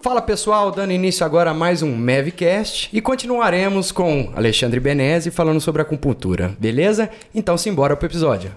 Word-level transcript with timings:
Fala 0.00 0.22
pessoal, 0.22 0.70
dando 0.70 0.92
início 0.92 1.26
agora 1.26 1.50
a 1.50 1.54
mais 1.54 1.82
um 1.82 1.92
Mavcast 1.96 2.88
e 2.92 3.00
continuaremos 3.00 3.90
com 3.90 4.32
Alexandre 4.36 4.78
Benese 4.78 5.28
falando 5.28 5.60
sobre 5.60 5.82
acupuntura, 5.82 6.56
beleza? 6.56 7.10
Então 7.34 7.58
simbora 7.58 7.96
pro 7.96 8.06
episódio. 8.06 8.52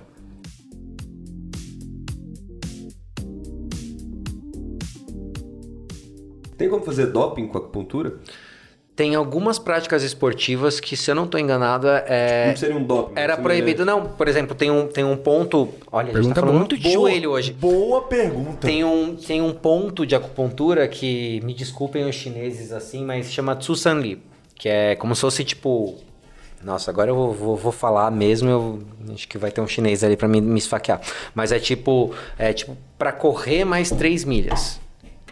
Tem 6.55 6.69
como 6.69 6.85
fazer 6.85 7.07
doping 7.07 7.47
com 7.47 7.57
acupuntura? 7.57 8.19
Tem 8.95 9.15
algumas 9.15 9.57
práticas 9.57 10.03
esportivas 10.03 10.79
que, 10.79 10.97
se 10.97 11.09
eu 11.09 11.15
não 11.15 11.23
estou 11.23 11.39
enganado, 11.39 11.87
é. 11.87 12.49
Não 12.49 12.57
seria 12.57 12.75
um 12.75 12.83
doping. 12.83 13.13
Era 13.15 13.37
proibido. 13.37 13.85
Não, 13.85 14.05
por 14.05 14.27
exemplo, 14.27 14.53
tem 14.53 14.69
um, 14.69 14.85
tem 14.85 15.03
um 15.03 15.15
ponto. 15.15 15.69
Olha, 15.91 16.03
a 16.03 16.07
gente 16.07 16.13
Pergunta 16.13 16.35
tá 16.35 16.41
falando 16.41 16.53
boa. 16.53 16.59
muito 16.59 16.77
de 16.77 16.91
joelho 16.91 17.31
hoje. 17.31 17.53
Boa 17.53 18.01
pergunta. 18.01 18.67
Tem 18.67 18.83
um, 18.83 19.15
tem 19.15 19.41
um 19.41 19.53
ponto 19.53 20.05
de 20.05 20.13
acupuntura 20.13 20.87
que, 20.87 21.39
me 21.43 21.53
desculpem 21.53 22.07
os 22.07 22.15
chineses 22.15 22.71
assim, 22.73 23.03
mas 23.05 23.31
chama 23.31 23.55
Tsusanli. 23.55 24.21
Que 24.55 24.67
é 24.69 24.95
como 24.95 25.15
se 25.15 25.21
fosse 25.21 25.43
tipo. 25.43 25.97
Nossa, 26.61 26.91
agora 26.91 27.09
eu 27.09 27.15
vou, 27.15 27.33
vou, 27.33 27.55
vou 27.57 27.71
falar 27.71 28.11
mesmo. 28.11 28.49
Eu 28.49 28.83
acho 29.13 29.27
que 29.27 29.37
vai 29.37 29.49
ter 29.51 29.61
um 29.61 29.67
chinês 29.67 30.03
ali 30.03 30.15
pra 30.15 30.27
me, 30.27 30.39
me 30.41 30.59
esfaquear. 30.59 31.01
Mas 31.33 31.51
é 31.51 31.59
tipo. 31.59 32.13
É 32.37 32.53
tipo 32.53 32.77
pra 32.99 33.11
correr 33.11 33.63
mais 33.65 33.89
3 33.89 34.25
milhas. 34.25 34.79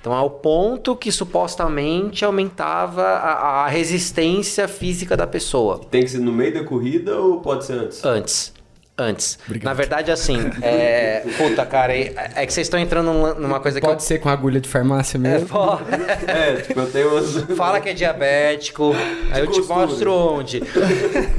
Então 0.02 0.16
é 0.18 0.22
o 0.22 0.30
ponto 0.30 0.96
que 0.96 1.12
supostamente 1.12 2.24
aumentava 2.24 3.04
a, 3.04 3.66
a 3.66 3.68
resistência 3.68 4.68
física 4.68 5.18
da 5.18 5.28
pessoa. 5.28 5.82
Tem 5.92 6.04
que 6.04 6.10
ser 6.10 6.20
no 6.20 6.32
meio 6.32 6.54
da 6.54 6.64
corrida 6.64 7.18
ou 7.18 7.42
pode 7.42 7.66
ser 7.66 7.74
antes? 7.74 8.06
Antes. 8.06 8.54
Antes. 9.02 9.40
Na 9.64 9.74
verdade, 9.74 10.12
assim, 10.12 10.38
é. 10.62 11.24
Puta, 11.38 11.66
cara, 11.66 11.96
é, 11.96 12.14
é 12.36 12.46
que 12.46 12.52
vocês 12.52 12.68
estão 12.68 12.78
entrando 12.78 13.14
numa- 13.40 13.60
coisa 13.62 13.80
que 13.80 13.86
eu 13.86 13.90
Pode 13.92 14.04
ser 14.04 14.20
com 14.20 14.28
agulha 14.28 14.60
de 14.60 14.68
farmácia 14.68 15.16
É, 15.16 15.20
mesmo. 15.20 15.48
pô, 15.48 15.80
É, 16.28 16.56
tipo, 16.58 16.80
eu 16.82 16.92
tenho 16.92 17.10
umas... 17.12 17.34
fala 17.58 17.80
que 17.80 17.88
é 17.88 17.94
diabetético, 17.94 18.92
aí 19.32 19.40
eu 19.40 19.48
te 19.48 19.60
costura. 19.62 19.80
mostro 19.88 20.12
onde. 20.14 20.62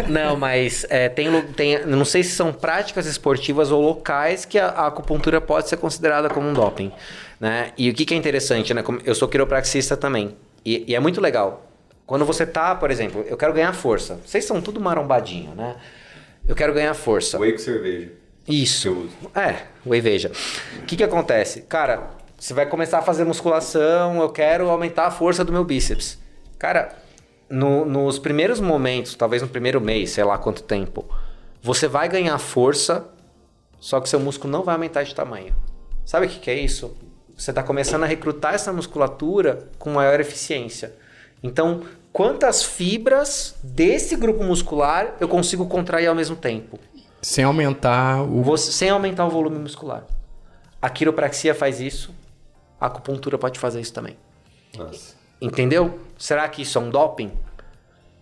Não, 0.08 0.36
mas 0.36 0.86
é, 0.88 1.10
tem, 1.10 1.30
tem. 1.54 1.84
Não 1.84 2.04
sei 2.06 2.22
se 2.22 2.30
são 2.30 2.50
práticas 2.50 3.04
esportivas 3.06 3.70
ou 3.70 3.82
locais 3.82 4.46
que 4.46 4.58
a, 4.58 4.68
a 4.68 4.86
acupuntura 4.86 5.38
pode 5.38 5.68
ser 5.68 5.76
considerada 5.76 6.30
como 6.30 6.48
um 6.48 6.54
doping. 6.54 6.90
Né? 7.41 7.72
E 7.78 7.88
o 7.88 7.94
que, 7.94 8.05
que 8.05 8.12
é 8.14 8.16
interessante, 8.16 8.72
né? 8.74 8.84
Eu 9.05 9.14
sou 9.14 9.27
quiropraxista 9.27 9.96
também. 9.96 10.36
E, 10.64 10.84
e 10.86 10.94
é 10.94 11.00
muito 11.00 11.20
legal. 11.20 11.66
Quando 12.06 12.24
você 12.27 12.44
tá, 12.44 12.74
por 12.74 12.91
exemplo, 12.91 13.24
eu 13.27 13.36
quero 13.36 13.52
ganhar 13.55 13.72
força. 13.72 14.20
Vocês 14.27 14.44
são 14.44 14.60
tudo 14.60 14.78
marombadinho, 14.80 15.55
né? 15.55 15.77
Eu 16.47 16.55
quero 16.55 16.74
ganhar 16.74 16.92
força. 16.92 17.38
Whey 17.38 17.52
com 17.52 17.58
cerveja. 17.58 18.12
Isso. 18.47 18.82
Que 18.82 18.88
eu 18.88 19.02
uso. 19.05 19.16
É, 19.34 19.62
whey 19.86 20.00
veja. 20.00 20.30
O 20.82 20.86
que 20.86 20.97
que 20.97 21.05
acontece? 21.05 21.62
Cara, 21.62 22.10
você 22.38 22.52
vai 22.52 22.66
começar 22.66 22.98
a 22.98 23.02
fazer 23.02 23.24
musculação, 23.24 24.20
eu 24.20 24.28
quero 24.30 24.69
aumentar 24.69 25.06
a 25.06 25.10
força 25.10 25.44
do 25.44 25.52
meu 25.52 25.64
bíceps. 25.64 26.19
Cara, 26.58 26.94
no- 27.48 27.84
nos 27.84 28.19
primeiros 28.19 28.60
momentos, 28.60 29.14
talvez 29.14 29.41
no 29.41 29.48
primeiro 29.48 29.80
mês, 29.80 30.10
sei 30.10 30.25
lá 30.25 30.36
quanto 30.36 30.62
tempo, 30.62 31.08
você 31.62 31.86
vai 31.86 32.08
ganhar 32.08 32.36
força, 32.38 33.06
só 33.78 34.00
que 34.00 34.08
seu 34.08 34.19
músculo 34.20 34.50
não 34.52 34.62
vai 34.62 34.75
aumentar 34.75 35.04
de 35.04 35.14
tamanho. 35.14 35.54
Sabe 36.04 36.27
o 36.27 36.28
que, 36.28 36.38
que 36.41 36.50
é 36.50 36.54
isso? 36.58 36.97
Você 37.41 37.52
está 37.52 37.62
começando 37.62 38.02
a 38.02 38.06
recrutar 38.06 38.52
essa 38.55 38.70
musculatura 38.70 39.60
com 39.78 39.88
maior 39.94 40.20
eficiência. 40.20 40.92
Então, 41.42 41.80
quantas 42.12 42.62
fibras 42.62 43.55
desse 43.64 44.14
grupo 44.14 44.44
muscular 44.44 45.14
eu 45.19 45.27
consigo 45.27 45.66
contrair 45.66 46.06
ao 46.06 46.14
mesmo 46.14 46.36
tempo? 46.36 46.78
Sem 47.22 47.42
aumentar 47.42 48.22
o. 48.24 48.42
Você- 48.42 48.70
sem 48.70 48.91
aumentar 48.91 49.24
o 49.24 49.30
volume 49.30 49.58
muscular. 49.58 50.05
A 50.82 50.91
quiropraxia 50.91 51.55
faz 51.55 51.81
isso, 51.81 52.14
a 52.78 52.87
acupuntura 52.88 53.38
pode 53.38 53.59
fazer 53.59 53.81
isso 53.81 53.94
também. 53.94 54.19
Nossa. 54.76 55.14
Entendeu? 55.41 55.98
Será 56.19 56.47
que 56.47 56.60
isso 56.60 56.76
é 56.76 56.81
um 56.82 56.91
doping? 56.91 57.32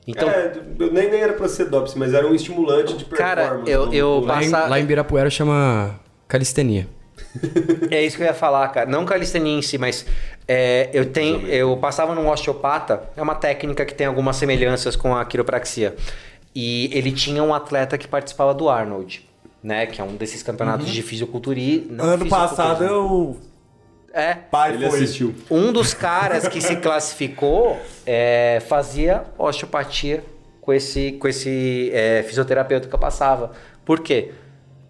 Então, 0.06 0.28
É, 0.30 0.52
eu 0.78 0.92
nem, 0.92 1.10
nem 1.10 1.20
era 1.20 1.32
pra 1.32 1.48
ser 1.48 1.64
doping, 1.64 1.98
mas 1.98 2.14
era 2.14 2.24
um 2.24 2.34
estimulante 2.36 2.96
de 2.96 3.04
Cara, 3.06 3.42
performance. 3.42 3.70
eu- 3.72 3.86
não 3.86 3.92
eu 3.92 4.14
muscular. 4.20 4.36
Lá 4.60 4.66
em, 4.66 4.70
lá 4.70 4.78
em 4.80 4.86
Birapuera 4.86 5.28
chama 5.28 5.98
calistenia. 6.28 6.86
é 7.90 8.02
isso 8.04 8.16
que 8.16 8.22
eu 8.22 8.26
ia 8.26 8.34
falar, 8.34 8.68
cara. 8.68 8.88
Não 8.88 9.04
calistenia 9.04 9.58
em 9.58 9.62
si, 9.62 9.78
mas 9.78 10.04
é, 10.46 10.90
eu 10.92 11.06
tenho, 11.06 11.46
eu 11.46 11.76
passava 11.76 12.14
num 12.14 12.28
osteopata, 12.28 13.10
é 13.16 13.22
uma 13.22 13.34
técnica 13.34 13.84
que 13.84 13.94
tem 13.94 14.06
algumas 14.06 14.36
semelhanças 14.36 14.96
com 14.96 15.14
a 15.14 15.24
quiropraxia. 15.24 15.94
E 16.54 16.90
ele 16.92 17.12
tinha 17.12 17.42
um 17.42 17.54
atleta 17.54 17.96
que 17.96 18.08
participava 18.08 18.54
do 18.54 18.68
Arnold, 18.68 19.28
né? 19.62 19.86
Que 19.86 20.00
é 20.00 20.04
um 20.04 20.16
desses 20.16 20.42
campeonatos 20.42 20.88
de 20.88 21.02
fisiculturismo. 21.02 22.02
Ano 22.02 22.26
passado 22.28 22.84
eu. 22.84 23.36
É. 24.12 24.34
Pai 24.34 24.72
Ele 24.74 24.88
foi. 24.88 24.98
assistiu. 24.98 25.34
Um 25.50 25.70
dos 25.70 25.92
caras 25.94 26.48
que 26.48 26.60
se 26.60 26.76
classificou 26.82 27.78
é, 28.06 28.60
fazia 28.66 29.24
osteopatia 29.36 30.24
com 30.60 30.72
esse, 30.72 31.12
com 31.12 31.28
esse 31.28 31.90
é, 31.92 32.22
fisioterapeuta 32.26 32.88
que 32.88 32.94
eu 32.94 32.98
passava. 32.98 33.52
Por 33.84 34.00
quê? 34.00 34.32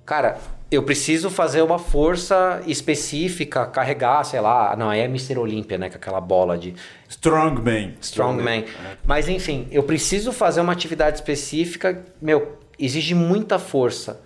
Cara, 0.06 0.38
eu 0.70 0.82
preciso 0.82 1.30
fazer 1.30 1.62
uma 1.62 1.78
força 1.78 2.62
específica, 2.66 3.66
carregar, 3.66 4.22
sei 4.24 4.40
lá. 4.40 4.76
Não, 4.76 4.92
é 4.92 5.04
Mr. 5.04 5.38
Olímpia, 5.38 5.78
né? 5.78 5.88
Com 5.88 5.96
aquela 5.96 6.20
bola 6.20 6.58
de 6.58 6.74
Strongman. 7.08 7.94
strongman. 8.00 8.66
Mas 9.06 9.28
enfim, 9.28 9.66
eu 9.70 9.82
preciso 9.82 10.30
fazer 10.30 10.60
uma 10.60 10.72
atividade 10.72 11.16
específica. 11.16 12.04
Meu, 12.20 12.58
exige 12.78 13.14
muita 13.14 13.58
força. 13.58 14.20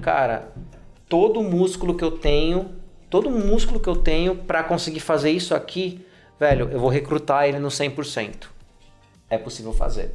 Cara, 0.00 0.48
todo 1.08 1.42
músculo 1.42 1.94
que 1.94 2.04
eu 2.04 2.12
tenho, 2.12 2.70
todo 3.10 3.30
músculo 3.30 3.78
que 3.78 3.88
eu 3.88 3.96
tenho 3.96 4.34
para 4.34 4.62
conseguir 4.64 5.00
fazer 5.00 5.30
isso 5.30 5.54
aqui, 5.54 6.04
velho, 6.40 6.70
eu 6.70 6.80
vou 6.80 6.88
recrutar 6.88 7.46
ele 7.46 7.58
no 7.58 7.68
100%. 7.68 8.46
É 9.28 9.36
possível 9.36 9.74
fazer. 9.74 10.14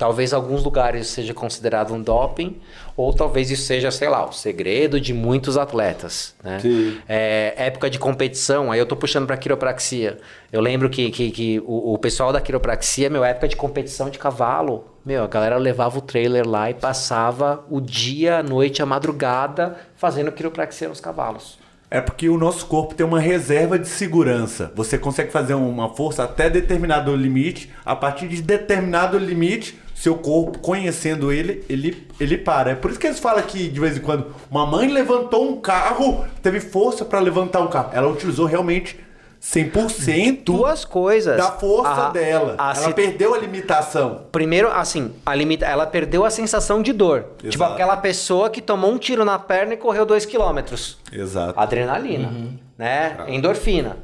Talvez 0.00 0.32
alguns 0.32 0.64
lugares 0.64 1.08
seja 1.08 1.34
considerado 1.34 1.92
um 1.92 2.00
doping, 2.00 2.58
ou 2.96 3.12
talvez 3.12 3.50
isso 3.50 3.64
seja, 3.64 3.90
sei 3.90 4.08
lá, 4.08 4.26
o 4.26 4.32
segredo 4.32 4.98
de 4.98 5.12
muitos 5.12 5.58
atletas, 5.58 6.34
né? 6.42 6.58
Sim. 6.58 6.96
É, 7.06 7.52
época 7.54 7.90
de 7.90 7.98
competição, 7.98 8.72
aí 8.72 8.78
eu 8.78 8.86
tô 8.86 8.96
puxando 8.96 9.26
pra 9.26 9.36
quiropraxia. 9.36 10.16
Eu 10.50 10.62
lembro 10.62 10.88
que, 10.88 11.10
que, 11.10 11.30
que 11.30 11.62
o, 11.66 11.92
o 11.92 11.98
pessoal 11.98 12.32
da 12.32 12.40
quiropraxia, 12.40 13.10
meu, 13.10 13.22
época 13.22 13.46
de 13.46 13.56
competição 13.56 14.08
de 14.08 14.18
cavalo, 14.18 14.86
meu, 15.04 15.22
a 15.22 15.26
galera 15.26 15.58
levava 15.58 15.98
o 15.98 16.00
trailer 16.00 16.48
lá 16.48 16.70
e 16.70 16.72
passava 16.72 17.62
o 17.68 17.78
dia, 17.78 18.38
a 18.38 18.42
noite, 18.42 18.80
a 18.80 18.86
madrugada 18.86 19.76
fazendo 19.96 20.32
quiropraxia 20.32 20.88
nos 20.88 20.98
cavalos. 20.98 21.58
É 21.90 22.00
porque 22.00 22.26
o 22.28 22.38
nosso 22.38 22.64
corpo 22.66 22.94
tem 22.94 23.04
uma 23.04 23.20
reserva 23.20 23.78
de 23.78 23.88
segurança. 23.88 24.72
Você 24.76 24.96
consegue 24.96 25.32
fazer 25.32 25.54
uma 25.54 25.88
força 25.88 26.22
até 26.22 26.48
determinado 26.48 27.14
limite. 27.14 27.68
A 27.84 27.96
partir 27.96 28.28
de 28.28 28.40
determinado 28.40 29.18
limite, 29.18 29.76
seu 30.00 30.14
corpo, 30.14 30.58
conhecendo 30.60 31.30
ele, 31.30 31.62
ele, 31.68 32.08
ele 32.18 32.38
para. 32.38 32.70
É 32.70 32.74
por 32.74 32.90
isso 32.90 32.98
que 32.98 33.06
eles 33.06 33.18
falam 33.18 33.42
que, 33.42 33.68
de 33.68 33.78
vez 33.78 33.98
em 33.98 34.00
quando, 34.00 34.34
uma 34.50 34.64
mãe 34.64 34.88
levantou 34.88 35.46
um 35.46 35.60
carro, 35.60 36.24
teve 36.42 36.58
força 36.58 37.04
para 37.04 37.20
levantar 37.20 37.60
um 37.60 37.68
carro. 37.68 37.90
Ela 37.92 38.08
utilizou 38.08 38.46
realmente 38.46 38.98
100% 39.42 40.44
Duas 40.44 40.84
coisas. 40.86 41.36
da 41.36 41.52
força 41.52 42.06
A- 42.06 42.10
dela. 42.10 42.54
a 42.58 42.72
ela 42.72 42.74
si- 42.88 42.94
perdeu 42.94 43.34
a 43.34 43.38
limitação. 43.38 44.22
Primeiro, 44.32 44.68
assim, 44.70 45.12
a 45.24 45.34
limita... 45.34 45.66
ela 45.66 45.86
perdeu 45.86 46.24
a 46.24 46.30
sensação 46.30 46.80
de 46.82 46.92
dor. 46.94 47.24
Tipo 47.38 47.48
Exato. 47.56 47.72
aquela 47.74 47.96
pessoa 47.98 48.48
que 48.48 48.60
tomou 48.62 48.90
um 48.90 48.98
tiro 48.98 49.22
na 49.24 49.38
perna 49.38 49.74
e 49.74 49.76
correu 49.76 50.06
dois 50.06 50.24
quilômetros. 50.24 50.98
Exato. 51.12 51.58
Adrenalina, 51.60 52.32
né? 52.78 53.16
Endorfina. 53.28 53.96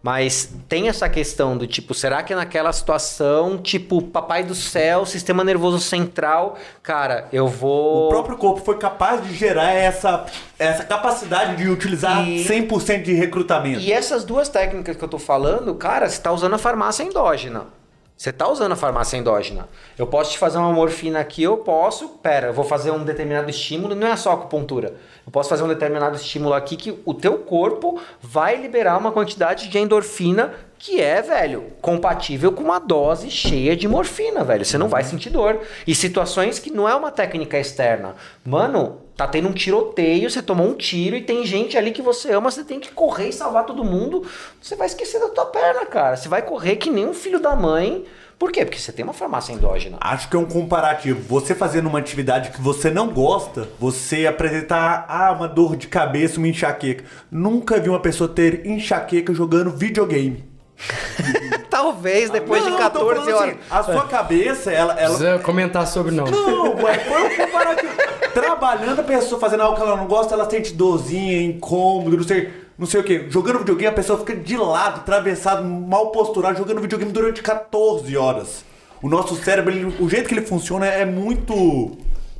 Mas 0.00 0.48
tem 0.68 0.88
essa 0.88 1.08
questão 1.08 1.56
do 1.56 1.66
tipo, 1.66 1.92
será 1.92 2.22
que 2.22 2.32
naquela 2.34 2.72
situação, 2.72 3.58
tipo, 3.58 4.00
papai 4.00 4.44
do 4.44 4.54
céu, 4.54 5.04
sistema 5.04 5.42
nervoso 5.42 5.80
central, 5.80 6.56
cara, 6.82 7.26
eu 7.32 7.48
vou. 7.48 8.06
O 8.06 8.08
próprio 8.08 8.36
corpo 8.36 8.60
foi 8.64 8.78
capaz 8.78 9.26
de 9.26 9.34
gerar 9.34 9.72
essa, 9.72 10.24
essa 10.56 10.84
capacidade 10.84 11.56
de 11.56 11.68
utilizar 11.68 12.26
E- 12.28 12.44
100% 12.44 13.02
de 13.02 13.12
recrutamento. 13.12 13.80
E 13.80 13.92
essas 13.92 14.24
duas 14.24 14.48
técnicas 14.48 14.96
que 14.96 15.02
eu 15.02 15.08
tô 15.08 15.18
falando, 15.18 15.74
cara, 15.74 16.08
você 16.08 16.20
tá 16.20 16.30
usando 16.30 16.54
a 16.54 16.58
farmácia 16.58 17.02
endógena. 17.02 17.66
Você 18.18 18.32
tá 18.32 18.48
usando 18.48 18.72
a 18.72 18.76
farmácia 18.76 19.16
endógena. 19.16 19.68
Eu 19.96 20.04
posso 20.04 20.32
te 20.32 20.38
fazer 20.38 20.58
uma 20.58 20.72
morfina 20.72 21.20
aqui, 21.20 21.44
eu 21.44 21.58
posso. 21.58 22.08
Pera, 22.20 22.48
eu 22.48 22.52
vou 22.52 22.64
fazer 22.64 22.90
um 22.90 23.04
determinado 23.04 23.48
estímulo, 23.48 23.94
não 23.94 24.08
é 24.08 24.16
só 24.16 24.32
acupuntura. 24.32 24.96
Eu 25.24 25.30
posso 25.30 25.48
fazer 25.48 25.62
um 25.62 25.68
determinado 25.68 26.16
estímulo 26.16 26.52
aqui 26.52 26.76
que 26.76 27.00
o 27.04 27.14
teu 27.14 27.38
corpo 27.38 28.00
vai 28.20 28.56
liberar 28.56 28.98
uma 28.98 29.12
quantidade 29.12 29.68
de 29.68 29.78
endorfina 29.78 30.52
que 30.78 31.00
é, 31.00 31.20
velho, 31.20 31.72
compatível 31.82 32.52
com 32.52 32.62
uma 32.62 32.78
dose 32.78 33.30
cheia 33.30 33.76
de 33.76 33.88
morfina, 33.88 34.44
velho. 34.44 34.64
Você 34.64 34.78
não 34.78 34.88
vai 34.88 35.02
sentir 35.02 35.28
dor. 35.28 35.60
E 35.84 35.94
situações 35.94 36.60
que 36.60 36.70
não 36.70 36.88
é 36.88 36.94
uma 36.94 37.10
técnica 37.10 37.58
externa. 37.58 38.14
Mano, 38.44 39.00
tá 39.16 39.26
tendo 39.26 39.48
um 39.48 39.52
tiroteio, 39.52 40.30
você 40.30 40.40
tomou 40.40 40.68
um 40.68 40.74
tiro 40.74 41.16
e 41.16 41.22
tem 41.22 41.44
gente 41.44 41.76
ali 41.76 41.90
que 41.90 42.00
você 42.00 42.32
ama, 42.32 42.50
você 42.50 42.62
tem 42.62 42.78
que 42.78 42.92
correr 42.92 43.30
e 43.30 43.32
salvar 43.32 43.66
todo 43.66 43.82
mundo. 43.82 44.24
Você 44.62 44.76
vai 44.76 44.86
esquecer 44.86 45.18
da 45.18 45.28
tua 45.28 45.46
perna, 45.46 45.84
cara. 45.84 46.16
Você 46.16 46.28
vai 46.28 46.42
correr 46.42 46.76
que 46.76 46.90
nem 46.90 47.06
um 47.06 47.14
filho 47.14 47.40
da 47.40 47.56
mãe. 47.56 48.04
Por 48.38 48.52
quê? 48.52 48.64
Porque 48.64 48.78
você 48.78 48.92
tem 48.92 49.04
uma 49.04 49.12
farmácia 49.12 49.52
endógena. 49.52 49.98
Acho 50.00 50.30
que 50.30 50.36
é 50.36 50.38
um 50.38 50.44
comparativo. 50.44 51.20
Você 51.22 51.56
fazendo 51.56 51.88
uma 51.88 51.98
atividade 51.98 52.50
que 52.50 52.62
você 52.62 52.88
não 52.88 53.08
gosta, 53.08 53.68
você 53.80 54.28
apresentar 54.28 55.06
ah, 55.08 55.32
uma 55.32 55.48
dor 55.48 55.74
de 55.74 55.88
cabeça, 55.88 56.38
uma 56.38 56.46
enxaqueca. 56.46 57.04
Nunca 57.28 57.80
vi 57.80 57.88
uma 57.88 57.98
pessoa 57.98 58.28
ter 58.28 58.64
enxaqueca 58.64 59.34
jogando 59.34 59.72
videogame. 59.72 60.47
Talvez 61.70 62.30
depois 62.30 62.62
Não, 62.64 62.76
de 62.76 62.82
eu 62.82 62.90
tô 62.90 63.00
14 63.06 63.14
falando 63.14 63.36
horas. 63.36 63.50
assim, 63.50 63.60
a 63.70 63.82
sua 63.82 64.06
cabeça, 64.08 64.72
ela. 64.72 64.92
ela... 64.94 65.14
Precisa 65.16 65.38
comentar 65.40 65.86
sobre 65.86 66.12
não. 66.14 66.24
Não, 66.26 66.76
ué, 66.82 66.98
foi 66.98 67.22
um 67.22 67.36
comparativo. 67.36 67.92
Trabalhando 68.32 69.00
a 69.00 69.04
pessoa 69.04 69.40
fazendo 69.40 69.62
algo 69.62 69.76
que 69.76 69.82
ela 69.82 69.96
não 69.96 70.06
gosta, 70.06 70.34
ela 70.34 70.48
sente 70.48 70.72
dorzinha, 70.72 71.42
incômodo, 71.42 72.16
não 72.16 72.24
sei, 72.24 72.50
não 72.78 72.86
sei 72.86 73.00
o 73.00 73.04
que. 73.04 73.26
Jogando 73.30 73.58
videogame, 73.60 73.88
a 73.88 73.92
pessoa 73.92 74.18
fica 74.18 74.34
de 74.34 74.56
lado, 74.56 75.00
atravessado, 75.00 75.64
mal 75.64 76.10
posturado, 76.10 76.56
jogando 76.58 76.80
videogame 76.80 77.12
durante 77.12 77.42
14 77.42 78.16
horas. 78.16 78.64
O 79.02 79.08
nosso 79.08 79.34
cérebro, 79.36 79.72
ele- 79.72 79.96
o 80.00 80.08
jeito 80.08 80.28
que 80.28 80.34
ele 80.34 80.46
funciona 80.46 80.86
é 80.86 81.04
muito 81.04 81.96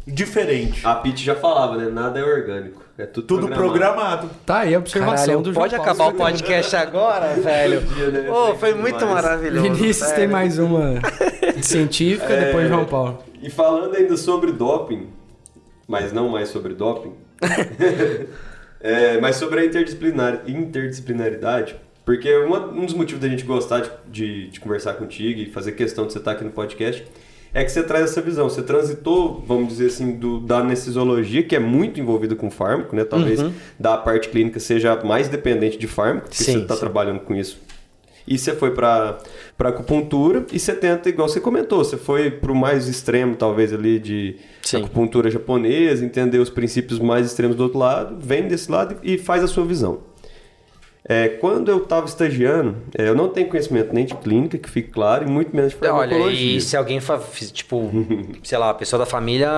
diferente. 0.06 0.86
A 0.86 0.94
Pete 0.94 1.24
já 1.24 1.34
falava, 1.34 1.76
né? 1.76 1.88
Nada 1.90 2.18
é 2.18 2.22
orgânico. 2.24 2.82
É 2.98 3.06
tudo, 3.06 3.26
Tudo 3.28 3.48
programado. 3.48 4.28
Tá 4.44 4.58
aí 4.60 4.74
a 4.74 4.78
observação 4.78 5.26
Caralho, 5.26 5.42
do 5.44 5.52
pode 5.52 5.70
João 5.70 5.82
acabar 5.82 6.08
o 6.08 6.14
podcast 6.14 6.74
agora, 6.74 7.34
velho? 7.40 7.80
Ô, 8.28 8.56
foi 8.56 8.74
muito 8.74 8.98
demais. 8.98 9.22
maravilhoso. 9.24 9.62
Vinícius 9.62 10.10
tem 10.10 10.26
mais 10.26 10.58
uma 10.58 10.94
científica, 11.62 12.36
depois 12.36 12.66
João 12.68 12.84
Paulo. 12.84 13.22
E 13.40 13.48
falando 13.50 13.94
ainda 13.94 14.16
sobre 14.16 14.50
doping, 14.50 15.06
mas 15.86 16.12
não 16.12 16.30
mais 16.30 16.48
sobre 16.48 16.74
doping, 16.74 17.12
é, 18.80 19.20
mas 19.20 19.36
sobre 19.36 19.60
a 19.60 19.64
interdisciplinar, 19.64 20.42
interdisciplinaridade, 20.48 21.76
porque 22.04 22.34
uma- 22.38 22.66
um 22.66 22.84
dos 22.84 22.94
motivos 22.94 23.22
da 23.22 23.28
gente 23.28 23.44
gostar 23.44 23.80
de, 23.80 23.90
de, 24.08 24.48
de 24.50 24.58
conversar 24.60 24.94
contigo 24.94 25.38
e 25.40 25.46
fazer 25.46 25.70
questão 25.72 26.04
de 26.04 26.12
você 26.12 26.18
estar 26.18 26.32
aqui 26.32 26.42
no 26.42 26.50
podcast 26.50 27.06
é 27.52 27.64
que 27.64 27.70
você 27.70 27.82
traz 27.82 28.10
essa 28.10 28.20
visão. 28.20 28.48
Você 28.48 28.62
transitou, 28.62 29.44
vamos 29.46 29.68
dizer 29.68 29.86
assim, 29.86 30.12
do, 30.12 30.40
da 30.40 30.58
anestesiologia, 30.58 31.42
que 31.42 31.56
é 31.56 31.58
muito 31.58 32.00
envolvida 32.00 32.34
com 32.34 32.50
fármaco, 32.50 32.94
né? 32.94 33.04
Talvez 33.04 33.40
da 33.78 33.96
parte 33.96 34.28
clínica 34.28 34.60
seja 34.60 34.96
mais 35.04 35.28
dependente 35.28 35.78
de 35.78 35.86
fármaco, 35.86 36.28
porque 36.28 36.42
Sim, 36.42 36.52
você 36.52 36.58
está 36.58 36.76
trabalhando 36.76 37.20
com 37.20 37.34
isso 37.34 37.58
e 38.28 38.38
você 38.38 38.52
foi 38.52 38.72
para 38.72 39.18
para 39.56 39.70
acupuntura 39.70 40.46
e 40.52 40.58
você 40.58 40.72
tenta, 40.72 41.08
igual 41.08 41.28
você 41.28 41.40
comentou, 41.40 41.82
você 41.82 41.96
foi 41.96 42.30
para 42.30 42.52
o 42.52 42.54
mais 42.54 42.86
extremo, 42.86 43.34
talvez, 43.34 43.72
ali 43.72 43.98
de 43.98 44.36
Sim. 44.62 44.76
acupuntura 44.76 45.28
japonesa, 45.28 46.04
entender 46.04 46.38
os 46.38 46.50
princípios 46.50 47.00
mais 47.00 47.26
extremos 47.26 47.56
do 47.56 47.64
outro 47.64 47.78
lado, 47.78 48.16
vem 48.20 48.46
desse 48.46 48.70
lado 48.70 48.96
e 49.02 49.18
faz 49.18 49.42
a 49.42 49.48
sua 49.48 49.64
visão. 49.64 50.00
É, 51.04 51.28
quando 51.28 51.70
eu 51.70 51.78
estava 51.78 52.04
estagiando, 52.06 52.76
é, 52.96 53.08
eu 53.08 53.14
não 53.14 53.28
tenho 53.28 53.48
conhecimento 53.48 53.94
nem 53.94 54.04
de 54.04 54.14
clínica, 54.14 54.58
que 54.58 54.68
fique 54.68 54.90
claro, 54.90 55.26
e 55.26 55.30
muito 55.30 55.54
menos 55.56 55.72
de 55.72 55.78
Olha, 55.80 55.90
farmacologia. 56.10 56.56
e 56.56 56.60
se 56.60 56.76
alguém, 56.76 57.00
tipo, 57.52 57.90
sei 58.44 58.58
lá, 58.58 58.70
a 58.70 58.74
pessoa 58.74 59.00
da 59.00 59.06
família, 59.06 59.48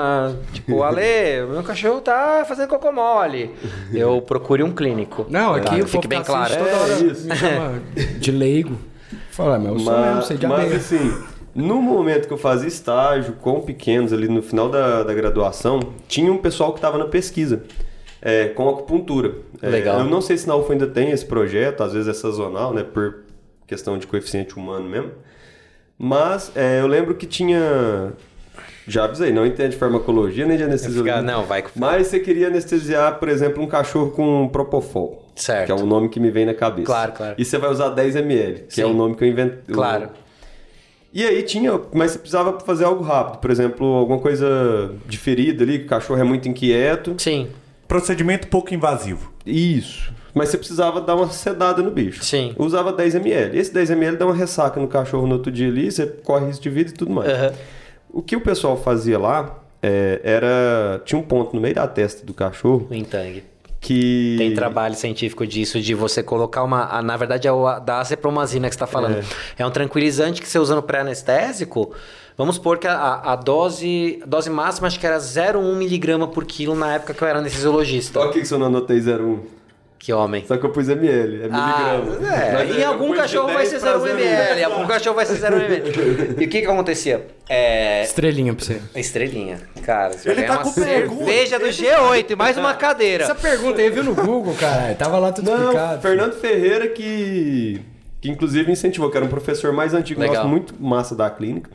tipo, 0.52 0.82
Ale, 0.84 1.44
meu 1.50 1.62
cachorro 1.64 2.00
tá 2.00 2.44
fazendo 2.46 2.68
cocô 2.68 2.92
mole. 2.92 3.50
Eu 3.92 4.22
procure 4.22 4.62
um 4.62 4.70
clínico. 4.70 5.26
Não, 5.28 5.54
aqui 5.54 5.78
Tá? 5.78 5.84
o 5.84 5.86
Fique 5.88 6.06
povo 6.06 6.08
bem 6.08 6.18
assiste 6.20 6.32
claro. 6.32 6.54
toda 6.56 6.70
É 6.70 6.74
hora 6.74 6.92
isso. 7.04 7.26
me 7.28 7.34
chama 7.36 7.82
de 8.18 8.30
leigo. 8.30 8.76
Fala, 9.32 9.58
mas 9.58 9.72
eu 9.72 9.78
sou 9.80 10.00
mesmo, 10.00 10.22
sei 10.22 10.36
de 10.36 10.46
mas 10.46 10.72
assim, 10.72 11.18
no 11.52 11.82
momento 11.82 12.28
que 12.28 12.32
eu 12.32 12.38
fazia 12.38 12.68
estágio 12.68 13.32
com 13.40 13.60
pequenos 13.60 14.12
ali 14.12 14.28
no 14.28 14.40
final 14.42 14.68
da, 14.68 15.02
da 15.02 15.12
graduação, 15.14 15.80
tinha 16.06 16.30
um 16.30 16.36
pessoal 16.38 16.70
que 16.72 16.78
estava 16.78 16.96
na 16.96 17.06
pesquisa 17.06 17.64
é, 18.22 18.46
com 18.48 18.68
acupuntura. 18.68 19.34
É, 19.62 19.68
Legal. 19.68 20.00
eu 20.00 20.04
não 20.06 20.20
sei 20.20 20.36
se 20.36 20.46
na 20.46 20.54
UFA 20.56 20.72
ainda 20.72 20.86
tem 20.86 21.10
esse 21.10 21.24
projeto, 21.24 21.82
às 21.82 21.92
vezes 21.92 22.08
é 22.08 22.12
sazonal, 22.14 22.72
né, 22.74 22.82
por 22.82 23.20
questão 23.66 23.98
de 23.98 24.06
coeficiente 24.06 24.56
humano 24.56 24.88
mesmo. 24.88 25.10
Mas 25.98 26.50
é, 26.56 26.80
eu 26.80 26.86
lembro 26.86 27.14
que 27.14 27.26
tinha. 27.26 28.12
Já 28.88 29.04
avisei, 29.04 29.32
não 29.32 29.46
entende 29.46 29.76
farmacologia 29.76 30.46
nem 30.46 30.56
de 30.56 30.64
anestesiologia. 30.64 31.12
Fica- 31.18 31.22
não, 31.24 31.44
vai 31.44 31.62
Mas 31.76 32.06
você 32.08 32.18
queria 32.18 32.48
anestesiar, 32.48 33.18
por 33.18 33.28
exemplo, 33.28 33.62
um 33.62 33.66
cachorro 33.66 34.10
com 34.10 34.48
propofol. 34.48 35.30
Certo. 35.36 35.66
Que 35.66 35.72
é 35.72 35.74
o 35.74 35.86
nome 35.86 36.08
que 36.08 36.18
me 36.18 36.30
vem 36.30 36.44
na 36.46 36.54
cabeça. 36.54 36.86
Claro, 36.86 37.12
claro. 37.12 37.34
E 37.38 37.44
você 37.44 37.56
vai 37.58 37.70
usar 37.70 37.90
10 37.90 38.16
ml, 38.16 38.60
que 38.66 38.74
Sim. 38.74 38.82
é 38.82 38.86
o 38.86 38.92
nome 38.94 39.14
que 39.14 39.22
eu 39.22 39.28
inventei. 39.28 39.72
Claro. 39.74 40.08
E 41.12 41.24
aí 41.24 41.42
tinha, 41.42 41.78
mas 41.92 42.12
você 42.12 42.18
precisava 42.18 42.58
fazer 42.60 42.84
algo 42.84 43.02
rápido. 43.02 43.40
Por 43.40 43.50
exemplo, 43.50 43.86
alguma 43.86 44.18
coisa 44.18 44.92
de 45.06 45.18
ferida 45.18 45.62
ali, 45.64 45.78
que 45.80 45.84
o 45.84 45.88
cachorro 45.88 46.20
é 46.20 46.24
muito 46.24 46.48
inquieto. 46.48 47.14
Sim, 47.18 47.48
Procedimento 47.90 48.46
pouco 48.46 48.72
invasivo. 48.72 49.32
Isso. 49.44 50.12
Mas 50.32 50.48
você 50.48 50.58
precisava 50.58 51.00
dar 51.00 51.16
uma 51.16 51.28
sedada 51.28 51.82
no 51.82 51.90
bicho. 51.90 52.22
Sim. 52.22 52.54
Usava 52.56 52.92
10 52.92 53.16
ml. 53.16 53.58
Esse 53.58 53.74
10 53.74 53.90
ml 53.90 54.16
dá 54.16 54.26
uma 54.26 54.34
ressaca 54.34 54.78
no 54.78 54.86
cachorro 54.86 55.26
no 55.26 55.34
outro 55.34 55.50
dia 55.50 55.66
ali, 55.66 55.90
você 55.90 56.06
corre 56.06 56.46
risco 56.46 56.62
de 56.62 56.70
vida 56.70 56.90
e 56.90 56.92
tudo 56.92 57.10
mais. 57.10 57.28
Aham. 57.28 57.52
O 58.08 58.22
que 58.22 58.36
o 58.36 58.40
pessoal 58.40 58.76
fazia 58.76 59.18
lá 59.18 59.58
é, 59.82 60.20
era. 60.22 61.02
Tinha 61.04 61.18
um 61.18 61.24
ponto 61.24 61.52
no 61.52 61.60
meio 61.60 61.74
da 61.74 61.88
testa 61.88 62.24
do 62.24 62.32
cachorro 62.32 62.86
o 62.88 62.94
Intang. 62.94 63.42
Que. 63.80 64.34
Tem 64.38 64.54
trabalho 64.54 64.94
científico 64.94 65.46
disso, 65.46 65.80
de 65.80 65.94
você 65.94 66.22
colocar 66.22 66.62
uma. 66.62 67.00
Na 67.02 67.16
verdade, 67.16 67.48
é 67.48 67.52
o 67.52 67.80
da 67.80 68.00
azepromazina 68.00 68.68
que 68.68 68.74
você 68.74 68.76
está 68.76 68.86
falando. 68.86 69.24
É. 69.58 69.66
um 69.66 69.70
tranquilizante 69.70 70.40
que 70.42 70.48
você 70.48 70.58
usa 70.58 70.74
no 70.74 70.82
pré-anestésico. 70.82 71.92
Vamos 72.36 72.54
supor 72.56 72.78
que 72.78 72.86
a, 72.86 72.94
a- 73.22 73.36
dose, 73.36 74.18
a 74.22 74.26
dose 74.26 74.48
máxima 74.48 74.86
acho 74.86 74.98
que 74.98 75.06
era 75.06 75.18
0,1 75.18 75.76
miligrama 75.76 76.26
por 76.28 76.44
quilo 76.44 76.74
na 76.74 76.94
época 76.94 77.12
que 77.12 77.22
eu 77.22 77.28
era 77.28 77.38
anestesiologista. 77.38 78.20
O 78.20 78.30
que 78.30 78.40
que 78.42 78.52
eu 78.54 78.58
não 78.58 78.66
anotei 78.66 78.98
01. 78.98 79.40
Que 80.02 80.14
homem. 80.14 80.42
Só 80.48 80.56
que 80.56 80.64
eu 80.64 80.70
pus 80.70 80.88
ml, 80.88 81.42
é 81.42 81.48
Ah, 81.52 82.00
miligrama. 82.00 82.34
é, 82.34 82.52
Mas 82.54 82.78
eu 82.78 82.88
algum 82.88 83.12
cachorro 83.14 83.48
vai 83.48 83.56
10 83.58 83.68
ser 83.68 83.80
pra 83.80 83.98
0,1 83.98 84.02
0,1. 84.02 84.10
ml, 84.18 84.64
algum 84.64 84.86
cachorro 84.86 85.14
vai 85.16 85.26
ser 85.26 85.34
0,1 85.34 85.64
ml. 85.66 86.34
E 86.42 86.44
o 86.46 86.48
que 86.48 86.60
que 86.62 86.66
acontecia? 86.66 87.26
É, 87.46 88.02
Estrelinha 88.04 88.54
pra 88.54 88.64
você. 88.64 88.80
Estrelinha. 88.96 89.60
Cara, 89.84 90.14
você 90.14 90.30
Ele 90.30 90.42
tá 90.44 90.54
uma 90.54 90.62
com 90.62 90.72
pergunta. 90.72 91.24
cerveja 91.26 91.58
do 91.58 91.66
G8 91.66 92.30
e 92.30 92.34
mais 92.36 92.56
uma 92.56 92.72
cadeira. 92.72 93.24
Essa 93.24 93.34
pergunta 93.34 93.78
aí 93.82 93.90
viu 93.90 94.02
no 94.02 94.14
Google, 94.14 94.54
cara. 94.54 94.94
Tava 94.94 95.18
lá 95.18 95.32
tudo 95.32 95.50
Não, 95.50 95.60
explicado. 95.64 96.00
Fernando 96.00 96.32
Ferreira 96.40 96.88
que, 96.88 97.78
que 98.20 98.30
inclusive 98.30 98.70
incentivou, 98.70 99.10
que 99.10 99.16
era 99.16 99.24
um 99.24 99.30
professor 99.30 99.72
mais 99.72 99.94
antigo 99.94 100.20
Legal. 100.20 100.36
nosso, 100.36 100.48
muito 100.48 100.74
massa 100.78 101.14
da 101.14 101.30
clínica. 101.30 101.70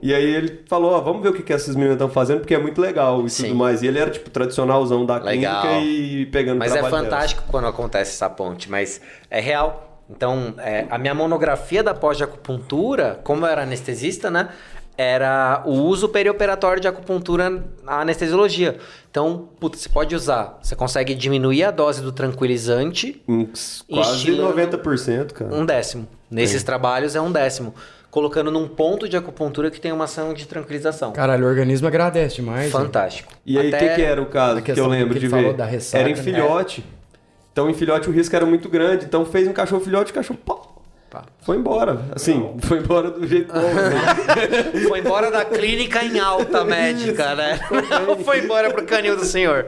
E 0.00 0.14
aí 0.14 0.24
ele 0.24 0.62
falou, 0.66 0.92
ó, 0.92 1.00
vamos 1.00 1.22
ver 1.22 1.28
o 1.28 1.32
que, 1.34 1.42
que 1.42 1.52
essas 1.52 1.74
meninas 1.74 1.96
estão 1.96 2.08
fazendo, 2.08 2.38
porque 2.40 2.54
é 2.54 2.58
muito 2.58 2.80
legal 2.80 3.26
e 3.26 3.30
Sim. 3.30 3.44
tudo 3.44 3.56
mais. 3.56 3.82
E 3.82 3.86
ele 3.86 3.98
era, 3.98 4.10
tipo, 4.10 4.30
tradicionalzão 4.30 5.04
da 5.04 5.18
Legal. 5.18 5.62
clínica 5.62 5.84
e 5.84 6.26
pegando 6.26 6.58
Mas 6.58 6.72
é 6.72 6.78
trabalho 6.80 6.94
delas. 6.94 7.10
fantástico 7.10 7.42
quando 7.48 7.66
acontece 7.66 8.12
essa 8.12 8.30
ponte, 8.30 8.70
mas 8.70 9.00
é 9.30 9.40
real. 9.40 9.82
Então, 10.08 10.54
é, 10.58 10.86
a 10.88 10.96
minha 10.98 11.14
monografia 11.14 11.82
da 11.82 11.92
pós 11.92 12.16
de 12.16 12.24
acupuntura, 12.24 13.20
como 13.24 13.44
eu 13.44 13.50
era 13.50 13.62
anestesista, 13.62 14.30
né? 14.30 14.48
Era 14.98 15.62
o 15.66 15.72
uso 15.72 16.08
perioperatório 16.08 16.80
de 16.80 16.88
acupuntura 16.88 17.50
na 17.84 18.00
anestesiologia. 18.00 18.78
Então, 19.10 19.48
putz, 19.60 19.80
você 19.80 19.88
pode 19.90 20.14
usar. 20.14 20.58
Você 20.62 20.74
consegue 20.74 21.14
diminuir 21.14 21.64
a 21.64 21.70
dose 21.70 22.00
do 22.00 22.12
tranquilizante 22.12 23.22
Uns 23.28 23.84
Quase 23.90 24.16
Estilando- 24.16 24.54
90%, 24.54 25.32
cara. 25.34 25.54
um 25.54 25.66
décimo. 25.66 26.08
Nesses 26.30 26.62
trabalhos 26.62 27.14
é 27.14 27.20
um 27.20 27.30
décimo. 27.30 27.74
Colocando 28.10 28.50
num 28.50 28.66
ponto 28.66 29.06
de 29.06 29.16
acupuntura 29.16 29.70
que 29.70 29.78
tem 29.78 29.92
uma 29.92 30.04
ação 30.04 30.32
de 30.32 30.46
tranquilização. 30.46 31.12
Caralho, 31.12 31.44
o 31.44 31.48
organismo 31.48 31.86
agradece 31.86 32.36
demais. 32.36 32.64
né? 32.64 32.70
Fantástico. 32.70 33.30
E 33.44 33.58
aí, 33.58 33.68
o 33.68 33.78
que, 33.78 33.88
que 33.96 34.02
era 34.02 34.22
o 34.22 34.26
caso 34.26 34.62
que 34.62 34.70
eu 34.72 34.86
lembro 34.86 35.12
que 35.12 35.20
de 35.20 35.28
ver? 35.28 35.52
da 35.52 35.66
ressaca, 35.66 36.00
era 36.00 36.08
em 36.10 36.14
né? 36.14 36.22
filhote. 36.22 36.82
Então, 37.52 37.68
em 37.68 37.74
filhote, 37.74 38.08
o 38.08 38.12
risco 38.12 38.34
era 38.34 38.46
muito 38.46 38.68
grande. 38.70 39.04
Então, 39.04 39.26
fez 39.26 39.46
um 39.46 39.52
cachorro 39.52 39.82
filhote, 39.82 40.12
o 40.12 40.14
cachorro. 40.14 40.38
Foi 41.40 41.56
embora. 41.56 42.00
Assim, 42.14 42.56
foi 42.62 42.78
embora 42.78 43.10
do 43.10 43.26
jeito 43.26 43.52
bom. 43.52 43.60
né? 43.60 44.82
Foi 44.88 44.98
embora 45.00 45.30
da 45.30 45.44
clínica 45.44 46.04
em 46.04 46.18
alta 46.18 46.64
médica, 46.64 47.34
né? 47.34 47.58
Não 48.06 48.18
foi 48.22 48.40
embora 48.40 48.70
pro 48.72 48.84
canil 48.84 49.16
do 49.16 49.24
senhor. 49.24 49.66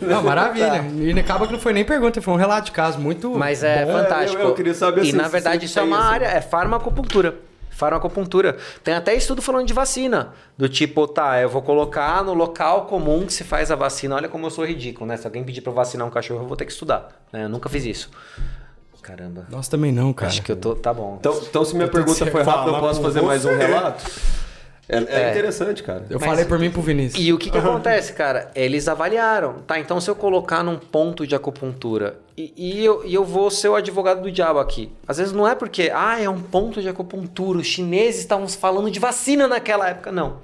Não, 0.00 0.22
maravilha. 0.22 0.84
E 0.94 1.18
acaba 1.18 1.46
que 1.46 1.52
não 1.52 1.60
foi 1.60 1.72
nem 1.72 1.84
pergunta, 1.84 2.20
foi 2.22 2.32
um 2.34 2.36
relato 2.36 2.66
de 2.66 2.72
caso 2.72 2.98
muito. 3.00 3.30
Mas 3.36 3.62
é 3.64 3.84
Bom, 3.84 3.92
fantástico. 3.92 4.40
eu- 4.40 4.48
eu 4.48 4.54
queria 4.54 4.74
saber, 4.74 5.00
E 5.04 5.08
assim, 5.08 5.16
na 5.16 5.28
verdade 5.28 5.66
isso 5.66 5.78
é 5.78 5.82
uma 5.82 5.98
assim- 5.98 6.08
área, 6.14 6.26
é 6.26 6.40
farmacopuntura. 6.40 7.34
Farmacopuntura. 7.70 8.56
Tem 8.84 8.94
até 8.94 9.14
estudo 9.14 9.42
falando 9.42 9.66
de 9.66 9.72
vacina. 9.72 10.32
Do 10.56 10.68
tipo, 10.68 11.06
tá, 11.08 11.40
eu 11.40 11.48
vou 11.48 11.62
colocar 11.62 12.22
no 12.22 12.34
local 12.34 12.86
comum 12.86 13.26
que 13.26 13.32
se 13.32 13.42
faz 13.42 13.70
a 13.70 13.74
vacina. 13.76 14.14
Olha 14.14 14.28
como 14.28 14.46
eu 14.46 14.50
sou 14.50 14.64
ridículo, 14.64 15.06
né? 15.06 15.16
Se 15.16 15.26
alguém 15.26 15.42
pedir 15.42 15.62
pra 15.62 15.70
eu 15.72 15.74
vacinar 15.74 16.06
um 16.06 16.10
cachorro, 16.10 16.42
eu 16.42 16.46
vou 16.46 16.56
ter 16.56 16.64
que 16.66 16.72
estudar. 16.72 17.08
né? 17.32 17.44
Eu 17.44 17.48
nunca 17.48 17.68
fiz 17.68 17.84
isso. 17.84 18.10
Caramba. 19.02 19.46
Nós 19.50 19.66
também 19.68 19.90
não, 19.92 20.12
cara. 20.12 20.30
Acho 20.30 20.42
que 20.42 20.52
eu 20.52 20.56
tô. 20.56 20.74
Tá 20.76 20.94
bom. 20.94 21.16
Então, 21.18 21.36
então 21.42 21.64
se 21.64 21.74
minha 21.74 21.88
pergunta 21.88 22.24
foi 22.26 22.42
rápida, 22.42 22.76
eu 22.76 22.80
posso 22.80 23.02
fazer 23.02 23.20
mais 23.20 23.44
um 23.44 23.48
você. 23.50 23.56
relato? 23.56 24.04
É, 24.88 24.96
é 24.98 25.22
É. 25.28 25.30
interessante, 25.30 25.82
cara. 25.82 26.04
Eu 26.10 26.18
Mas- 26.20 26.28
falei 26.28 26.44
por 26.44 26.58
mim 26.58 26.66
e 26.66 26.70
pro 26.70 26.82
Vinícius. 26.82 27.22
E 27.24 27.32
o 27.32 27.38
que, 27.38 27.50
que 27.50 27.56
acontece, 27.58 28.12
cara? 28.12 28.50
Eles 28.54 28.88
avaliaram. 28.88 29.54
Tá, 29.66 29.78
então 29.78 30.00
se 30.00 30.10
eu 30.10 30.14
colocar 30.14 30.62
num 30.62 30.76
ponto 30.76 31.26
de 31.26 31.34
acupuntura 31.34 32.18
e, 32.36 32.52
e 32.56 32.84
eu, 32.84 33.02
e 33.04 33.14
eu 33.14 33.24
vou 33.24 33.50
ser 33.50 33.68
o 33.68 33.74
advogado 33.76 34.22
do 34.22 34.30
diabo 34.30 34.58
aqui. 34.58 34.92
Às 35.06 35.18
vezes 35.18 35.32
não 35.32 35.46
é 35.48 35.54
porque, 35.54 35.90
ah, 35.94 36.20
é 36.20 36.28
um 36.28 36.40
ponto 36.40 36.80
de 36.82 36.88
acupuntura, 36.88 37.58
os 37.58 37.66
chineses 37.66 38.20
estavam 38.20 38.46
falando 38.48 38.90
de 38.90 38.98
vacina 39.00 39.46
naquela 39.48 39.88
época. 39.88 40.10
Não. 40.12 40.38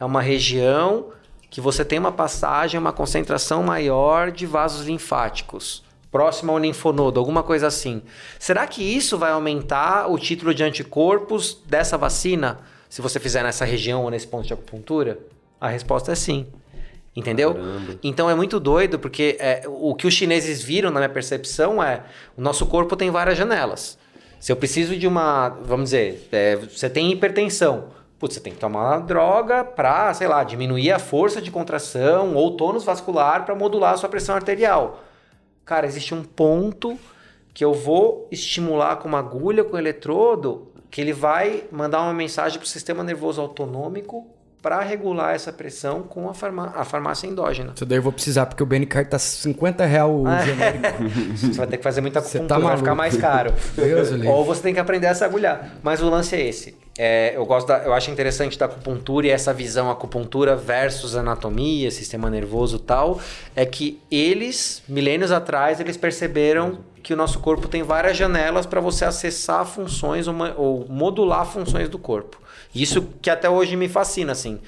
É 0.00 0.04
uma 0.04 0.22
região 0.22 1.06
que 1.50 1.60
você 1.60 1.84
tem 1.84 1.98
uma 1.98 2.12
passagem, 2.12 2.80
uma 2.80 2.92
concentração 2.92 3.62
maior 3.62 4.30
de 4.30 4.46
vasos 4.46 4.86
linfáticos. 4.86 5.84
Próximo 6.12 6.52
ao 6.52 6.58
linfonodo, 6.58 7.18
alguma 7.18 7.42
coisa 7.42 7.66
assim. 7.66 8.02
Será 8.38 8.66
que 8.66 8.82
isso 8.82 9.16
vai 9.16 9.32
aumentar 9.32 10.08
o 10.10 10.18
título 10.18 10.54
de 10.54 10.62
anticorpos 10.62 11.58
dessa 11.66 11.96
vacina? 11.96 12.58
Se 12.86 13.00
você 13.00 13.18
fizer 13.18 13.42
nessa 13.42 13.64
região 13.64 14.04
ou 14.04 14.10
nesse 14.10 14.26
ponto 14.26 14.46
de 14.46 14.52
acupuntura? 14.52 15.18
A 15.58 15.68
resposta 15.68 16.12
é 16.12 16.14
sim. 16.14 16.46
Entendeu? 17.16 17.54
Caramba. 17.54 17.98
Então 18.02 18.28
é 18.28 18.34
muito 18.34 18.60
doido, 18.60 18.98
porque 18.98 19.38
é, 19.40 19.62
o 19.66 19.94
que 19.94 20.06
os 20.06 20.12
chineses 20.12 20.62
viram, 20.62 20.90
na 20.90 21.00
minha 21.00 21.08
percepção, 21.08 21.82
é 21.82 22.02
o 22.36 22.42
nosso 22.42 22.66
corpo 22.66 22.94
tem 22.94 23.10
várias 23.10 23.38
janelas. 23.38 23.98
Se 24.38 24.52
eu 24.52 24.56
preciso 24.56 24.94
de 24.94 25.06
uma, 25.06 25.48
vamos 25.64 25.84
dizer, 25.84 26.28
é, 26.30 26.56
você 26.56 26.90
tem 26.90 27.10
hipertensão. 27.10 27.84
Putz, 28.18 28.34
você 28.34 28.40
tem 28.40 28.52
que 28.52 28.58
tomar 28.58 28.96
uma 28.96 28.98
droga 28.98 29.64
para, 29.64 30.12
sei 30.12 30.28
lá, 30.28 30.44
diminuir 30.44 30.92
a 30.92 30.98
força 30.98 31.40
de 31.40 31.50
contração 31.50 32.34
ou 32.34 32.54
tônus 32.54 32.84
vascular 32.84 33.46
para 33.46 33.54
modular 33.54 33.94
a 33.94 33.96
sua 33.96 34.10
pressão 34.10 34.34
arterial. 34.34 35.02
Cara, 35.64 35.86
existe 35.86 36.14
um 36.14 36.22
ponto 36.22 36.98
que 37.54 37.64
eu 37.64 37.72
vou 37.74 38.28
estimular 38.30 38.96
com 38.96 39.08
uma 39.08 39.18
agulha, 39.18 39.62
com 39.62 39.76
um 39.76 39.78
eletrodo, 39.78 40.72
que 40.90 41.00
ele 41.00 41.12
vai 41.12 41.64
mandar 41.70 42.02
uma 42.02 42.12
mensagem 42.14 42.58
para 42.58 42.64
o 42.64 42.68
sistema 42.68 43.04
nervoso 43.04 43.40
autonômico 43.40 44.26
para 44.62 44.80
regular 44.80 45.34
essa 45.34 45.52
pressão 45.52 46.02
com 46.02 46.30
a, 46.30 46.34
farmá 46.34 46.72
a 46.76 46.84
farmácia 46.84 47.26
endógena. 47.26 47.72
Isso 47.74 47.84
daí 47.84 47.98
eu 47.98 48.02
vou 48.02 48.12
precisar, 48.12 48.46
porque 48.46 48.62
o 48.62 48.66
BNCard 48.66 49.10
tá 49.10 49.18
50 49.18 49.84
reais 49.84 50.08
o 50.08 50.24
Ah, 50.26 50.40
é. 50.40 50.46
genérico. 50.46 51.02
Você 51.36 51.52
vai 51.52 51.66
ter 51.66 51.78
que 51.78 51.82
fazer 51.82 52.00
muita 52.00 52.20
acupuntura, 52.20 52.46
tá 52.48 52.58
vai 52.58 52.76
ficar 52.76 52.94
mais 52.94 53.16
caro. 53.16 53.52
Deus. 53.74 54.10
Ou 54.26 54.44
você 54.44 54.62
tem 54.62 54.72
que 54.72 54.78
aprender 54.78 55.08
a 55.08 55.14
se 55.14 55.24
agulhar. 55.24 55.72
Mas 55.82 56.00
o 56.00 56.08
lance 56.08 56.36
é 56.36 56.46
esse. 56.46 56.76
É, 56.98 57.34
eu 57.34 57.46
gosto 57.46 57.68
da, 57.68 57.78
eu 57.78 57.92
acho 57.94 58.10
interessante 58.10 58.58
da 58.58 58.66
acupuntura 58.66 59.26
e 59.26 59.30
essa 59.30 59.52
visão 59.52 59.90
acupuntura 59.90 60.54
versus 60.54 61.16
anatomia, 61.16 61.90
sistema 61.90 62.28
nervoso 62.28 62.76
e 62.76 62.80
tal, 62.80 63.20
é 63.56 63.64
que 63.64 63.98
eles, 64.10 64.82
milênios 64.86 65.32
atrás, 65.32 65.80
eles 65.80 65.96
perceberam 65.96 66.80
que 67.02 67.14
o 67.14 67.16
nosso 67.16 67.40
corpo 67.40 67.66
tem 67.66 67.82
várias 67.82 68.16
janelas 68.16 68.66
para 68.66 68.80
você 68.80 69.04
acessar 69.04 69.64
funções 69.64 70.28
ou, 70.28 70.34
ou 70.56 70.86
modular 70.88 71.46
funções 71.46 71.88
do 71.88 71.98
corpo. 71.98 72.40
Isso 72.74 73.02
que 73.20 73.30
até 73.30 73.48
hoje 73.48 73.74
me 73.74 73.88
fascina, 73.88 74.32
assim. 74.32 74.60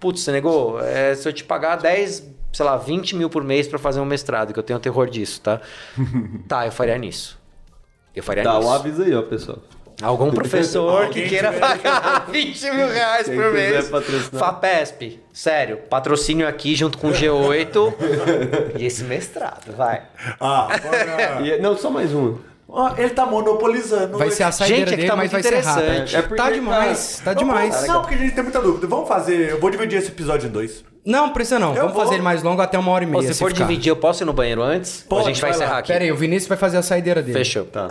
Putz, 0.00 0.20
você 0.22 0.32
negou? 0.32 0.80
É, 0.80 1.14
se 1.14 1.28
eu 1.28 1.32
te 1.32 1.44
pagar 1.44 1.76
10, 1.76 2.28
sei 2.52 2.64
lá, 2.64 2.76
20 2.76 3.16
mil 3.16 3.28
por 3.28 3.44
mês 3.44 3.68
para 3.68 3.78
fazer 3.78 4.00
um 4.00 4.04
mestrado, 4.04 4.52
que 4.52 4.58
eu 4.58 4.62
tenho 4.62 4.78
terror 4.78 5.08
disso, 5.08 5.40
tá? 5.40 5.60
tá, 6.48 6.66
eu 6.66 6.72
faria 6.72 6.96
nisso. 6.96 7.38
Eu 8.14 8.22
faria 8.22 8.42
Dá 8.42 8.56
nisso. 8.56 8.68
um 8.68 8.72
aviso 8.72 9.02
aí, 9.02 9.14
ó, 9.14 9.22
pessoal. 9.22 9.58
Algum 10.02 10.30
professor 10.30 11.08
que 11.08 11.28
queira 11.28 11.52
pagar 11.52 12.26
20 12.30 12.62
mil 12.72 12.88
reais 12.88 13.26
Quem 13.26 13.36
por 13.36 13.52
mês. 13.52 13.90
FAPESP, 14.36 15.20
sério, 15.32 15.76
patrocínio 15.88 16.46
aqui 16.48 16.74
junto 16.74 16.98
com 16.98 17.08
o 17.08 17.12
G8 17.12 17.94
e 18.78 18.84
esse 18.84 19.04
mestrado, 19.04 19.72
vai. 19.76 20.02
Ah. 20.40 20.68
E- 21.44 21.58
não, 21.60 21.76
só 21.76 21.90
mais 21.90 22.12
um. 22.14 22.36
Ó, 22.74 22.94
ele 22.96 23.10
tá 23.10 23.26
monopolizando. 23.26 24.16
Vai 24.16 24.30
ser 24.30 24.44
a 24.44 24.50
saideira 24.52 24.86
Gente, 24.86 24.88
é 24.88 24.90
que 24.92 24.96
dele, 25.02 25.08
tá 25.10 25.16
mas 25.16 25.30
muito 25.30 25.42
vai 25.42 25.52
ser 25.52 25.60
rápido. 25.68 26.16
É 26.16 26.22
porque, 26.22 26.34
tá 26.36 26.50
demais, 26.50 27.20
tá 27.22 27.34
demais. 27.34 27.86
Não, 27.86 28.00
porque 28.00 28.14
a 28.14 28.18
gente 28.18 28.34
tem 28.34 28.42
muita 28.42 28.62
dúvida. 28.62 28.86
Vamos 28.86 29.06
fazer. 29.06 29.50
Eu 29.50 29.60
vou 29.60 29.68
dividir 29.68 29.98
esse 29.98 30.08
episódio 30.08 30.48
em 30.48 30.50
dois. 30.50 30.82
Não, 31.04 31.30
precisa 31.34 31.58
não. 31.58 31.70
Eu 31.70 31.82
Vamos 31.82 31.92
vou. 31.92 32.02
fazer 32.02 32.14
ele 32.14 32.22
mais 32.22 32.42
longo 32.42 32.62
até 32.62 32.78
uma 32.78 32.90
hora 32.92 33.04
e 33.04 33.06
Pô, 33.06 33.18
meia. 33.20 33.30
se 33.30 33.38
for 33.38 33.52
ficar. 33.52 33.66
dividir, 33.66 33.90
eu 33.90 33.96
posso 33.96 34.22
ir 34.22 34.24
no 34.26 34.32
banheiro 34.32 34.62
antes? 34.62 35.04
Ou 35.10 35.18
a 35.18 35.22
gente 35.24 35.38
vai, 35.40 35.50
vai 35.50 35.58
lá. 35.58 35.64
encerrar 35.66 35.78
aqui? 35.80 35.92
Pera 35.92 36.04
aí, 36.04 36.10
o 36.12 36.16
Vinícius 36.16 36.48
vai 36.48 36.56
fazer 36.56 36.78
a 36.78 36.82
saideira 36.82 37.20
dele. 37.20 37.36
Fechou. 37.36 37.64
Tá. 37.66 37.88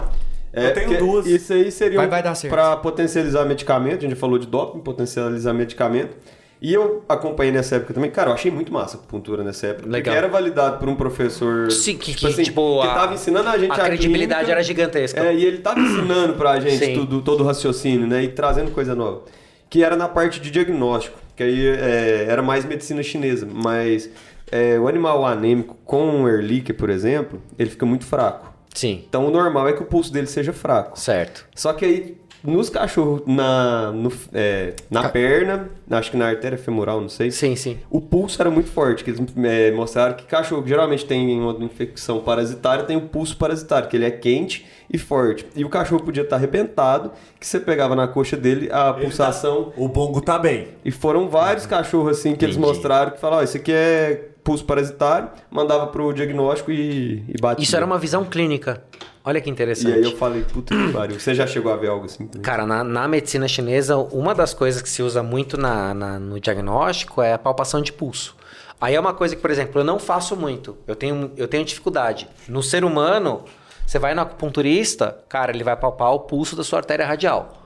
Eu 0.54 0.74
tenho 0.74 0.98
duas. 0.98 1.26
Isso 1.26 1.54
aí 1.54 1.72
seria 1.72 1.98
Vai- 1.98 2.08
um- 2.08 2.10
vai 2.10 2.24
dar 2.24 2.36
certo. 2.36 2.54
pra 2.54 2.76
potencializar 2.78 3.46
medicamento. 3.46 4.00
A 4.06 4.10
gente 4.10 4.16
falou 4.16 4.38
de 4.38 4.48
doping, 4.48 4.80
potencializar 4.80 5.54
medicamento. 5.54 6.16
E 6.62 6.72
eu 6.74 7.04
acompanhei 7.10 7.52
nessa 7.52 7.78
época 7.78 7.92
também. 7.94 8.12
Cara, 8.12 8.30
eu 8.30 8.34
achei 8.36 8.52
muito 8.52 8.72
massa 8.72 8.96
a 8.96 9.00
acupuntura 9.00 9.44
nessa 9.44 9.68
época. 9.68 9.88
Legal. 9.90 10.14
Porque 10.14 10.18
era 10.18 10.28
validado 10.28 10.78
por 10.78 10.88
um 10.90 10.96
professor. 10.96 11.72
Sim, 11.72 11.98
que- 11.98 12.14
que, 12.14 12.44
tipo, 12.44 12.82
que 12.82 12.88
a- 12.88 12.94
tava 12.94 13.14
ensinando 13.16 13.50
a 13.50 13.58
gente 13.58 13.72
a 13.72 13.84
credibilidade 13.84 14.42
clínica. 14.42 14.52
era 14.52 14.64
gigantesca. 14.64 15.20
É, 15.26 15.34
e 15.34 15.44
ele 15.44 15.58
tava 15.58 15.80
ensinando 15.80 16.34
pra 16.34 16.60
gente 16.62 16.78
Sim. 16.86 16.94
tudo, 16.94 17.22
todo 17.24 17.42
o 17.42 17.48
raciocínio, 17.48 18.06
né? 18.06 18.24
E 18.24 18.28
trazendo 18.28 18.70
coisa 18.72 18.94
nova. 18.94 19.24
Que 19.70 19.84
era 19.84 19.96
na 19.96 20.08
parte 20.08 20.40
de 20.40 20.52
diagnóstico. 20.52 21.18
Que 21.36 21.42
aí 21.44 21.66
é, 21.68 22.26
era 22.30 22.44
mais 22.44 22.64
medicina 22.64 23.02
chinesa. 23.02 23.48
Mas 23.52 24.08
é, 24.52 24.78
o 24.78 24.88
animal 24.88 25.26
anêmico 25.26 25.76
com 25.84 26.28
Ehrlichia, 26.28 26.76
por 26.76 26.92
exemplo, 26.92 27.42
ele 27.58 27.72
fica 27.72 27.88
muito 27.88 28.06
fraco. 28.06 28.51
Sim, 28.74 29.04
Então 29.08 29.28
o 29.28 29.32
normal 29.32 29.68
é 29.68 29.74
que 29.74 29.82
o 29.82 29.86
pulso 29.86 30.12
dele 30.14 30.28
seja 30.28 30.54
fraco. 30.54 31.00
certo. 31.00 31.46
Só 31.56 31.74
que 31.74 31.86
aí, 31.86 32.18
nos 32.44 32.70
cachorros, 32.70 33.22
na, 33.28 33.92
no- 33.92 34.12
é, 34.34 34.74
na 34.90 35.08
perna, 35.10 35.70
acho 35.92 36.10
que 36.10 36.18
na 36.18 36.28
artéria 36.28 36.58
femoral, 36.58 37.00
não 37.00 37.10
sei. 37.10 37.30
Sim, 37.30 37.56
sim. 37.56 37.78
O 37.90 38.02
pulso 38.02 38.42
era 38.42 38.50
muito 38.50 38.70
forte, 38.72 39.04
que 39.04 39.12
eles 39.12 39.22
é, 39.44 39.72
mostraram 39.72 40.16
que 40.16 40.24
cachorro 40.24 40.64
que 40.64 40.70
geralmente 40.70 41.06
tem 41.06 41.40
uma 41.40 41.54
infecção 41.64 42.20
parasitária, 42.22 42.84
tem 42.86 42.98
o 42.98 43.02
pulso 43.02 43.38
parasitário, 43.38 43.88
que 43.90 43.96
ele 43.96 44.06
é 44.06 44.12
quente 44.12 44.66
e 44.92 44.98
forte. 44.98 45.46
E 45.56 45.64
o 45.64 45.70
cachorro 45.70 46.04
podia 46.04 46.24
estar 46.24 46.38
arrebentado, 46.38 47.12
que 47.40 47.46
você 47.46 47.60
pegava 47.60 47.96
na 47.96 48.08
coxa 48.08 48.36
dele 48.36 48.70
a 48.72 48.92
pulsação. 48.94 49.72
O 49.78 49.88
bongo 49.88 50.20
tá 50.22 50.40
bem. 50.40 50.70
E 50.84 50.90
foram 50.92 51.30
vários 51.30 51.66
cachorros 51.68 52.18
assim 52.18 52.36
que 52.36 52.44
eles 52.44 52.56
Entendi. 52.56 52.68
mostraram 52.74 53.12
que 53.12 53.20
falaram, 53.20 53.42
ó, 53.42 53.44
isso 53.44 53.58
aqui 53.58 53.72
é 53.72 54.30
pulso 54.44 54.66
parasitário, 54.66 55.30
mandava 55.50 55.88
pro 55.88 56.12
diagnóstico 56.14 56.72
e, 56.72 57.24
e 57.28 57.40
batia. 57.42 57.64
Isso 57.64 57.76
era 57.76 57.86
uma 57.86 57.98
visão 57.98 58.24
clínica. 58.26 58.84
Olha 59.24 59.40
que 59.40 59.50
E 59.50 59.52
interessante. 59.52 59.94
aí 59.94 60.04
eu 60.04 60.18
falei, 60.18 60.44
puta 60.44 60.76
que 60.76 60.92
pariu. 60.92 61.20
Você 61.20 61.36
já 61.36 61.46
chegou 61.46 61.72
a 61.72 61.76
ver 61.76 61.90
algo 61.90 62.06
assim 62.06 62.26
também? 62.26 62.42
Cara, 62.42 62.66
na, 62.66 62.84
na 62.84 63.08
medicina 63.08 63.48
chinesa, 63.48 63.96
uma 63.98 64.34
das 64.34 64.54
coisas 64.54 64.82
que 64.82 64.90
se 64.90 65.04
usa 65.04 65.22
muito 65.22 65.58
na, 65.58 65.94
na- 65.94 66.20
no 66.20 66.40
diagnóstico 66.40 67.22
é 67.22 67.34
a 67.34 67.38
palpação 67.38 67.82
de 67.82 67.94
pulso. 67.94 68.36
Aí 68.80 68.96
é 68.96 69.00
uma 69.00 69.14
coisa 69.14 69.36
que, 69.36 69.42
por 69.42 69.52
exemplo, 69.52 69.80
eu 69.80 69.86
não 69.86 70.00
faço 70.00 70.36
muito. 70.36 70.76
Eu 70.88 70.96
tenho, 70.96 71.32
eu 71.38 71.48
tenho 71.48 71.64
dificuldade. 71.64 72.28
No 72.48 72.64
ser 72.64 72.84
humano, 72.84 73.44
você 73.86 74.00
vai 74.00 74.16
no 74.16 74.22
acupunturista, 74.22 75.20
cara, 75.30 75.52
ele 75.52 75.64
vai 75.64 75.76
palpar 75.78 76.12
o 76.14 76.22
pulso 76.22 76.56
da 76.56 76.64
sua 76.64 76.80
artéria 76.80 77.06
radial. 77.06 77.62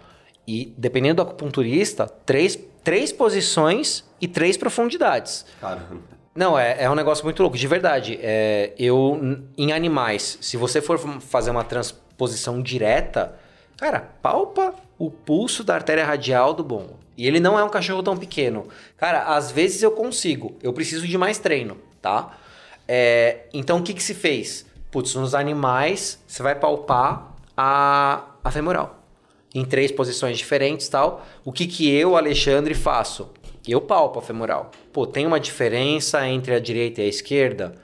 E 0.46 0.74
dependendo 0.78 1.16
do 1.16 1.22
acupunturista, 1.22 2.06
três, 2.26 2.60
três 2.84 3.14
posições 3.14 4.04
e 4.20 4.28
três 4.28 4.58
profundidades. 4.58 5.46
Caramba. 5.62 6.15
Não, 6.36 6.60
é, 6.60 6.84
é 6.84 6.90
um 6.90 6.96
negócio 6.96 7.24
muito 7.24 7.42
louco, 7.42 7.58
de 7.58 7.66
verdade. 7.66 8.20
É, 8.22 8.74
eu, 8.78 9.18
em 9.58 9.72
animais, 9.72 10.38
se 10.42 10.58
você 10.58 10.82
for 10.82 11.00
fazer 11.22 11.50
uma 11.50 11.64
transposição 11.64 12.62
direta, 12.62 13.40
cara, 13.78 14.02
palpa 14.22 14.76
o 15.00 15.10
pulso 15.10 15.64
da 15.64 15.76
artéria 15.76 16.04
radial 16.06 16.54
do 16.54 16.64
bom. 16.64 16.98
E 17.18 17.26
ele 17.26 17.40
não 17.40 17.58
é 17.58 17.64
um 17.64 17.70
cachorro 17.70 18.04
tão 18.04 18.18
pequeno. 18.18 18.68
Cara, 18.98 19.24
às 19.36 19.50
vezes 19.50 19.82
eu 19.82 19.92
consigo, 19.92 20.58
eu 20.62 20.74
preciso 20.74 21.08
de 21.08 21.18
mais 21.18 21.38
treino, 21.38 21.78
tá? 22.02 22.38
É, 22.86 23.46
então 23.54 23.80
o 23.80 23.84
que, 23.84 23.94
que 23.94 24.04
se 24.04 24.14
fez? 24.14 24.66
Putz, 24.92 25.16
nos 25.16 25.34
animais, 25.34 26.22
você 26.28 26.44
vai 26.44 26.56
palpar 26.56 27.34
a, 27.56 28.26
a 28.44 28.52
femoral 28.52 29.06
em 29.54 29.64
três 29.64 29.90
posições 29.90 30.38
diferentes 30.38 30.90
tal. 30.90 31.26
O 31.46 31.52
que 31.54 31.66
que 31.66 31.90
eu, 31.90 32.18
Alexandre, 32.18 32.74
faço? 32.74 33.30
Eu 33.68 33.82
palpo 33.82 34.20
a 34.20 34.22
femoral. 34.22 34.72
Pô, 34.94 35.08
tem 35.08 35.26
uma 35.26 35.40
diferença 35.40 36.28
entre 36.28 36.54
a 36.54 36.60
direita 36.60 37.02
e 37.02 37.06
a 37.06 37.08
esquerda? 37.08 37.76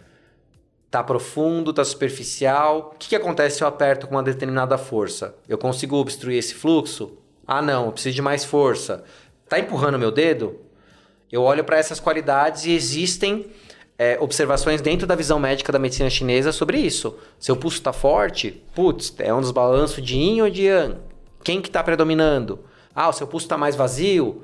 Tá 0.89 1.03
profundo, 1.03 1.73
tá 1.73 1.83
superficial. 1.83 2.91
O 2.93 2.97
que, 2.97 3.09
que 3.09 3.15
acontece 3.15 3.57
se 3.57 3.63
eu 3.63 3.67
aperto 3.67 4.07
com 4.07 4.15
uma 4.15 4.23
determinada 4.23 4.77
força? 4.77 5.35
Eu 5.47 5.57
consigo 5.57 5.95
obstruir 5.95 6.37
esse 6.37 6.53
fluxo? 6.53 7.17
Ah, 7.47 7.61
não, 7.61 7.87
eu 7.87 7.91
preciso 7.91 8.15
de 8.15 8.21
mais 8.21 8.45
força. 8.45 9.03
Tá 9.49 9.57
empurrando 9.59 9.97
meu 9.97 10.11
dedo? 10.11 10.59
Eu 11.31 11.43
olho 11.43 11.63
para 11.63 11.77
essas 11.77 11.99
qualidades 11.99 12.65
e 12.65 12.71
existem 12.71 13.49
é, 13.97 14.17
observações 14.19 14.81
dentro 14.81 15.07
da 15.07 15.15
visão 15.15 15.39
médica 15.39 15.71
da 15.71 15.79
medicina 15.79 16.09
chinesa 16.09 16.51
sobre 16.51 16.77
isso. 16.77 17.17
Seu 17.39 17.55
pulso 17.55 17.77
está 17.77 17.93
forte, 17.93 18.63
putz, 18.75 19.13
é 19.17 19.33
um 19.33 19.41
desbalanço 19.41 20.01
de 20.01 20.15
yin 20.15 20.41
ou 20.41 20.49
de 20.49 20.63
yang. 20.63 20.97
Quem 21.43 21.61
que 21.61 21.69
está 21.69 21.83
predominando? 21.83 22.59
Ah, 22.93 23.09
o 23.09 23.13
seu 23.13 23.25
pulso 23.25 23.45
está 23.45 23.57
mais 23.57 23.75
vazio. 23.75 24.43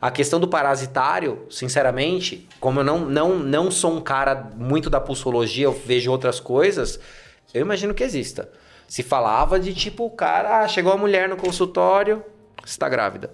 A 0.00 0.10
questão 0.10 0.38
do 0.38 0.46
parasitário, 0.46 1.46
sinceramente, 1.50 2.48
como 2.60 2.80
eu 2.80 2.84
não, 2.84 3.00
não, 3.00 3.38
não 3.38 3.70
sou 3.70 3.92
um 3.96 4.00
cara 4.00 4.50
muito 4.56 4.88
da 4.88 5.00
pulsologia, 5.00 5.64
eu 5.64 5.72
vejo 5.72 6.10
outras 6.10 6.38
coisas, 6.38 7.00
eu 7.52 7.62
imagino 7.62 7.92
que 7.94 8.04
exista. 8.04 8.48
Se 8.86 9.02
falava 9.02 9.58
de 9.58 9.74
tipo, 9.74 10.06
o 10.06 10.10
cara, 10.10 10.60
ah, 10.60 10.68
chegou 10.68 10.92
a 10.92 10.96
mulher 10.96 11.28
no 11.28 11.36
consultório, 11.36 12.22
está 12.64 12.88
grávida. 12.88 13.30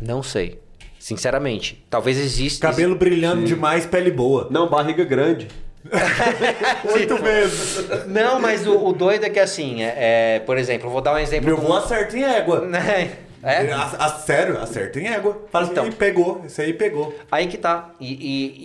Não 0.00 0.22
sei. 0.22 0.60
Sinceramente. 0.98 1.84
Talvez 1.88 2.18
exista. 2.18 2.68
Cabelo 2.68 2.96
brilhando 2.96 3.44
demais, 3.44 3.86
pele 3.86 4.10
boa. 4.10 4.48
Não, 4.50 4.68
barriga 4.68 5.04
grande. 5.04 5.48
Oito 6.92 7.22
meses. 7.22 7.86
Não, 8.06 8.40
mas 8.40 8.66
o, 8.66 8.86
o 8.88 8.92
doido 8.92 9.24
é 9.24 9.30
que 9.30 9.38
assim, 9.38 9.82
é, 9.82 9.94
é, 10.36 10.40
por 10.40 10.58
exemplo, 10.58 10.88
eu 10.88 10.90
vou 10.92 11.00
dar 11.00 11.14
um 11.14 11.18
exemplo. 11.18 11.46
Meu 11.46 11.56
um- 11.58 11.62
avô 11.62 11.74
acerta 11.74 12.16
em 12.18 12.24
égua. 12.24 12.66
É? 13.46 13.72
A, 13.72 13.82
a- 13.84 14.08
sério, 14.18 14.58
acerta 14.60 14.98
em 15.00 15.06
égua. 15.06 15.40
Fala 15.50 15.66
Então. 15.66 15.86
então. 15.86 15.98
pegou, 15.98 16.42
isso 16.46 16.60
aí 16.60 16.72
pegou. 16.72 17.14
Aí 17.30 17.46
que 17.46 17.56
tá. 17.56 17.90
E, 18.00 18.12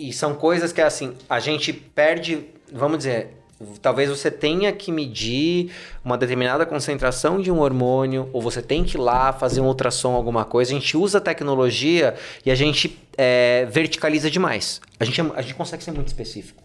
e- 0.06 0.08
e 0.08 0.12
são 0.12 0.34
coisas 0.34 0.72
que 0.72 0.80
assim, 0.80 1.14
a 1.30 1.38
gente 1.38 1.72
perde, 1.72 2.46
vamos 2.72 2.98
dizer, 2.98 3.36
talvez 3.80 4.10
você 4.10 4.28
tenha 4.28 4.72
que 4.72 4.90
medir 4.90 5.70
uma 6.04 6.18
determinada 6.18 6.66
concentração 6.66 7.40
de 7.40 7.48
um 7.50 7.60
hormônio, 7.60 8.28
ou 8.32 8.42
você 8.42 8.60
tem 8.60 8.82
que 8.82 8.96
ir 8.96 9.00
lá 9.00 9.32
fazer 9.32 9.60
um 9.60 9.66
ultrassom, 9.66 10.14
alguma 10.14 10.44
coisa. 10.44 10.72
A 10.72 10.74
gente 10.74 10.96
usa 10.96 11.18
a 11.18 11.20
tecnologia 11.20 12.14
e 12.44 12.50
a 12.50 12.54
gente 12.56 12.98
é, 13.16 13.66
verticaliza 13.70 14.28
demais. 14.28 14.80
A 14.98 15.04
gente, 15.04 15.20
é- 15.20 15.30
a 15.36 15.42
gente 15.42 15.54
consegue 15.54 15.84
ser 15.84 15.92
muito 15.92 16.08
específico. 16.08 16.60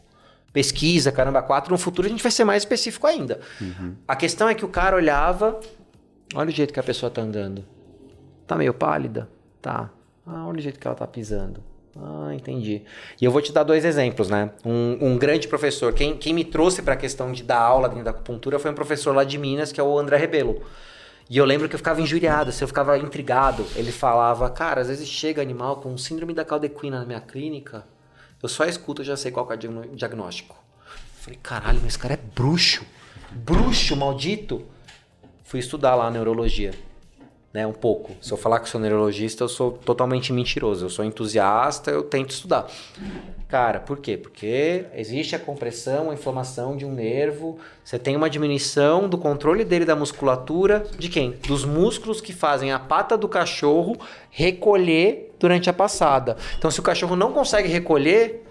Pesquisa, 0.51 1.11
caramba, 1.11 1.41
quatro. 1.43 1.71
No 1.71 1.77
futuro 1.77 2.07
a 2.07 2.09
gente 2.09 2.23
vai 2.23 2.31
ser 2.31 2.43
mais 2.45 2.63
específico 2.63 3.05
ainda. 3.05 3.39
A 4.07 4.15
questão 4.15 4.49
é 4.49 4.55
que 4.55 4.65
o 4.65 4.67
cara 4.69 4.95
olhava, 4.95 5.59
olha 6.33 6.49
o 6.49 6.51
jeito 6.51 6.73
que 6.73 6.79
a 6.79 6.83
pessoa 6.83 7.11
tá 7.11 7.21
andando. 7.21 7.63
Tá 8.47 8.55
meio 8.55 8.73
pálida? 8.73 9.29
Tá. 9.61 9.89
Ah, 10.25 10.47
olha 10.47 10.57
o 10.57 10.61
jeito 10.61 10.79
que 10.79 10.87
ela 10.87 10.95
tá 10.95 11.05
pisando. 11.05 11.61
Ah, 11.95 12.33
entendi. 12.33 12.83
E 13.19 13.25
eu 13.25 13.31
vou 13.31 13.41
te 13.41 13.51
dar 13.51 13.63
dois 13.63 13.83
exemplos, 13.83 14.29
né? 14.29 14.51
Um, 14.63 14.97
um 15.01 15.17
grande 15.17 15.47
professor, 15.47 15.93
quem, 15.93 16.15
quem 16.15 16.33
me 16.33 16.45
trouxe 16.45 16.81
para 16.81 16.93
a 16.93 16.97
questão 16.97 17.31
de 17.31 17.43
dar 17.43 17.59
aula 17.59 17.89
dentro 17.89 18.05
da 18.05 18.11
acupuntura 18.11 18.59
foi 18.59 18.71
um 18.71 18.75
professor 18.75 19.15
lá 19.15 19.23
de 19.23 19.37
Minas, 19.37 19.71
que 19.71 19.79
é 19.79 19.83
o 19.83 19.97
André 19.97 20.17
Rebelo. 20.17 20.61
E 21.29 21.37
eu 21.37 21.43
lembro 21.43 21.67
que 21.67 21.75
eu 21.75 21.79
ficava 21.79 21.99
injuriado, 21.99 22.51
assim, 22.51 22.63
eu 22.63 22.67
ficava 22.67 22.97
intrigado. 22.97 23.65
Ele 23.75 23.91
falava, 23.91 24.49
cara, 24.49 24.81
às 24.81 24.87
vezes 24.87 25.07
chega 25.09 25.41
animal 25.41 25.77
com 25.77 25.97
síndrome 25.97 26.33
da 26.33 26.45
caldequina 26.45 26.99
na 26.99 27.05
minha 27.05 27.19
clínica, 27.19 27.83
eu 28.41 28.47
só 28.47 28.65
escuto, 28.65 29.01
eu 29.01 29.05
já 29.05 29.17
sei 29.17 29.31
qual 29.31 29.49
é 29.51 29.55
o 29.55 29.95
diagnóstico. 29.95 30.55
Eu 30.55 31.21
falei, 31.21 31.39
caralho, 31.41 31.79
mas 31.79 31.89
esse 31.89 31.99
cara 31.99 32.13
é 32.13 32.17
bruxo. 32.17 32.85
Bruxo, 33.31 33.95
maldito. 33.95 34.65
Fui 35.43 35.59
estudar 35.59 35.95
lá 35.95 36.09
neurologia. 36.11 36.71
Né, 37.57 37.65
um 37.65 37.73
pouco. 37.73 38.15
Se 38.21 38.31
eu 38.31 38.37
falar 38.37 38.59
que 38.59 38.69
sou 38.69 38.79
neurologista, 38.79 39.43
eu 39.43 39.49
sou 39.49 39.71
totalmente 39.71 40.31
mentiroso. 40.31 40.85
Eu 40.85 40.91
sou 40.91 41.03
entusiasta, 41.03 41.89
eu 41.89 42.03
tento 42.03 42.29
estudar. 42.29 42.67
Cara, 43.47 43.79
por 43.79 43.97
quê? 43.97 44.15
Porque 44.15 44.85
existe 44.93 45.35
a 45.35 45.39
compressão, 45.39 46.11
a 46.11 46.13
inflamação 46.13 46.77
de 46.77 46.85
um 46.85 46.91
nervo. 46.91 47.57
Você 47.83 47.97
tem 47.97 48.15
uma 48.15 48.29
diminuição 48.29 49.09
do 49.09 49.17
controle 49.17 49.65
dele 49.65 49.85
da 49.85 49.95
musculatura. 49.95 50.85
De 50.99 51.09
quem? 51.09 51.31
Dos 51.47 51.65
músculos 51.65 52.21
que 52.21 52.31
fazem 52.31 52.71
a 52.71 52.77
pata 52.77 53.17
do 53.17 53.27
cachorro 53.27 53.97
recolher 54.29 55.33
durante 55.39 55.67
a 55.67 55.73
passada. 55.73 56.37
Então, 56.59 56.69
se 56.69 56.79
o 56.79 56.83
cachorro 56.83 57.15
não 57.15 57.33
consegue 57.33 57.67
recolher, 57.67 58.45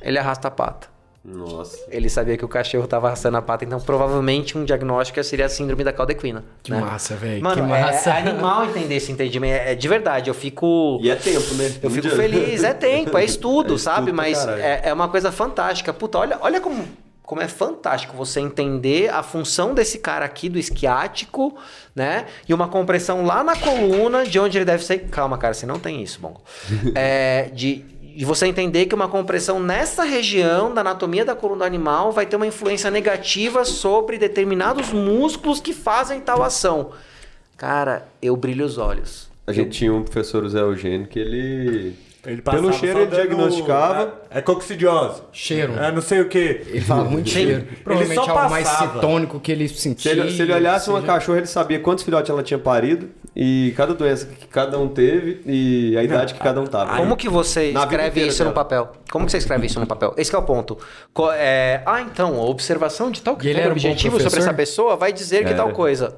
ele 0.00 0.18
arrasta 0.18 0.48
a 0.48 0.50
pata. 0.50 0.93
Nossa. 1.24 1.78
Ele 1.88 2.10
sabia 2.10 2.36
que 2.36 2.44
o 2.44 2.48
cachorro 2.48 2.84
estava 2.84 3.06
arrastando 3.06 3.38
a 3.38 3.42
pata, 3.42 3.64
então 3.64 3.80
provavelmente 3.80 4.58
um 4.58 4.64
diagnóstico 4.64 5.24
seria 5.24 5.46
a 5.46 5.48
síndrome 5.48 5.82
da 5.82 5.90
caldequina. 5.92 6.44
Que 6.62 6.70
né? 6.70 6.78
massa, 6.80 7.16
velho. 7.16 7.42
Mano, 7.42 7.54
Que 7.54 7.60
é- 7.60 7.80
massa. 7.80 8.10
É, 8.10 8.18
animal 8.18 8.66
entender 8.66 8.96
esse 8.96 9.10
entendimento. 9.10 9.54
É, 9.54 9.72
é 9.72 9.74
de 9.74 9.88
verdade, 9.88 10.28
eu 10.28 10.34
fico. 10.34 10.98
E 11.00 11.08
é 11.10 11.16
tempo, 11.16 11.54
né? 11.54 11.72
Eu 11.82 11.90
fico 11.90 12.10
feliz, 12.10 12.62
é 12.62 12.74
tempo, 12.74 13.16
é 13.16 13.24
estudo, 13.24 13.74
É 13.76 13.78
sabe? 13.78 14.10
estudo 14.10 14.16
Mas 14.16 14.46
é, 14.46 14.82
é 14.84 14.92
uma 14.92 15.08
coisa 15.08 15.32
fantástica. 15.32 15.94
Puta, 15.94 16.18
olha, 16.18 16.36
olha 16.42 16.60
como, 16.60 16.86
como 17.22 17.40
é 17.40 17.48
fantástico 17.48 18.14
você 18.14 18.40
entender 18.40 19.08
a 19.08 19.22
função 19.22 19.72
desse 19.72 19.98
cara 20.00 20.26
aqui, 20.26 20.50
do 20.50 20.58
esquiático, 20.58 21.56
né? 21.96 22.26
E 22.46 22.52
uma 22.52 22.68
compressão 22.68 23.24
lá 23.24 23.42
na 23.42 23.56
coluna, 23.56 24.24
de 24.26 24.38
onde 24.38 24.58
ele 24.58 24.66
deve 24.66 24.84
ser. 24.84 24.98
Calma, 25.08 25.38
cara, 25.38 25.54
você 25.54 25.64
não 25.64 25.78
tem 25.78 26.02
isso, 26.02 26.20
bom. 26.20 26.38
É, 26.94 27.48
de, 27.54 27.82
de 28.14 28.24
você 28.24 28.46
entender 28.46 28.86
que 28.86 28.94
uma 28.94 29.08
compressão 29.08 29.58
nessa 29.58 30.04
região 30.04 30.72
da 30.72 30.82
anatomia 30.82 31.24
da 31.24 31.34
coluna 31.34 31.64
do 31.64 31.66
animal 31.66 32.12
vai 32.12 32.26
ter 32.26 32.36
uma 32.36 32.46
influência 32.46 32.90
negativa 32.90 33.64
sobre 33.64 34.18
determinados 34.18 34.92
músculos 34.92 35.60
que 35.60 35.72
fazem 35.72 36.20
tal 36.20 36.42
ação. 36.42 36.92
Cara, 37.56 38.06
eu 38.22 38.36
brilho 38.36 38.64
os 38.64 38.78
olhos. 38.78 39.28
A 39.46 39.52
gente 39.52 39.70
tinha 39.78 39.92
um 39.92 40.02
professor, 40.02 40.48
Zé 40.48 40.60
Eugênio, 40.60 41.06
que 41.06 41.18
ele... 41.18 41.94
Ele 42.26 42.40
Pelo 42.42 42.72
cheiro 42.72 43.00
ele 43.00 43.10
diagnosticava. 43.10 44.14
É, 44.30 44.38
é 44.38 44.42
coxidiose. 44.42 45.22
Cheiro. 45.32 45.74
É 45.78 45.92
não 45.92 46.00
sei 46.02 46.20
o 46.20 46.28
que. 46.28 46.38
Ele 46.68 46.80
fala 46.80 47.04
muito 47.04 47.28
cheiro. 47.28 47.66
Provavelmente 47.84 48.18
Ele 48.18 48.26
só 48.26 48.38
algo 48.38 48.50
mais 48.50 48.66
cetônico 48.68 49.40
que 49.40 49.52
ele 49.52 49.68
Se 49.68 49.76
sentia. 49.76 50.12
ele, 50.12 50.30
se 50.30 50.42
ele 50.42 50.52
olhasse 50.52 50.88
uma 50.88 51.00
seja- 51.00 51.12
cachorra, 51.12 51.38
ele 51.38 51.46
sabia 51.46 51.78
quantos 51.80 52.02
filhotes 52.04 52.30
ela 52.30 52.42
tinha 52.42 52.58
parido 52.58 53.08
e 53.36 53.74
cada 53.76 53.94
doença 53.94 54.26
que 54.26 54.46
cada 54.46 54.78
um 54.78 54.88
teve 54.88 55.42
e 55.44 55.96
a 55.98 56.02
idade 56.02 56.34
que 56.34 56.40
cada 56.40 56.60
um 56.60 56.66
tava. 56.66 56.96
Como 56.96 57.16
que 57.16 57.28
você 57.28 57.72
Na 57.72 57.80
escreve 57.80 58.26
isso 58.26 58.44
no 58.44 58.52
papel? 58.52 58.90
Como 59.10 59.26
que 59.26 59.32
você 59.32 59.38
escreve 59.38 59.66
isso 59.66 59.78
no 59.80 59.86
papel? 59.86 60.14
Esse 60.16 60.30
que 60.30 60.36
é 60.36 60.38
o 60.38 60.42
ponto. 60.42 60.78
Co- 61.12 61.30
é, 61.32 61.82
ah, 61.84 62.00
então, 62.00 62.36
a 62.40 62.44
observação 62.44 63.10
de 63.10 63.20
tal 63.20 63.34
E 63.34 63.36
ele 63.36 63.40
critério 63.40 63.60
era 63.62 63.68
um 63.70 63.72
objetivo 63.72 64.20
sobre 64.20 64.38
essa 64.38 64.54
pessoa 64.54 64.96
vai 64.96 65.12
dizer 65.12 65.44
que 65.44 65.52
tal 65.54 65.70
coisa. 65.72 66.14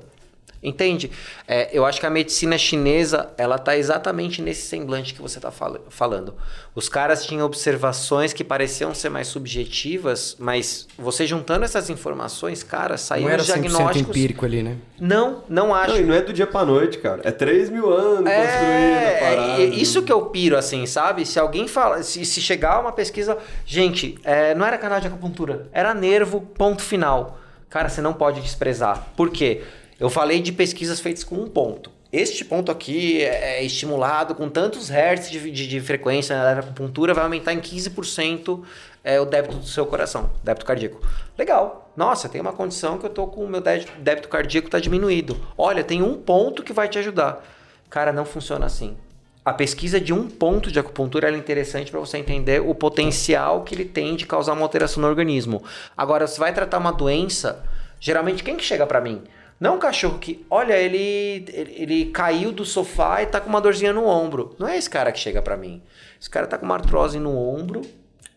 Entende? 0.62 1.10
É, 1.46 1.68
eu 1.72 1.84
acho 1.84 2.00
que 2.00 2.06
a 2.06 2.10
medicina 2.10 2.56
chinesa, 2.58 3.30
ela 3.38 3.58
tá 3.58 3.76
exatamente 3.76 4.40
nesse 4.42 4.66
semblante 4.66 5.14
que 5.14 5.22
você 5.22 5.38
tá 5.38 5.50
fala- 5.50 5.80
falando. 5.90 6.34
Os 6.75 6.88
caras 6.88 7.25
tinham 7.25 7.46
observações 7.46 8.32
que 8.32 8.42
pareciam 8.42 8.94
ser 8.94 9.08
mais 9.10 9.28
subjetivas, 9.28 10.36
mas 10.38 10.86
você 10.99 11.26
juntando 11.26 11.64
essas 11.64 11.88
informações, 11.90 12.62
cara, 12.62 12.95
era 12.95 12.97
os 12.97 13.49
100% 13.49 13.52
diagnósticos... 13.60 14.08
empírico 14.16 14.45
ali, 14.45 14.62
né? 14.62 14.76
Não, 15.00 15.42
não 15.49 15.75
acho. 15.75 15.92
Não, 15.95 16.00
e 16.00 16.04
não 16.04 16.14
é 16.14 16.21
do 16.23 16.32
dia 16.32 16.47
pra 16.47 16.64
noite, 16.64 16.99
cara. 16.99 17.21
É 17.25 17.30
3 17.30 17.71
mil 17.71 17.92
anos 17.92 18.19
construindo 18.19 18.32
a 18.32 19.00
É, 19.00 19.21
parada. 19.21 19.62
é, 19.62 19.64
isso 19.66 20.02
que 20.02 20.12
eu 20.12 20.26
piro, 20.26 20.56
assim, 20.56 20.86
sabe? 20.86 21.25
Se 21.26 21.38
alguém 21.38 21.69
fala, 21.69 22.02
se, 22.02 22.25
se 22.25 22.40
chegar 22.40 22.80
uma 22.80 22.92
pesquisa. 22.92 23.36
Gente, 23.64 24.19
é, 24.25 24.54
não 24.54 24.66
era 24.66 24.78
canal 24.78 25.00
de 25.00 25.06
acupuntura, 25.06 25.69
era 25.73 25.92
nervo, 25.95 26.40
ponto 26.40 26.82
final. 26.82 27.38
Cara, 27.69 27.88
você 27.88 28.00
não 28.00 28.12
pode 28.14 28.40
desprezar. 28.40 29.08
Por 29.16 29.30
quê? 29.30 29.62
Eu 29.99 30.11
falei 30.11 30.41
de 30.41 30.52
pesquisas 30.52 31.00
feitas 31.00 31.25
com 31.25 31.37
um 31.37 31.49
ponto. 31.49 31.91
Este 32.13 32.45
ponto 32.45 32.71
aqui 32.71 33.23
é 33.23 33.65
estimulado 33.65 34.35
com 34.35 34.49
tantos 34.49 34.89
hertz 34.89 35.30
de, 35.30 35.50
de, 35.50 35.67
de 35.67 35.80
frequência 35.80 36.37
na 36.37 36.61
acupuntura, 36.61 37.13
vai 37.13 37.25
aumentar 37.25 37.52
em 37.52 37.61
15% 37.61 38.63
é, 39.02 39.21
o 39.21 39.25
débito 39.25 39.56
do 39.56 39.67
seu 39.67 39.87
coração, 39.87 40.30
débito 40.43 40.67
cardíaco. 40.67 41.00
Legal. 41.37 41.91
Nossa, 41.97 42.28
tem 42.28 42.41
uma 42.41 42.52
condição 42.52 42.99
que 42.99 43.06
eu 43.06 43.11
tô 43.11 43.26
com 43.26 43.45
o 43.45 43.49
meu 43.49 43.61
débito, 43.61 44.28
cardíaco 44.28 44.69
tá 44.69 44.78
diminuído. 44.78 45.37
Olha, 45.56 45.82
tem 45.82 46.02
um 46.02 46.15
ponto 46.15 46.63
que 46.63 46.73
vai 46.73 46.89
te 46.89 46.99
ajudar. 46.99 47.45
Cara, 47.89 48.13
não 48.13 48.25
funciona 48.25 48.67
assim. 48.67 48.97
A 49.45 49.52
pesquisa 49.52 50.00
de 50.00 50.13
um 50.13 50.28
ponto 50.28 50.71
de 50.73 50.78
acupuntura 50.78 51.30
é 51.30 51.37
interessante 51.37 51.91
para 51.91 52.00
você 52.00 52.19
entender 52.19 52.61
o 52.61 52.75
potencial 52.75 53.63
que 53.63 53.75
ele 53.75 53.85
tem 53.85 54.17
de 54.17 54.26
causar 54.26 54.52
uma 54.52 54.63
alteração 54.63 55.00
no 55.00 55.09
organismo. 55.09 55.63
Agora, 55.97 56.26
você 56.26 56.39
vai 56.39 56.52
tratar 56.52 56.78
uma 56.78 56.93
doença, 56.93 57.65
geralmente 58.00 58.43
quem 58.43 58.56
que 58.56 58.65
chega 58.65 58.87
para 58.87 59.00
mim? 59.00 59.23
Não 59.58 59.76
um 59.76 59.78
cachorro 59.78 60.19
que, 60.19 60.45
olha, 60.50 60.76
ele, 60.76 61.45
ele, 61.52 61.75
ele 61.76 62.04
caiu 62.06 62.52
do 62.52 62.64
sofá 62.64 63.23
e 63.23 63.26
tá 63.26 63.40
com 63.40 63.49
uma 63.49 63.60
dorzinha 63.60 63.92
no 63.92 64.04
ombro. 64.06 64.54
Não 64.58 64.69
é 64.69 64.76
esse 64.76 64.88
cara 64.88 65.10
que 65.10 65.19
chega 65.19 65.40
para 65.40 65.56
mim. 65.56 65.82
Esse 66.21 66.28
cara 66.28 66.47
tá 66.47 66.58
com 66.58 66.66
uma 66.66 66.75
artrose 66.75 67.19
no 67.19 67.36
ombro 67.36 67.82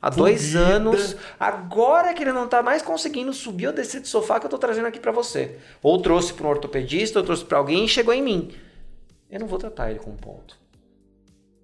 há 0.02 0.10
dois 0.10 0.56
anos. 0.56 1.18
Agora 1.40 2.14
que 2.14 2.24
ele 2.24 2.32
não 2.32 2.48
tá 2.48 2.64
mais 2.64 2.82
conseguindo 2.82 3.34
subir 3.34 3.68
ou 3.68 3.74
descer 3.74 4.00
do 4.02 4.08
sofá 4.08 4.40
que 4.40 4.46
eu 4.46 4.50
tô 4.50 4.58
trazendo 4.58 4.88
aqui 4.88 5.00
para 5.00 5.12
você. 5.12 5.58
Ou 5.84 6.02
trouxe 6.02 6.34
para 6.34 6.48
um 6.48 6.50
ortopedista, 6.50 7.20
ou 7.20 7.26
trouxe 7.26 7.44
para 7.44 7.58
alguém 7.58 7.86
e 7.86 7.90
chegou 7.90 8.14
em 8.14 8.22
mim. 8.22 8.52
Eu 9.30 9.42
não 9.42 9.48
vou 9.48 9.60
tratar 9.60 9.92
ele 9.92 10.00
com 10.00 10.12
um 10.12 10.18
ponto. 10.18 10.58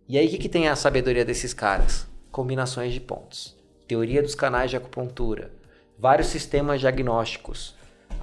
E 0.07 0.17
aí, 0.17 0.27
o 0.27 0.29
que, 0.29 0.37
que 0.37 0.49
tem 0.49 0.67
a 0.67 0.75
sabedoria 0.75 1.25
desses 1.25 1.53
caras? 1.53 2.05
Combinações 2.31 2.93
de 2.93 2.99
pontos. 2.99 3.55
Teoria 3.87 4.21
dos 4.21 4.35
canais 4.35 4.69
de 4.69 4.77
acupuntura. 4.77 5.51
Vários 5.97 6.27
sistemas 6.27 6.79
diagnósticos. 6.79 7.74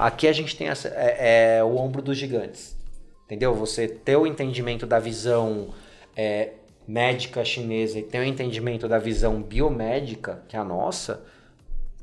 Aqui 0.07 0.27
a 0.27 0.33
gente 0.33 0.57
tem 0.57 0.69
essa- 0.69 0.89
é, 0.89 1.59
é 1.59 1.65
o 1.65 1.77
ombro 1.77 2.03
dos 2.03 2.17
gigantes. 2.19 2.77
Entendeu? 3.25 3.55
Você 3.55 3.89
ter 3.89 4.17
o 4.17 4.27
entendimento 4.27 4.87
da 4.87 4.99
visão 4.99 5.69
é, 6.17 6.51
médica 6.87 7.45
chinesa 7.45 7.99
e 7.99 8.03
ter 8.03 8.19
o 8.19 8.25
entendimento 8.25 8.87
da 8.89 8.99
visão 8.99 9.41
biomédica, 9.41 10.43
que 10.49 10.57
é 10.57 10.59
a 10.59 10.65
nossa, 10.65 11.23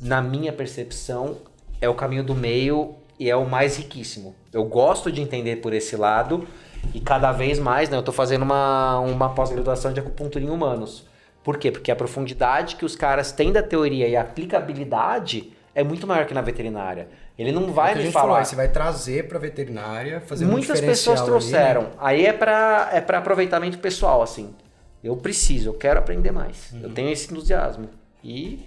na 0.01 0.21
minha 0.21 0.51
percepção, 0.51 1.38
é 1.81 1.88
o 1.88 1.93
caminho 1.93 2.23
do 2.23 2.33
meio 2.33 2.95
e 3.19 3.29
é 3.29 3.35
o 3.35 3.47
mais 3.47 3.77
riquíssimo. 3.77 4.33
Eu 4.51 4.63
gosto 4.63 5.12
de 5.12 5.21
entender 5.21 5.57
por 5.57 5.73
esse 5.73 5.95
lado 5.95 6.47
e 6.93 6.99
cada 6.99 7.31
vez 7.31 7.59
mais, 7.59 7.89
né? 7.89 7.97
Eu 7.97 8.03
tô 8.03 8.12
fazendo 8.12 8.43
uma, 8.43 8.99
uma 8.99 9.29
pós-graduação 9.35 9.93
de 9.93 9.99
acupuntura 9.99 10.43
em 10.43 10.49
humanos. 10.49 11.05
Por 11.43 11.57
quê? 11.57 11.71
Porque 11.71 11.91
a 11.91 11.95
profundidade 11.95 12.75
que 12.75 12.85
os 12.85 12.95
caras 12.95 13.31
têm 13.31 13.51
da 13.51 13.62
teoria 13.62 14.07
e 14.07 14.15
a 14.15 14.21
aplicabilidade 14.21 15.53
é 15.75 15.83
muito 15.83 16.07
maior 16.07 16.25
que 16.25 16.33
na 16.33 16.41
veterinária. 16.41 17.07
Ele 17.39 17.52
não 17.54 17.71
vai 17.71 17.93
É 17.93 17.95
me 17.95 18.02
gente 18.04 18.12
falar. 18.12 18.28
falou, 18.34 18.45
você 18.45 18.56
vai 18.56 18.67
trazer 18.67 19.28
pra 19.28 19.39
veterinária, 19.39 20.19
fazer 20.21 20.45
um 20.45 20.49
Muitas 20.49 20.75
diferencial 20.80 21.15
pessoas 21.15 21.19
ali, 21.21 21.28
trouxeram. 21.30 21.82
né? 21.84 21.89
Aí 21.97 22.25
é 22.25 22.34
pra, 22.34 22.89
é 22.91 22.99
pra 22.99 23.19
aproveitamento 23.19 23.80
pessoal, 23.80 24.21
assim. 24.21 24.54
Eu 25.02 25.15
preciso, 25.15 25.69
eu 25.69 25.73
quero 25.73 25.97
aprender 25.99 26.32
mais. 26.32 26.71
Uhum. 26.73 26.82
Eu 26.84 26.89
tenho 26.89 27.10
esse 27.10 27.32
entusiasmo. 27.32 27.89
E 28.21 28.65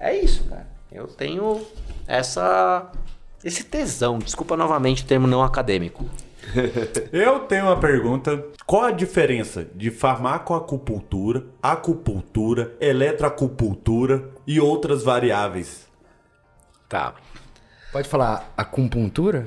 é 0.00 0.16
isso, 0.16 0.42
cara. 0.44 0.66
Eu 0.90 1.06
tenho 1.06 1.64
essa 2.08 2.90
esse 3.44 3.62
tesão. 3.62 4.18
Desculpa 4.18 4.56
novamente 4.56 5.04
o 5.04 5.06
termo 5.06 5.28
não 5.28 5.42
acadêmico. 5.42 6.04
Eu 7.12 7.40
tenho 7.40 7.66
uma 7.66 7.78
pergunta. 7.78 8.42
Qual 8.66 8.82
a 8.84 8.90
diferença 8.90 9.66
de 9.74 9.90
farmacoacupuntura, 9.90 11.44
acupuntura, 11.62 12.74
eletroacupuntura 12.80 14.30
e 14.46 14.58
outras 14.58 15.02
variáveis? 15.02 15.86
Tá. 16.88 17.14
Pode 17.92 18.08
falar 18.08 18.52
acupuntura? 18.56 19.46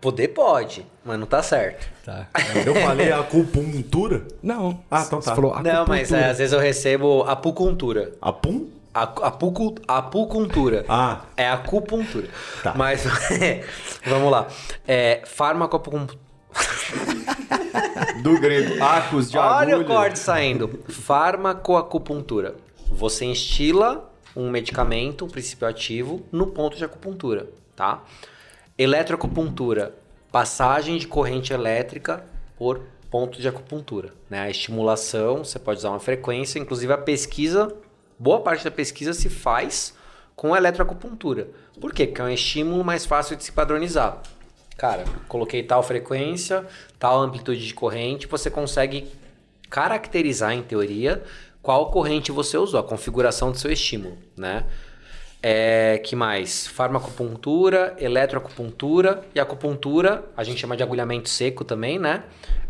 Poder 0.00 0.28
pode, 0.28 0.86
mas 1.04 1.18
não 1.18 1.26
tá 1.26 1.42
certo. 1.42 1.86
Tá. 2.04 2.26
Eu 2.64 2.74
falei 2.74 3.12
acupuntura? 3.12 4.26
Não. 4.42 4.82
Ah, 4.90 5.02
então 5.06 5.20
tá. 5.20 5.30
Você 5.30 5.34
falou 5.34 5.60
Não, 5.62 5.86
mas 5.86 6.10
é, 6.10 6.14
acupuntura. 6.16 6.30
às 6.30 6.38
vezes 6.38 6.52
eu 6.52 6.58
recebo 6.60 7.22
apupuntura. 7.24 8.12
Apum? 8.20 8.68
Apucu- 8.94 9.74
apupuntura. 9.86 10.84
Ah, 10.88 11.20
É 11.36 11.48
acupuntura. 11.50 12.28
Tá. 12.62 12.72
Mas 12.74 13.04
vamos 14.06 14.30
lá. 14.30 14.46
É 14.88 15.20
farmacoacupuntura. 15.26 16.18
Do 18.22 18.38
grego, 18.40 18.82
acus 18.82 19.30
de 19.30 19.38
Olha 19.38 19.74
agulha. 19.74 19.78
o 19.80 19.84
corte 19.84 20.18
saindo. 20.18 20.82
Farmacoacupuntura. 20.88 22.54
Você 22.90 23.24
instila 23.26 24.09
um 24.34 24.50
medicamento, 24.50 25.24
um 25.24 25.28
princípio 25.28 25.66
ativo, 25.66 26.22
no 26.30 26.46
ponto 26.46 26.76
de 26.76 26.84
acupuntura, 26.84 27.48
tá? 27.74 28.04
Eletroacupuntura. 28.78 29.94
Passagem 30.32 30.96
de 30.96 31.08
corrente 31.08 31.52
elétrica 31.52 32.24
por 32.56 32.82
ponto 33.10 33.40
de 33.40 33.48
acupuntura. 33.48 34.14
Né? 34.28 34.40
A 34.40 34.50
estimulação, 34.50 35.44
você 35.44 35.58
pode 35.58 35.80
usar 35.80 35.90
uma 35.90 35.98
frequência, 35.98 36.58
inclusive 36.58 36.92
a 36.92 36.98
pesquisa, 36.98 37.74
boa 38.18 38.40
parte 38.40 38.62
da 38.62 38.70
pesquisa 38.70 39.12
se 39.12 39.28
faz 39.28 39.94
com 40.36 40.56
eletroacupuntura. 40.56 41.48
Por 41.80 41.92
quê? 41.92 42.06
Porque 42.06 42.22
é 42.22 42.24
um 42.24 42.30
estímulo 42.30 42.84
mais 42.84 43.04
fácil 43.04 43.36
de 43.36 43.44
se 43.44 43.52
padronizar. 43.52 44.22
Cara, 44.76 45.04
coloquei 45.28 45.62
tal 45.62 45.82
frequência, 45.82 46.64
tal 46.98 47.20
amplitude 47.20 47.66
de 47.66 47.74
corrente, 47.74 48.26
você 48.26 48.48
consegue 48.50 49.10
caracterizar, 49.68 50.52
em 50.52 50.62
teoria, 50.62 51.22
qual 51.70 51.88
corrente 51.88 52.32
você 52.32 52.58
usou, 52.58 52.80
a 52.80 52.82
configuração 52.82 53.52
do 53.52 53.56
seu 53.56 53.70
estímulo, 53.70 54.18
né? 54.36 54.66
É, 55.40 55.98
que 56.04 56.16
mais? 56.16 56.66
Farmacopuntura, 56.66 57.94
eletroacupuntura 58.00 59.22
e 59.32 59.38
acupuntura, 59.38 60.24
a 60.36 60.42
gente 60.42 60.60
chama 60.60 60.76
de 60.76 60.82
agulhamento 60.82 61.28
seco 61.28 61.64
também, 61.64 61.96
né? 61.96 62.24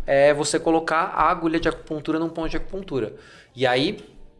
É 0.05 0.35
você 0.35 0.59
colocar 0.59 1.05
a 1.15 1.31
agulha 1.31 1.59
de 1.59 1.67
acupuntura 1.67 2.19
num 2.19 2.29
ponto 2.29 2.49
de 2.49 2.57
acupuntura. 2.57 3.15
E 3.55 3.65
aí, 3.65 3.97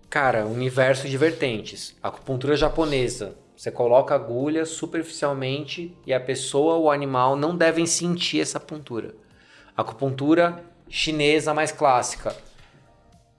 cara, 0.08 0.46
universo 0.46 1.10
de 1.10 1.18
vertentes. 1.18 1.98
Acupuntura 2.04 2.56
japonesa, 2.56 3.34
você 3.58 3.72
coloca 3.72 4.14
a 4.14 4.18
agulha 4.18 4.64
superficialmente 4.64 5.98
e 6.06 6.14
a 6.14 6.20
pessoa 6.20 6.76
ou 6.76 6.84
o 6.84 6.92
animal 6.92 7.36
não 7.36 7.58
devem 7.58 7.88
sentir 7.88 8.42
essa 8.42 8.60
pontura. 8.60 9.16
Acupuntura 9.76 10.64
chinesa 10.88 11.52
mais 11.52 11.72
clássica. 11.72 12.36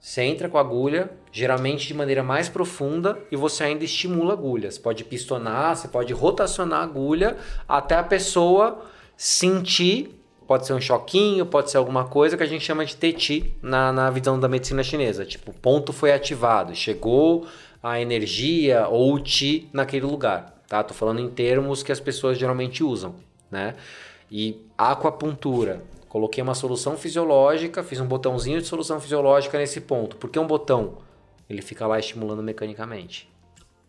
Você 0.03 0.21
entra 0.21 0.49
com 0.49 0.57
a 0.57 0.59
agulha, 0.59 1.09
geralmente 1.31 1.87
de 1.87 1.93
maneira 1.93 2.21
mais 2.21 2.49
profunda, 2.49 3.17
e 3.31 3.37
você 3.37 3.63
ainda 3.63 3.85
estimula 3.85 4.31
a 4.31 4.33
agulha. 4.33 4.69
Você 4.69 4.77
pode 4.77 5.01
pistonar, 5.05 5.77
você 5.77 5.87
pode 5.87 6.11
rotacionar 6.11 6.81
a 6.81 6.83
agulha 6.83 7.37
até 7.65 7.95
a 7.95 8.03
pessoa 8.03 8.83
sentir. 9.15 10.19
Pode 10.45 10.67
ser 10.67 10.73
um 10.73 10.81
choquinho, 10.81 11.45
pode 11.45 11.71
ser 11.71 11.77
alguma 11.77 12.03
coisa 12.03 12.35
que 12.35 12.43
a 12.43 12.45
gente 12.45 12.65
chama 12.65 12.85
de 12.85 12.97
teti 12.97 13.55
na, 13.61 13.93
na 13.93 14.09
visão 14.09 14.37
da 14.37 14.49
medicina 14.49 14.83
chinesa. 14.83 15.23
Tipo, 15.23 15.51
o 15.51 15.53
ponto 15.53 15.93
foi 15.93 16.11
ativado, 16.11 16.75
chegou 16.75 17.47
a 17.81 17.97
energia 18.01 18.89
ou 18.89 19.13
o 19.13 19.21
ti 19.21 19.69
naquele 19.71 20.05
lugar. 20.05 20.61
Tá? 20.67 20.83
Tô 20.83 20.93
falando 20.93 21.21
em 21.21 21.29
termos 21.29 21.81
que 21.81 21.93
as 21.93 22.01
pessoas 22.01 22.37
geralmente 22.37 22.83
usam. 22.83 23.15
Né? 23.49 23.73
E 24.29 24.67
aquapuntura, 24.77 25.81
Coloquei 26.13 26.43
uma 26.43 26.53
solução 26.53 26.95
fisiológica, 26.95 27.81
fiz 27.83 27.99
um 27.99 28.05
botãozinho 28.05 28.61
de 28.61 28.67
solução 28.67 28.99
fisiológica 29.01 29.57
nesse 29.57 29.81
ponto. 29.81 30.15
Por 30.15 30.29
que 30.29 30.37
um 30.37 30.45
botão? 30.45 30.99
Ele 31.49 31.59
fica 31.59 31.87
lá 31.87 31.97
estimulando 31.97 32.43
mecanicamente. 32.43 33.27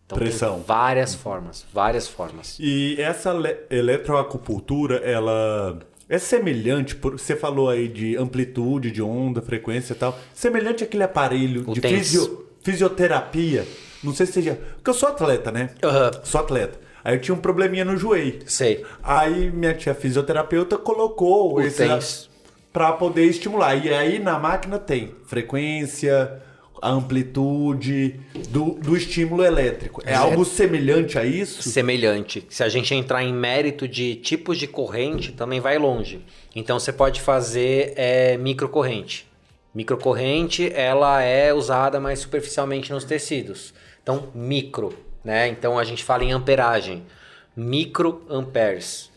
Então 0.07 0.17
Pressão. 0.17 0.65
várias 0.67 1.15
formas, 1.15 1.67
várias 1.71 2.09
formas. 2.09 2.57
E 2.59 2.97
essa 2.99 3.31
le- 3.31 3.59
eletroacupuntura, 3.71 4.97
ela 5.05 5.79
é 6.09 6.17
semelhante, 6.19 6.95
você 6.95 7.37
falou 7.37 7.69
aí 7.69 7.89
de 7.89 8.17
amplitude, 8.17 8.91
de 8.91 9.03
onda, 9.03 9.43
frequência 9.43 9.93
e 9.93 9.97
tal, 9.97 10.19
semelhante 10.33 10.83
àquele 10.83 11.03
aparelho 11.03 11.65
O 11.69 11.75
de 11.75 11.81
fisio- 11.83 12.47
fisioterapia. 12.63 13.67
Não 14.03 14.15
sei 14.15 14.25
se 14.25 14.33
seja. 14.33 14.59
Porque 14.77 14.89
eu 14.89 14.95
sou 14.95 15.11
atleta, 15.11 15.53
né? 15.53 15.71
Aham. 15.83 16.11
Sou 16.25 16.41
atleta. 16.41 16.81
Aí 17.05 17.15
eu 17.17 17.21
tinha 17.21 17.35
um 17.35 17.39
probleminha 17.39 17.85
no 17.85 17.97
joelho. 17.97 18.41
Sei. 18.47 18.83
Aí 19.03 19.51
minha 19.51 19.75
tia 19.75 19.95
fisioterapeuta 19.95 20.79
colocou 20.79 21.55
O 21.57 21.61
esse 21.61 21.87
TENS. 21.87 22.31
para 22.73 22.93
poder 22.93 23.27
estimular. 23.27 23.75
E 23.77 23.93
aí 23.93 24.19
na 24.19 24.39
máquina 24.39 24.79
tem 24.79 25.15
frequência, 25.27 26.41
amplitude 26.83 28.19
do, 28.49 28.73
do 28.75 28.97
estímulo 28.97 29.45
elétrico. 29.45 30.03
É, 30.05 30.13
É. 30.13 30.15
algo 30.15 30.45
semelhante 30.45 31.19
a 31.19 31.25
isso? 31.25 31.63
Semelhante. 31.69 32.45
Se 32.49 32.63
a 32.63 32.69
gente 32.69 32.95
entrar 32.95 33.23
em 33.23 33.33
mérito 33.35 33.87
de 33.87 34.15
tipos 34.17 34.59
de 34.59 34.67
corrente, 34.67 35.33
também 35.33 35.61
vai 35.61 35.79
longe. 35.79 36.25
Então 36.57 36.79
você 36.79 36.93
pode 36.93 37.21
fazer 37.21 37.93
é, 37.97 38.37
microcorrente. 38.39 39.27
Microcorrente, 39.75 40.71
ela 40.73 41.21
é 41.23 41.53
usada 41.53 41.99
mais 42.01 42.21
superficialmente 42.21 42.93
nos 42.93 43.05
tecidos. 43.05 43.75
Então, 44.03 44.29
micro, 44.35 44.95
né? 45.25 45.49
Então 45.49 45.79
a 45.79 45.85
gente 45.85 46.05
fala 46.05 46.23
em 46.25 46.33
amperagem. 46.33 47.03
Microamperes. 47.57 49.11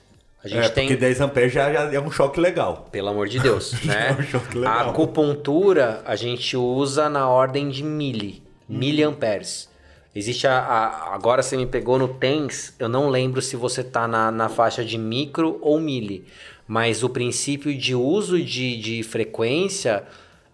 A 0.43 0.47
gente 0.47 0.65
é, 0.65 0.69
tem 0.69 0.87
porque 0.87 0.99
10 1.01 1.21
amperes 1.21 1.51
já, 1.51 1.73
já 1.73 1.91
é 1.93 1.99
um 1.99 2.11
choque 2.11 2.39
legal. 2.39 2.87
pelo 2.91 3.09
amor 3.09 3.27
de 3.27 3.39
Deus, 3.39 3.73
né? 3.83 4.09
É 4.17 4.21
um 4.21 4.23
choque 4.23 4.57
A 4.57 4.59
legal. 4.61 4.89
acupuntura 4.91 6.01
a 6.05 6.15
gente 6.15 6.55
usa 6.55 7.09
na 7.09 7.27
ordem 7.27 7.69
de 7.69 7.83
mili, 7.83 8.41
miliamperes. 8.69 9.67
Existe 10.15 10.47
a, 10.47 10.57
a- 10.59 11.13
Agora 11.15 11.41
você 11.43 11.57
me 11.57 11.65
pegou 11.65 11.97
no 11.99 12.07
TENS, 12.07 12.73
eu 12.79 12.87
não 12.87 13.09
lembro 13.09 13.41
se 13.41 13.55
você 13.55 13.83
tá 13.83 14.07
na, 14.07 14.31
na 14.31 14.47
faixa 14.47 14.85
de 14.85 14.97
micro 14.97 15.57
ou 15.61 15.79
mili. 15.79 16.25
Mas 16.67 17.03
o 17.03 17.09
princípio 17.09 17.75
de 17.77 17.95
uso 17.95 18.41
de, 18.41 18.77
de 18.77 19.03
frequência 19.03 20.03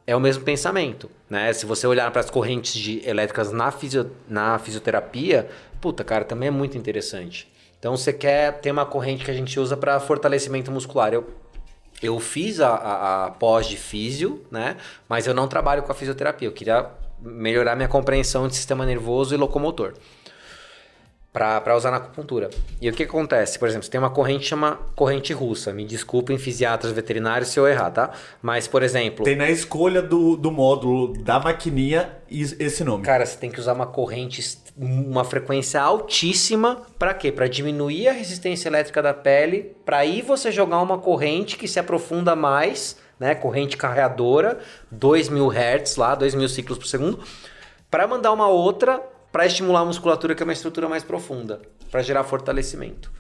é 0.06 0.16
o 0.16 0.20
mesmo 0.20 0.44
pensamento. 0.44 1.10
Né? 1.30 1.52
Se 1.54 1.66
você 1.66 1.88
olhar 1.88 2.10
para 2.12 2.22
as 2.22 2.30
correntes 2.30 2.74
de- 2.74 3.02
elétricas 3.08 3.52
na, 3.52 3.72
fisio, 3.72 4.12
na 4.28 4.60
fisioterapia, 4.60 5.50
puta, 5.82 6.04
cara, 6.04 6.24
também 6.26 6.48
é 6.48 6.52
muito 6.52 6.78
interessante. 6.78 7.52
Então 7.80 7.96
você 7.98 8.14
quer 8.14 8.60
ter 8.60 8.72
uma 8.72 8.86
corrente 8.86 9.26
que 9.26 9.32
a 9.32 9.34
gente 9.34 9.60
usa 9.60 9.76
para 9.76 10.00
fortalecimento 10.00 10.72
muscular. 10.72 11.14
Eu 11.14 11.28
eu 12.02 12.20
fiz 12.20 12.60
a, 12.60 12.68
a, 12.70 13.26
a 13.26 13.32
pós 13.32 13.66
de 13.66 13.78
físio, 13.78 14.44
né? 14.52 14.76
Mas 15.08 15.26
eu 15.26 15.34
não 15.34 15.48
trabalho 15.48 15.84
com 15.84 15.92
a 15.92 15.96
fisioterapia. 15.96 16.48
Eu 16.48 16.52
queria 16.52 16.90
melhorar 17.22 17.78
minha 17.78 17.88
compreensão 17.88 18.46
de 18.46 18.56
sistema 18.58 18.86
nervoso 18.86 19.34
e 19.34 19.38
locomotor 19.38 19.94
para 21.34 21.76
usar 21.76 21.90
na 21.90 21.98
acupuntura. 21.98 22.52
E 22.80 22.88
o 22.88 22.94
que 22.94 23.02
acontece? 23.02 23.58
Por 23.58 23.68
exemplo, 23.68 23.84
você 23.84 23.90
tem 23.90 24.00
uma 24.00 24.12
corrente 24.12 24.42
que 24.42 24.46
chama 24.46 24.80
corrente 24.96 25.34
russa. 25.34 25.74
Me 25.74 25.84
desculpem, 25.84 26.38
fisiatras 26.38 26.94
veterinários, 26.94 27.50
se 27.50 27.60
eu 27.60 27.68
errar, 27.68 27.90
tá? 27.90 28.12
Mas, 28.40 28.68
por 28.68 28.84
exemplo, 28.84 29.26
Tem 29.26 29.36
na 29.36 29.50
escolha 29.50 30.00
do, 30.00 30.38
do 30.38 30.52
módulo 30.52 31.14
da 31.24 31.40
maquininha 31.40 32.18
esse 32.30 32.84
nome. 32.84 33.04
Cara, 33.04 33.26
você 33.26 33.36
tem 33.36 33.50
que 33.50 33.60
usar 33.60 33.74
uma 33.74 33.88
corrente, 33.88 34.60
uma 34.78 35.24
frequência 35.24 35.82
altíssima. 35.82 36.84
Pra 37.00 37.16
quê? 37.16 37.32
Pra 37.32 37.48
diminuir 37.48 38.10
a 38.10 38.12
resistência 38.12 38.70
elétrica 38.70 39.02
da 39.02 39.14
pele. 39.14 39.76
Pra 39.84 39.98
aí 39.98 40.22
você 40.22 40.52
jogar 40.52 40.80
uma 40.82 41.00
corrente 41.00 41.58
que 41.58 41.68
se 41.68 41.80
aprofunda 41.80 42.36
mais, 42.36 42.96
né? 43.20 43.34
Corrente 43.34 43.76
carreadora, 43.76 44.60
2000 44.92 45.50
Hz 45.52 45.96
lá, 45.96 46.14
2000 46.14 46.48
ciclos 46.50 46.78
por 46.78 46.86
segundo. 46.86 47.20
Pra 47.90 48.08
mandar 48.08 48.32
uma 48.32 48.48
outra 48.48 49.02
pra 49.34 49.48
estimular 49.48 49.82
a 49.82 49.86
musculatura, 49.86 50.36
que 50.36 50.44
é 50.44 50.46
uma 50.46 50.54
estrutura 50.54 50.88
mais 50.88 51.04
profunda, 51.04 51.62
Pra 51.92 52.02
gerar 52.02 52.24
fortalecimento. 52.24 53.12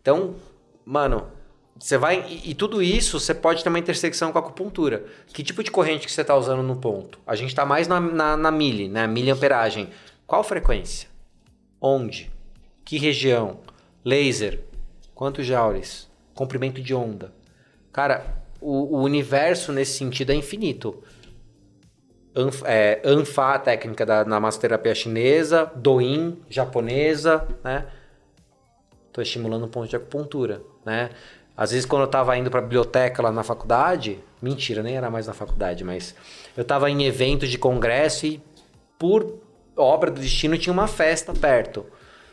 Então, 0.00 0.36
mano, 0.86 1.26
você 1.78 1.98
vai. 1.98 2.24
E, 2.28 2.50
e 2.50 2.54
tudo 2.54 2.82
isso 2.82 3.18
você 3.18 3.34
pode 3.34 3.62
ter 3.62 3.68
uma 3.68 3.78
intersecção 3.78 4.32
com 4.32 4.38
a 4.38 4.40
acupuntura. 4.40 5.04
Que 5.28 5.42
tipo 5.42 5.62
de 5.62 5.70
corrente 5.70 6.06
que 6.06 6.12
você 6.12 6.20
está 6.20 6.36
usando 6.36 6.62
no 6.62 6.76
ponto? 6.76 7.18
A 7.26 7.34
gente 7.34 7.48
está 7.48 7.66
mais 7.66 7.88
na, 7.88 8.00
na, 8.00 8.36
na 8.36 8.50
mili, 8.50 8.88
né? 8.88 9.06
Miliamperagem. 9.06 9.90
Qual 10.26 10.44
frequência? 10.44 11.08
Onde? 11.80 12.30
Que 12.84 12.96
região? 12.96 13.60
Laser? 14.04 14.60
Quantos 15.14 15.44
joules? 15.44 16.10
Comprimento 16.34 16.80
de 16.80 16.94
onda? 16.94 17.34
Cara, 17.92 18.24
o, 18.60 18.96
o 18.96 19.02
universo 19.02 19.72
nesse 19.72 19.98
sentido 19.98 20.32
é 20.32 20.34
infinito. 20.34 21.02
É, 22.64 23.00
Anfa, 23.04 23.54
a 23.54 23.58
técnica 23.58 24.06
da, 24.06 24.24
na 24.24 24.40
massoterapia 24.40 24.94
chinesa, 24.94 25.70
Doin, 25.74 26.38
japonesa, 26.48 27.46
né? 27.62 27.86
Tô 29.12 29.20
estimulando 29.20 29.66
um 29.66 29.68
ponto 29.68 29.88
de 29.88 29.96
acupuntura, 29.96 30.62
né? 30.84 31.10
Às 31.54 31.70
vezes 31.70 31.84
quando 31.84 32.02
eu 32.02 32.08
tava 32.08 32.36
indo 32.36 32.50
pra 32.50 32.62
biblioteca 32.62 33.22
lá 33.22 33.30
na 33.30 33.42
faculdade, 33.42 34.18
mentira, 34.40 34.82
nem 34.82 34.96
era 34.96 35.10
mais 35.10 35.26
na 35.26 35.34
faculdade, 35.34 35.84
mas 35.84 36.14
eu 36.56 36.64
tava 36.64 36.90
em 36.90 37.04
eventos 37.04 37.50
de 37.50 37.58
congresso 37.58 38.24
e 38.26 38.42
por 38.98 39.38
obra 39.76 40.10
do 40.10 40.20
destino 40.20 40.56
tinha 40.56 40.72
uma 40.72 40.86
festa 40.86 41.34
perto. 41.34 41.84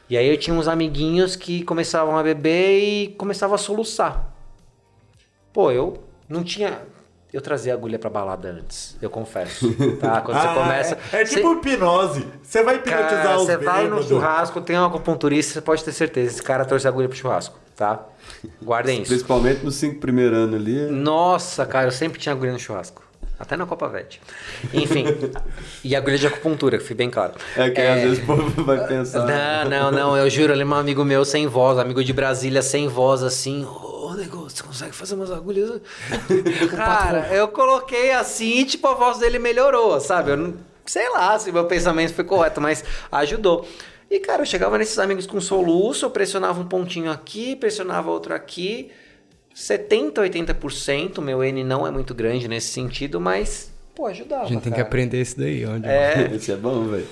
E 0.10 0.18
aí 0.18 0.28
eu 0.28 0.38
tinha 0.38 0.56
uns 0.56 0.68
amiguinhos 0.68 1.36
que 1.36 1.64
começavam 1.64 2.18
a 2.18 2.24
beber 2.24 2.80
e 2.80 3.08
começavam 3.10 3.56
a 3.56 3.58
soluçar. 3.58 4.34
Pô, 5.54 5.72
eu 5.72 6.04
não 6.28 6.44
tinha. 6.44 6.82
Eu 7.32 7.42
trazia 7.42 7.74
agulha 7.76 8.00
pra 8.00 8.10
balada 8.10 8.50
antes, 8.50 8.98
eu 9.00 9.10
confesso. 9.10 9.72
Tá? 10.00 10.20
Quando 10.26 10.40
você 10.42 10.48
Ah, 10.48 10.54
começa. 10.56 10.98
É, 11.14 11.22
é 11.22 11.26
você- 11.26 11.36
tipo 11.36 11.54
hipnose. 11.54 12.26
Você 12.42 12.64
vai 12.64 12.76
hipnotizar 12.78 13.22
Cara, 13.24 13.38
os 13.38 13.44
você 13.46 13.58
vai 13.58 13.88
no 13.88 14.02
churrasco, 14.02 14.60
tem 14.62 14.80
um 14.80 14.86
acupunturista, 14.86 15.54
você 15.54 15.62
pode 15.62 15.84
ter 15.84 15.92
certeza. 15.92 16.32
Esse 16.32 16.42
cara 16.42 16.66
trouxe 16.66 16.88
agulha 16.88 17.08
pro 17.08 17.16
churrasco, 17.18 17.56
tá? 17.76 18.04
Guardem 18.64 19.02
isso. 19.04 19.10
Principalmente 19.12 19.64
nos 19.64 19.76
cinco 19.76 20.00
primeiros 20.00 20.38
anos 20.38 20.56
ali. 20.56 20.88
Nossa, 20.90 21.66
cara, 21.68 21.88
eu 21.88 21.92
sempre 21.92 22.20
tinha 22.20 22.34
agulha 22.34 22.52
no 22.52 22.60
churrasco. 22.60 23.04
Até 23.40 23.56
na 23.56 23.66
Copa 23.66 23.88
Vete. 23.88 24.20
Enfim. 24.74 25.06
e 25.82 25.96
agulha 25.96 26.18
de 26.18 26.28
acupuntura, 26.28 26.78
que 26.78 26.84
fui 26.84 26.96
bem 26.96 27.10
claro. 27.10 27.34
É 27.56 27.70
que 27.70 27.80
às 27.80 28.02
vezes 28.02 28.20
o 28.24 28.26
povo 28.26 28.64
vai 28.66 28.86
pensar. 28.86 29.26
Não, 29.26 29.70
não, 29.70 29.92
não. 29.92 30.18
Eu 30.18 30.30
juro, 30.30 30.52
ele 30.52 30.64
é 30.64 30.66
um 30.66 30.74
amigo 30.74 31.06
meu 31.06 31.24
sem 31.24 31.48
voz, 31.48 31.78
amigo 31.78 32.04
de 32.04 32.12
Brasília 32.12 32.62
sem 32.62 32.88
voz, 32.90 33.24
assim. 33.24 33.64
Ô, 33.64 33.99
negócio, 34.20 34.58
você 34.58 34.64
consegue 34.64 34.96
fazer 34.96 35.16
umas 35.16 35.32
agulhas? 35.32 35.82
Cara, 36.76 37.34
eu 37.34 37.48
coloquei 37.48 38.12
assim 38.12 38.60
e, 38.60 38.66
tipo, 38.66 38.88
a 38.88 38.94
voz 38.94 39.18
dele 39.18 39.40
melhorou, 39.40 40.00
sabe? 40.00 40.32
Eu 40.32 40.38
não 40.38 40.70
sei 40.90 41.08
lá 41.10 41.38
se 41.38 41.52
meu 41.52 41.66
pensamento 41.66 42.14
foi 42.14 42.24
correto, 42.24 42.60
mas 42.60 42.84
ajudou. 43.12 43.68
E, 44.10 44.20
cara, 44.20 44.42
eu 44.42 44.46
chegava 44.46 44.76
nesses 44.76 44.98
amigos 44.98 45.28
com 45.28 45.40
soluço, 45.40 46.06
eu 46.06 46.10
pressionava 46.10 46.60
um 46.60 46.66
pontinho 46.66 47.12
aqui, 47.12 47.56
pressionava 47.56 48.10
outro 48.10 48.34
aqui. 48.34 48.90
70, 49.54 50.22
80%, 50.22 51.22
meu 51.22 51.44
N 51.44 51.64
não 51.64 51.86
é 51.86 51.92
muito 51.92 52.16
grande 52.16 52.48
nesse 52.48 52.70
sentido, 52.70 53.20
mas 53.20 53.72
Pô, 54.00 54.06
ajudava. 54.06 54.44
A 54.44 54.48
gente 54.48 54.62
tem 54.62 54.72
que 54.72 54.78
cara. 54.78 54.88
aprender 54.88 55.22
isso 55.22 55.38
daí. 55.38 55.66
Onde 55.66 55.86
É, 55.86 56.32
Esse 56.34 56.54
é 56.54 56.56
bom, 56.56 56.86
velho. 56.86 57.06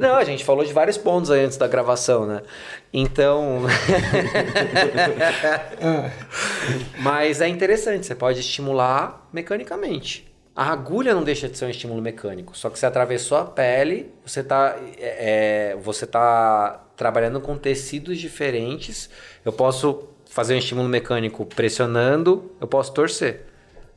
não, 0.00 0.14
a 0.14 0.24
gente 0.24 0.42
falou 0.42 0.64
de 0.64 0.72
vários 0.72 0.96
pontos 0.96 1.30
aí 1.30 1.44
antes 1.44 1.58
da 1.58 1.68
gravação, 1.68 2.26
né? 2.26 2.40
Então. 2.90 3.64
Mas 7.00 7.42
é 7.42 7.48
interessante, 7.48 8.06
você 8.06 8.14
pode 8.14 8.40
estimular 8.40 9.28
mecanicamente. 9.30 10.26
A 10.56 10.72
agulha 10.72 11.14
não 11.14 11.22
deixa 11.22 11.50
de 11.50 11.58
ser 11.58 11.66
um 11.66 11.68
estímulo 11.68 12.00
mecânico, 12.00 12.56
só 12.56 12.70
que 12.70 12.78
você 12.78 12.86
atravessou 12.86 13.36
a 13.36 13.44
pele, 13.44 14.10
você 14.24 14.40
está 14.40 14.74
é, 14.98 15.76
você 15.82 16.06
tá 16.06 16.82
trabalhando 16.96 17.42
com 17.42 17.58
tecidos 17.58 18.18
diferentes. 18.18 19.10
Eu 19.44 19.52
posso 19.52 20.08
fazer 20.30 20.54
um 20.54 20.58
estímulo 20.58 20.88
mecânico 20.88 21.44
pressionando, 21.44 22.52
eu 22.58 22.66
posso 22.66 22.94
torcer. 22.94 23.51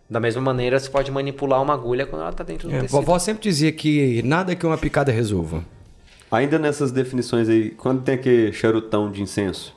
Da 0.10 0.20
mesma 0.20 0.42
maneira, 0.42 0.80
você 0.80 0.90
pode 0.90 1.12
manipular 1.12 1.62
uma 1.62 1.74
agulha 1.74 2.06
quando 2.06 2.22
ela 2.22 2.32
está 2.32 2.44
dentro 2.44 2.68
do 2.70 2.76
É, 2.76 2.82
tecido. 2.82 2.92
vovó 2.92 3.18
sempre 3.18 3.42
dizia 3.44 3.72
que 3.72 4.22
nada 4.24 4.56
que 4.56 4.66
uma 4.66 4.78
picada 4.78 5.12
resolva. 5.12 5.64
Ainda 6.32 6.60
nessas 6.60 6.92
definições 6.92 7.50
aí, 7.50 7.72
quando 7.72 8.02
tem 8.04 8.16
aquele 8.16 8.52
charutão 8.54 9.12
de 9.12 9.22
incenso? 9.22 9.76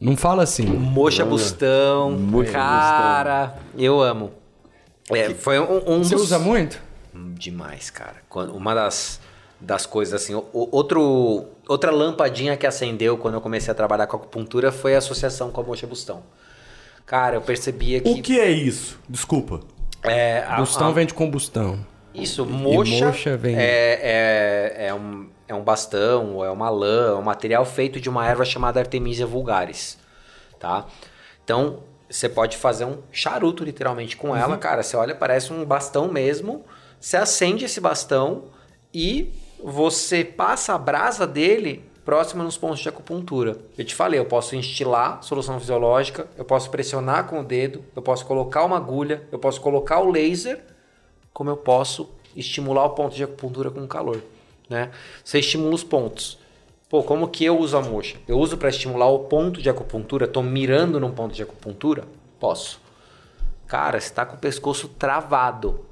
Não 0.00 0.16
fala 0.16 0.42
assim. 0.42 0.64
Mocha. 0.66 1.24
Bustão. 1.24 2.10
Mocha 2.12 2.52
cara, 2.52 3.54
eu 3.78 4.00
amo. 4.02 4.30
É, 5.10 5.30
foi 5.30 5.58
um, 5.58 5.94
um 5.98 5.98
Você 6.04 6.14
dos- 6.14 6.24
usa 6.24 6.38
muito? 6.38 6.80
Hum, 7.14 7.32
Demais, 7.38 7.88
cara. 7.90 8.16
Quando- 8.28 8.54
uma 8.54 8.74
das, 8.74 9.20
das 9.60 9.86
coisas 9.86 10.20
assim. 10.22 10.34
o- 10.34 10.44
o- 10.52 10.68
outro, 10.72 11.44
outra 11.68 11.90
lampadinha 11.90 12.56
que 12.56 12.66
acendeu 12.66 13.16
quando 13.16 13.34
eu 13.34 13.40
comecei 13.40 13.70
a 13.70 13.74
trabalhar 13.74 14.06
com 14.06 14.16
acupuntura 14.16 14.70
foi 14.72 14.94
a 14.94 14.98
associação 14.98 15.50
com 15.50 15.60
a 15.60 15.64
mocha 15.64 15.86
Bustão. 15.86 16.22
Cara, 17.06 17.36
eu 17.36 17.40
percebia 17.42 18.00
que. 18.00 18.08
O 18.10 18.22
que 18.22 18.38
é 18.40 18.50
isso? 18.50 18.98
Desculpa. 19.08 19.60
É, 20.02 20.44
a- 20.48 20.56
Bustão 20.56 20.88
a- 20.88 20.92
vem 20.92 21.06
de 21.06 21.14
combustão. 21.14 21.84
Isso, 22.14 22.46
mocha, 22.46 23.06
mocha 23.06 23.36
vem- 23.36 23.56
é, 23.56 23.98
é, 24.78 24.86
é, 24.86 24.94
um, 24.94 25.28
é 25.48 25.54
um 25.54 25.62
bastão, 25.64 26.34
ou 26.36 26.44
é 26.44 26.50
uma 26.50 26.70
lã, 26.70 27.10
é 27.10 27.14
um 27.14 27.22
material 27.22 27.64
feito 27.64 28.00
de 28.00 28.08
uma 28.08 28.24
erva 28.26 28.44
chamada 28.44 28.78
Artemisia 28.78 29.26
vulgaris, 29.26 29.98
tá? 30.60 30.86
Então, 31.42 31.80
você 32.08 32.28
pode 32.28 32.56
fazer 32.56 32.84
um 32.84 32.98
charuto 33.10 33.64
literalmente 33.64 34.16
com 34.16 34.34
ela, 34.36 34.56
cara, 34.56 34.82
você 34.84 34.96
olha, 34.96 35.12
parece 35.14 35.52
um 35.52 35.64
bastão 35.64 36.06
mesmo, 36.06 36.64
você 37.00 37.16
acende 37.16 37.64
esse 37.64 37.80
bastão 37.80 38.44
e 38.92 39.32
você 39.60 40.22
passa 40.24 40.72
a 40.74 40.78
brasa 40.78 41.26
dele 41.26 41.84
próxima 42.04 42.44
nos 42.44 42.58
pontos 42.58 42.80
de 42.80 42.88
acupuntura. 42.88 43.56
Eu 43.76 43.84
te 43.84 43.94
falei, 43.94 44.20
eu 44.20 44.26
posso 44.26 44.54
instilar 44.54 45.22
solução 45.22 45.58
fisiológica, 45.58 46.28
eu 46.36 46.44
posso 46.44 46.70
pressionar 46.70 47.26
com 47.26 47.40
o 47.40 47.44
dedo, 47.44 47.84
eu 47.96 48.02
posso 48.02 48.26
colocar 48.26 48.64
uma 48.64 48.76
agulha, 48.76 49.26
eu 49.32 49.38
posso 49.38 49.60
colocar 49.60 50.00
o 50.00 50.10
laser 50.10 50.62
como 51.32 51.50
eu 51.50 51.56
posso 51.56 52.08
estimular 52.36 52.84
o 52.84 52.90
ponto 52.90 53.14
de 53.14 53.24
acupuntura 53.24 53.70
com 53.70 53.86
calor, 53.86 54.22
né? 54.68 54.90
Você 55.24 55.40
estimula 55.40 55.74
os 55.74 55.82
pontos. 55.82 56.38
Pô, 56.88 57.02
como 57.02 57.26
que 57.28 57.44
eu 57.44 57.58
uso 57.58 57.76
a 57.76 57.82
mocha? 57.82 58.16
Eu 58.28 58.38
uso 58.38 58.56
para 58.56 58.68
estimular 58.68 59.08
o 59.08 59.20
ponto 59.20 59.60
de 59.60 59.68
acupuntura? 59.68 60.28
Tô 60.28 60.42
mirando 60.42 61.00
num 61.00 61.10
ponto 61.10 61.34
de 61.34 61.42
acupuntura? 61.42 62.04
Posso. 62.38 62.80
Cara, 63.66 63.98
você 63.98 64.12
tá 64.12 64.24
com 64.24 64.36
o 64.36 64.38
pescoço 64.38 64.88
travado. 64.88 65.86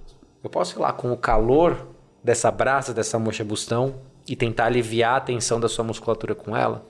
Eu 0.44 0.50
posso 0.50 0.78
ir 0.78 0.80
lá 0.80 0.92
com 0.92 1.10
o 1.10 1.16
calor 1.16 1.88
dessa 2.22 2.50
brasa, 2.50 2.94
dessa 2.94 3.18
mocha 3.18 3.42
bustão 3.42 3.94
e 4.26 4.36
tentar 4.36 4.66
aliviar 4.66 5.16
a 5.16 5.20
tensão 5.20 5.58
da 5.58 5.68
sua 5.68 5.84
musculatura 5.84 6.34
com 6.34 6.56
ela? 6.56 6.84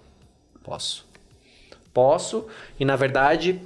Posso. 0.63 1.07
Posso, 1.93 2.47
e 2.81 2.85
na 2.85 2.97
verdade 2.97 3.61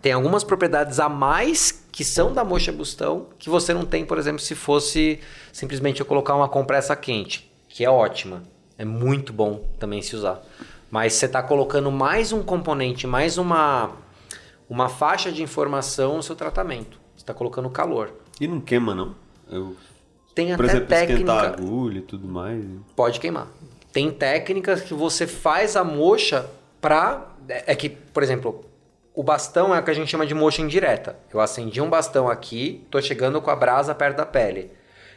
tem 0.00 0.12
algumas 0.12 0.42
propriedades 0.42 0.98
a 0.98 1.08
mais 1.08 1.84
que 1.92 2.04
são 2.04 2.32
da 2.32 2.44
mocha 2.44 2.72
bustão 2.72 3.26
que 3.38 3.50
você 3.50 3.74
não 3.74 3.84
tem, 3.84 4.04
por 4.04 4.18
exemplo, 4.18 4.40
se 4.40 4.54
fosse 4.54 5.20
simplesmente 5.52 6.00
eu 6.00 6.06
colocar 6.06 6.34
uma 6.34 6.48
compressa 6.48 6.96
quente, 6.96 7.50
que 7.68 7.84
é 7.84 7.90
ótima. 7.90 8.42
É 8.78 8.84
muito 8.84 9.32
bom 9.32 9.66
também 9.78 10.00
se 10.00 10.16
usar. 10.16 10.40
Mas 10.90 11.12
você 11.12 11.26
está 11.26 11.42
colocando 11.42 11.90
mais 11.92 12.32
um 12.32 12.42
componente, 12.42 13.06
mais 13.06 13.36
uma, 13.36 13.90
uma 14.68 14.88
faixa 14.88 15.30
de 15.30 15.42
informação 15.42 16.16
no 16.16 16.22
seu 16.22 16.34
tratamento. 16.34 16.98
Você 17.14 17.22
está 17.22 17.34
colocando 17.34 17.68
calor. 17.68 18.10
E 18.40 18.48
não 18.48 18.60
queima, 18.60 18.94
não? 18.94 19.14
Eu, 19.50 19.76
Tem 20.48 20.56
por 20.56 20.64
até 20.66 20.74
exemplo, 20.74 20.94
esquentar 20.94 21.40
técnica. 21.50 21.62
agulha 21.62 21.98
e 21.98 22.02
tudo 22.02 22.28
mais. 22.28 22.64
Pode 22.96 23.20
queimar. 23.20 23.48
Tem 23.92 24.10
técnicas 24.10 24.82
que 24.82 24.94
você 24.94 25.26
faz 25.26 25.76
a 25.76 25.82
mocha 25.84 26.48
pra. 26.80 27.26
É 27.48 27.74
que, 27.74 27.88
por 27.88 28.22
exemplo, 28.22 28.64
o 29.14 29.22
bastão 29.22 29.74
é 29.74 29.80
o 29.80 29.82
que 29.82 29.90
a 29.90 29.94
gente 29.94 30.08
chama 30.10 30.24
de 30.26 30.34
mocha 30.34 30.62
indireta. 30.62 31.16
Eu 31.32 31.40
acendi 31.40 31.80
um 31.80 31.90
bastão 31.90 32.28
aqui, 32.28 32.86
tô 32.90 33.00
chegando 33.02 33.40
com 33.42 33.50
a 33.50 33.56
brasa 33.56 33.94
perto 33.94 34.18
da 34.18 34.26
pele. 34.26 34.70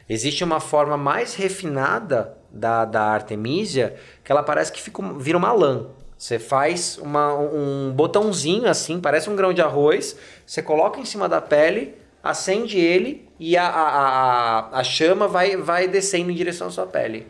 Existe 0.09 0.43
uma 0.43 0.59
forma 0.59 0.97
mais 0.97 1.36
refinada 1.36 2.36
da, 2.51 2.83
da 2.86 3.03
artemisia 3.03 3.95
que 4.23 4.31
ela 4.31 4.43
parece 4.43 4.71
que 4.71 4.81
fica, 4.81 5.01
vira 5.19 5.38
uma 5.38 5.51
lã. 5.53 5.88
Você 6.17 6.39
faz 6.39 6.97
uma- 6.97 7.33
um 7.36 7.91
botãozinho 7.93 8.67
assim, 8.67 8.99
parece 8.99 9.29
um 9.29 9.36
grão 9.36 9.53
de 9.53 9.62
arroz, 9.62 10.17
você 10.45 10.62
coloca 10.62 10.99
em 10.99 11.05
cima 11.05 11.27
da 11.29 11.39
pele, 11.41 11.95
acende 12.23 12.79
ele 12.79 13.27
e 13.38 13.57
a, 13.57 13.67
a, 13.67 14.69
a, 14.69 14.79
a 14.79 14.83
chama 14.83 15.27
vai, 15.27 15.57
vai 15.57 15.88
descendo 15.89 16.31
em 16.31 16.36
direção 16.36 16.67
à 16.67 16.71
sua 16.71 16.88
pele. 16.88 17.27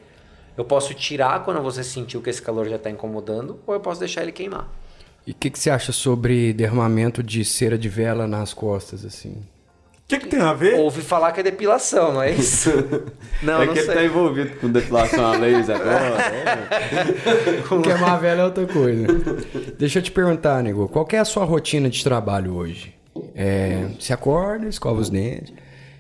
Eu 0.56 0.64
posso 0.64 0.94
tirar 0.94 1.44
quando 1.44 1.60
você 1.64 1.84
sentiu 1.84 2.22
que 2.22 2.30
esse 2.30 2.42
calor 2.42 2.70
já 2.70 2.76
está 2.76 2.90
incomodando, 2.92 3.60
ou 3.66 3.74
eu 3.74 3.80
posso 3.80 4.00
deixar 4.00 4.22
ele 4.22 4.32
queimar. 4.32 4.70
E 5.26 5.32
o 5.32 5.34
que, 5.34 5.50
que 5.50 5.58
você 5.58 5.72
acha 5.72 5.92
sobre 5.92 6.54
derramamento 6.54 7.24
de 7.24 7.44
cera 7.44 7.76
de 7.76 7.90
vela 7.90 8.28
nas 8.28 8.54
costas, 8.54 9.04
assim? 9.04 9.32
O 9.32 10.08
que, 10.08 10.20
que 10.20 10.28
tem 10.28 10.42
a 10.42 10.54
ver? 10.54 10.76
Ouvi 10.76 11.02
falar 11.02 11.32
que 11.32 11.40
é 11.40 11.44
depilação, 11.44 12.14
não 12.14 12.22
é 12.22 12.32
isso? 12.32 12.70
não, 13.42 13.64
é 13.64 13.66
não 13.66 13.74
que 13.74 13.82
sei. 13.82 13.90
ele 13.90 14.00
tá 14.00 14.06
envolvido 14.06 14.60
com 14.60 14.70
depilação 14.70 15.26
a 15.26 15.38
laser 15.38 15.76
agora. 15.76 16.22
é. 16.22 17.82
Queimar 17.82 18.12
a 18.12 18.18
vela 18.18 18.42
é 18.42 18.46
outra 18.46 18.68
coisa. 18.68 19.08
Deixa 19.80 20.00
eu 20.00 20.04
te 20.04 20.12
perguntar, 20.12 20.62
nego, 20.62 20.88
qual 20.88 21.06
que 21.06 21.16
é 21.16 21.20
a 21.20 21.26
sua 21.26 21.46
rotina 21.46 21.90
de 21.90 22.04
trabalho 22.04 22.54
hoje? 22.54 22.94
É, 23.36 23.88
você 24.00 24.14
acorda, 24.14 24.68
escova 24.68 25.00
os 25.00 25.10
dentes. 25.10 25.54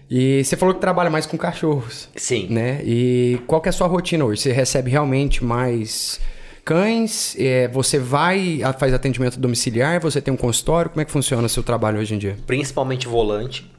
E 0.09 0.43
você 0.43 0.55
falou 0.55 0.75
que 0.75 0.81
trabalha 0.81 1.09
mais 1.09 1.25
com 1.25 1.37
cachorros. 1.37 2.09
Sim. 2.15 2.47
Né? 2.49 2.81
E 2.83 3.39
qual 3.47 3.61
que 3.61 3.67
é 3.67 3.71
a 3.71 3.73
sua 3.73 3.87
rotina 3.87 4.23
hoje? 4.25 4.41
Você 4.41 4.51
recebe 4.51 4.91
realmente 4.91 5.43
mais 5.43 6.19
cães? 6.63 7.35
É, 7.39 7.67
você 7.67 7.97
vai, 7.97 8.61
faz 8.77 8.93
atendimento 8.93 9.39
domiciliar? 9.39 9.99
Você 10.01 10.21
tem 10.21 10.33
um 10.33 10.37
consultório? 10.37 10.91
Como 10.91 11.01
é 11.01 11.05
que 11.05 11.11
funciona 11.11 11.45
o 11.45 11.49
seu 11.49 11.63
trabalho 11.63 11.99
hoje 11.99 12.13
em 12.15 12.17
dia? 12.17 12.37
Principalmente 12.45 13.07
volante. 13.07 13.71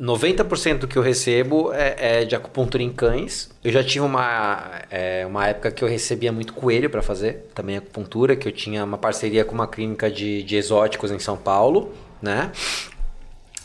90% 0.00 0.78
do 0.78 0.88
que 0.88 0.96
eu 0.96 1.02
recebo 1.02 1.72
é, 1.72 2.22
é 2.22 2.24
de 2.24 2.34
acupuntura 2.34 2.82
em 2.82 2.90
cães. 2.90 3.50
Eu 3.62 3.70
já 3.70 3.82
tive 3.84 4.04
uma, 4.04 4.80
é, 4.90 5.24
uma 5.24 5.46
época 5.46 5.70
que 5.70 5.84
eu 5.84 5.88
recebia 5.88 6.32
muito 6.32 6.52
coelho 6.52 6.90
para 6.90 7.00
fazer, 7.00 7.48
também 7.54 7.76
acupuntura, 7.76 8.34
que 8.34 8.48
eu 8.48 8.52
tinha 8.52 8.84
uma 8.84 8.98
parceria 8.98 9.44
com 9.44 9.54
uma 9.54 9.68
clínica 9.68 10.10
de, 10.10 10.42
de 10.42 10.56
exóticos 10.56 11.12
em 11.12 11.18
São 11.20 11.36
Paulo, 11.36 11.92
né? 12.24 12.50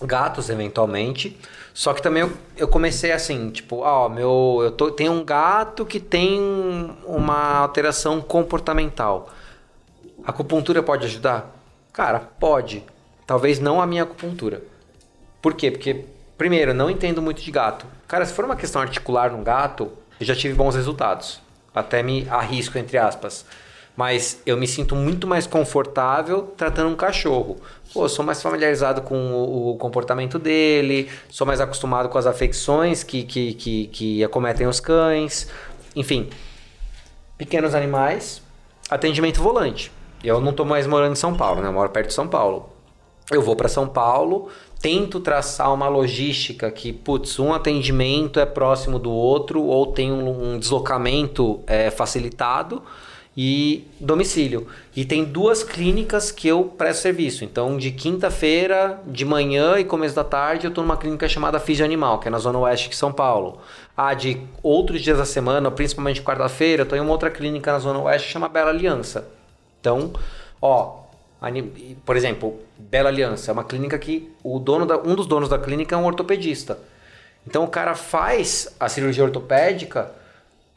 gatos 0.02 0.50
eventualmente. 0.50 1.38
Só 1.74 1.94
que 1.94 2.02
também 2.02 2.24
eu, 2.24 2.32
eu 2.58 2.68
comecei 2.68 3.12
assim, 3.12 3.50
tipo, 3.52 3.78
ó, 3.78 4.10
meu, 4.10 4.60
eu 4.62 4.72
tô, 4.72 4.92
tenho 4.92 5.12
um 5.12 5.24
gato 5.24 5.86
que 5.86 6.00
tem 6.00 6.40
uma 7.06 7.60
alteração 7.60 8.22
comportamental. 8.22 9.30
A 10.24 10.32
acupuntura 10.32 10.84
pode 10.84 11.06
ajudar? 11.06 11.56
Cara, 11.94 12.20
pode. 12.20 12.84
Talvez 13.26 13.60
não 13.60 13.82
a 13.82 13.88
minha 13.88 14.04
acupuntura. 14.04 14.62
Por 15.42 15.54
quê? 15.54 15.72
Porque, 15.72 16.06
primeiro, 16.38 16.74
não 16.74 16.90
entendo 16.90 17.22
muito 17.22 17.42
de 17.42 17.52
gato. 17.52 17.86
Cara, 18.08 18.26
se 18.26 18.34
for 18.34 18.44
uma 18.44 18.56
questão 18.56 18.82
articular 18.82 19.32
no 19.32 19.44
gato, 19.44 19.92
eu 20.20 20.26
já 20.26 20.36
tive 20.36 20.54
bons 20.54 20.76
resultados. 20.76 21.40
Até 21.74 22.04
me 22.04 22.28
arrisco, 22.30 22.78
entre 22.78 22.98
aspas. 22.98 23.46
Mas 24.00 24.42
eu 24.46 24.56
me 24.56 24.66
sinto 24.66 24.96
muito 24.96 25.28
mais 25.28 25.46
confortável 25.46 26.54
tratando 26.56 26.88
um 26.88 26.96
cachorro. 26.96 27.58
Pô, 27.94 28.08
sou 28.08 28.24
mais 28.24 28.42
familiarizado 28.42 29.02
com 29.02 29.14
o, 29.14 29.72
o 29.72 29.78
comportamento 29.78 30.40
dele, 30.40 31.10
sou 31.30 31.46
mais 31.46 31.60
acostumado 31.60 32.08
com 32.08 32.18
as 32.18 32.26
afecções 32.26 33.04
que, 33.04 33.24
que, 33.24 33.54
que, 33.56 33.88
que 33.88 34.24
acometem 34.24 34.66
os 34.66 34.80
cães. 34.80 35.50
Enfim, 35.94 36.30
pequenos 37.38 37.76
animais, 37.76 38.42
atendimento 38.90 39.42
volante. 39.42 39.92
Eu 40.24 40.40
não 40.40 40.52
estou 40.52 40.66
mais 40.66 40.88
morando 40.88 41.12
em 41.12 41.16
São 41.16 41.36
Paulo, 41.36 41.62
né? 41.62 41.68
Eu 41.68 41.74
moro 41.74 41.90
perto 41.90 42.08
de 42.08 42.14
São 42.14 42.26
Paulo. 42.26 42.70
Eu 43.30 43.42
vou 43.42 43.58
para 43.58 43.68
São 43.68 43.86
Paulo, 43.86 44.48
tento 44.80 45.20
traçar 45.20 45.74
uma 45.74 45.90
logística 45.90 46.72
que, 46.72 46.94
putz, 46.94 47.38
um 47.38 47.54
atendimento 47.54 48.40
é 48.40 48.46
próximo 48.46 48.98
do 48.98 49.12
outro 49.12 49.62
ou 49.62 49.88
tem 49.88 50.10
um, 50.10 50.54
um 50.54 50.58
deslocamento 50.58 51.60
é, 51.68 51.92
facilitado 51.92 52.82
e 53.36 53.88
domicílio. 54.00 54.68
E 54.96 55.06
tem 55.06 55.24
duas 55.24 55.64
clínicas 55.64 56.32
que 56.32 56.48
eu 56.48 56.66
presto 56.66 57.02
serviço. 57.02 57.44
Então, 57.44 57.78
de 57.78 57.92
quinta-feira, 57.92 59.00
de 59.08 59.24
manhã 59.24 59.80
e 59.80 59.86
começo 59.86 60.16
da 60.16 60.24
tarde, 60.24 60.66
eu 60.66 60.70
estou 60.70 60.84
numa 60.84 60.98
clínica 60.98 61.28
chamada 61.28 61.60
Fisio 61.60 61.86
Animal, 61.86 62.20
que 62.20 62.28
é 62.28 62.32
na 62.32 62.40
zona 62.40 62.60
oeste 62.60 62.90
de 62.90 62.96
São 62.96 63.12
Paulo. 63.12 63.60
Ah, 63.96 64.14
de 64.14 64.42
outros 64.62 65.02
dias 65.02 65.18
da 65.18 65.26
semana, 65.26 65.70
principalmente 65.72 66.22
quarta-feira, 66.22 66.82
eu 66.82 66.84
estou 66.84 66.98
em 66.98 67.02
uma 67.02 67.12
outra 67.12 67.30
clínica 67.30 67.72
na 67.72 67.80
zona 67.80 68.00
oeste 68.00 68.30
chama 68.30 68.50
Bela 68.50 68.70
Aliança. 68.70 69.28
Então, 69.80 70.12
ó, 70.62 71.00
por 72.06 72.18
exemplo, 72.18 72.60
Bela 72.78 73.10
Aliança 73.10 73.52
é 73.52 73.54
uma 73.54 73.64
clínica 73.64 73.98
que 73.98 74.30
o 74.44 74.60
dono 74.60 74.86
da, 74.86 74.98
um 74.98 75.16
dos 75.16 75.26
donos 75.26 75.48
da 75.48 75.58
clínica 75.58 75.96
é 75.96 75.98
um 75.98 76.06
ortopedista. 76.06 76.78
Então 77.48 77.64
o 77.64 77.68
cara 77.68 77.96
faz 77.96 78.76
a 78.80 78.90
cirurgia 78.90 79.24
ortopédica, 79.24 80.12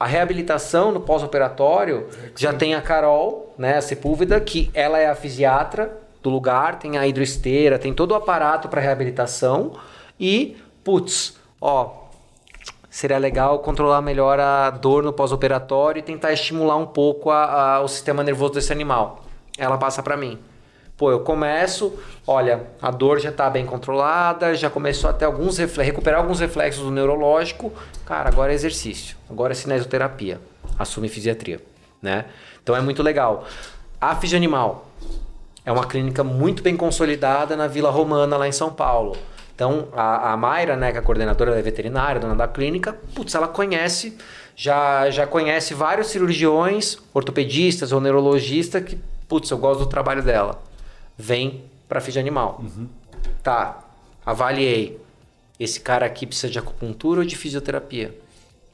a 0.02 0.06
reabilitação 0.06 0.90
no 0.90 1.00
pós-operatório, 1.00 2.08
já 2.36 2.52
tem 2.52 2.74
a 2.74 2.82
Carol, 2.82 3.54
né, 3.56 3.76
a 3.76 3.80
Sepúlveda, 3.80 4.40
que 4.40 4.68
ela 4.74 4.98
é 4.98 5.06
a 5.08 5.14
fisiatra 5.14 5.96
do 6.20 6.28
lugar, 6.28 6.78
tem 6.78 6.98
a 6.98 7.06
hidroesteira, 7.06 7.78
tem 7.78 7.94
todo 7.94 8.10
o 8.10 8.14
aparato 8.16 8.68
para 8.68 8.80
reabilitação 8.80 9.74
e, 10.18 10.56
putz, 10.82 11.36
ó, 11.60 12.02
seria 12.90 13.16
legal 13.18 13.60
controlar 13.60 14.02
melhor 14.02 14.40
a 14.40 14.70
dor 14.70 15.04
no 15.04 15.12
pós-operatório 15.12 16.00
e 16.00 16.02
tentar 16.02 16.32
estimular 16.32 16.76
um 16.76 16.86
pouco 16.86 17.30
a- 17.30 17.76
a- 17.76 17.80
o 17.80 17.86
sistema 17.88 18.24
nervoso 18.24 18.54
desse 18.54 18.72
animal. 18.72 19.24
Ela 19.56 19.78
passa 19.78 20.02
para 20.02 20.16
mim. 20.16 20.36
Pô, 21.02 21.10
eu 21.10 21.18
começo, 21.18 21.98
olha, 22.24 22.68
a 22.80 22.88
dor 22.88 23.18
já 23.18 23.30
está 23.30 23.50
bem 23.50 23.66
controlada, 23.66 24.54
já 24.54 24.70
começou 24.70 25.10
até 25.10 25.24
alguns 25.24 25.58
reflexos, 25.58 25.84
recuperar 25.84 26.20
alguns 26.20 26.38
reflexos 26.38 26.84
do 26.84 26.92
neurológico. 26.92 27.72
Cara, 28.06 28.28
agora 28.28 28.52
é 28.52 28.54
exercício, 28.54 29.16
agora 29.28 29.52
é 29.52 29.56
cinesioterapia, 29.56 30.40
assume 30.78 31.08
fisiatria, 31.08 31.60
né? 32.00 32.26
Então 32.62 32.76
é 32.76 32.80
muito 32.80 33.02
legal. 33.02 33.44
A 34.00 34.14
Físio 34.14 34.36
Animal 34.36 34.86
é 35.66 35.72
uma 35.72 35.84
clínica 35.88 36.22
muito 36.22 36.62
bem 36.62 36.76
consolidada 36.76 37.56
na 37.56 37.66
Vila 37.66 37.90
Romana, 37.90 38.36
lá 38.36 38.46
em 38.46 38.52
São 38.52 38.72
Paulo. 38.72 39.16
Então, 39.56 39.88
a, 39.92 40.34
a 40.34 40.36
Mayra, 40.36 40.76
né, 40.76 40.92
que 40.92 40.98
é 40.98 41.00
a 41.00 41.02
coordenadora 41.02 41.52
da 41.52 41.60
veterinária, 41.60 42.20
dona 42.20 42.36
da 42.36 42.46
clínica, 42.46 42.96
putz, 43.12 43.34
ela 43.34 43.48
conhece, 43.48 44.16
já, 44.54 45.10
já 45.10 45.26
conhece 45.26 45.74
vários 45.74 46.06
cirurgiões, 46.06 46.96
ortopedistas 47.12 47.90
ou 47.90 48.00
neurologistas 48.00 48.84
que, 48.84 48.96
putz, 49.28 49.50
eu 49.50 49.58
gosto 49.58 49.80
do 49.80 49.86
trabalho 49.86 50.22
dela. 50.22 50.70
Vem 51.16 51.64
pra 51.88 52.01
Físio 52.01 52.20
Animal. 52.20 52.62
Tá, 53.42 53.85
avaliei. 54.25 55.01
Esse 55.59 55.81
cara 55.81 56.07
aqui 56.07 56.27
precisa 56.27 56.51
de 56.51 56.59
acupuntura 56.59 57.20
ou 57.20 57.27
de 57.27 57.37
fisioterapia? 57.37 58.16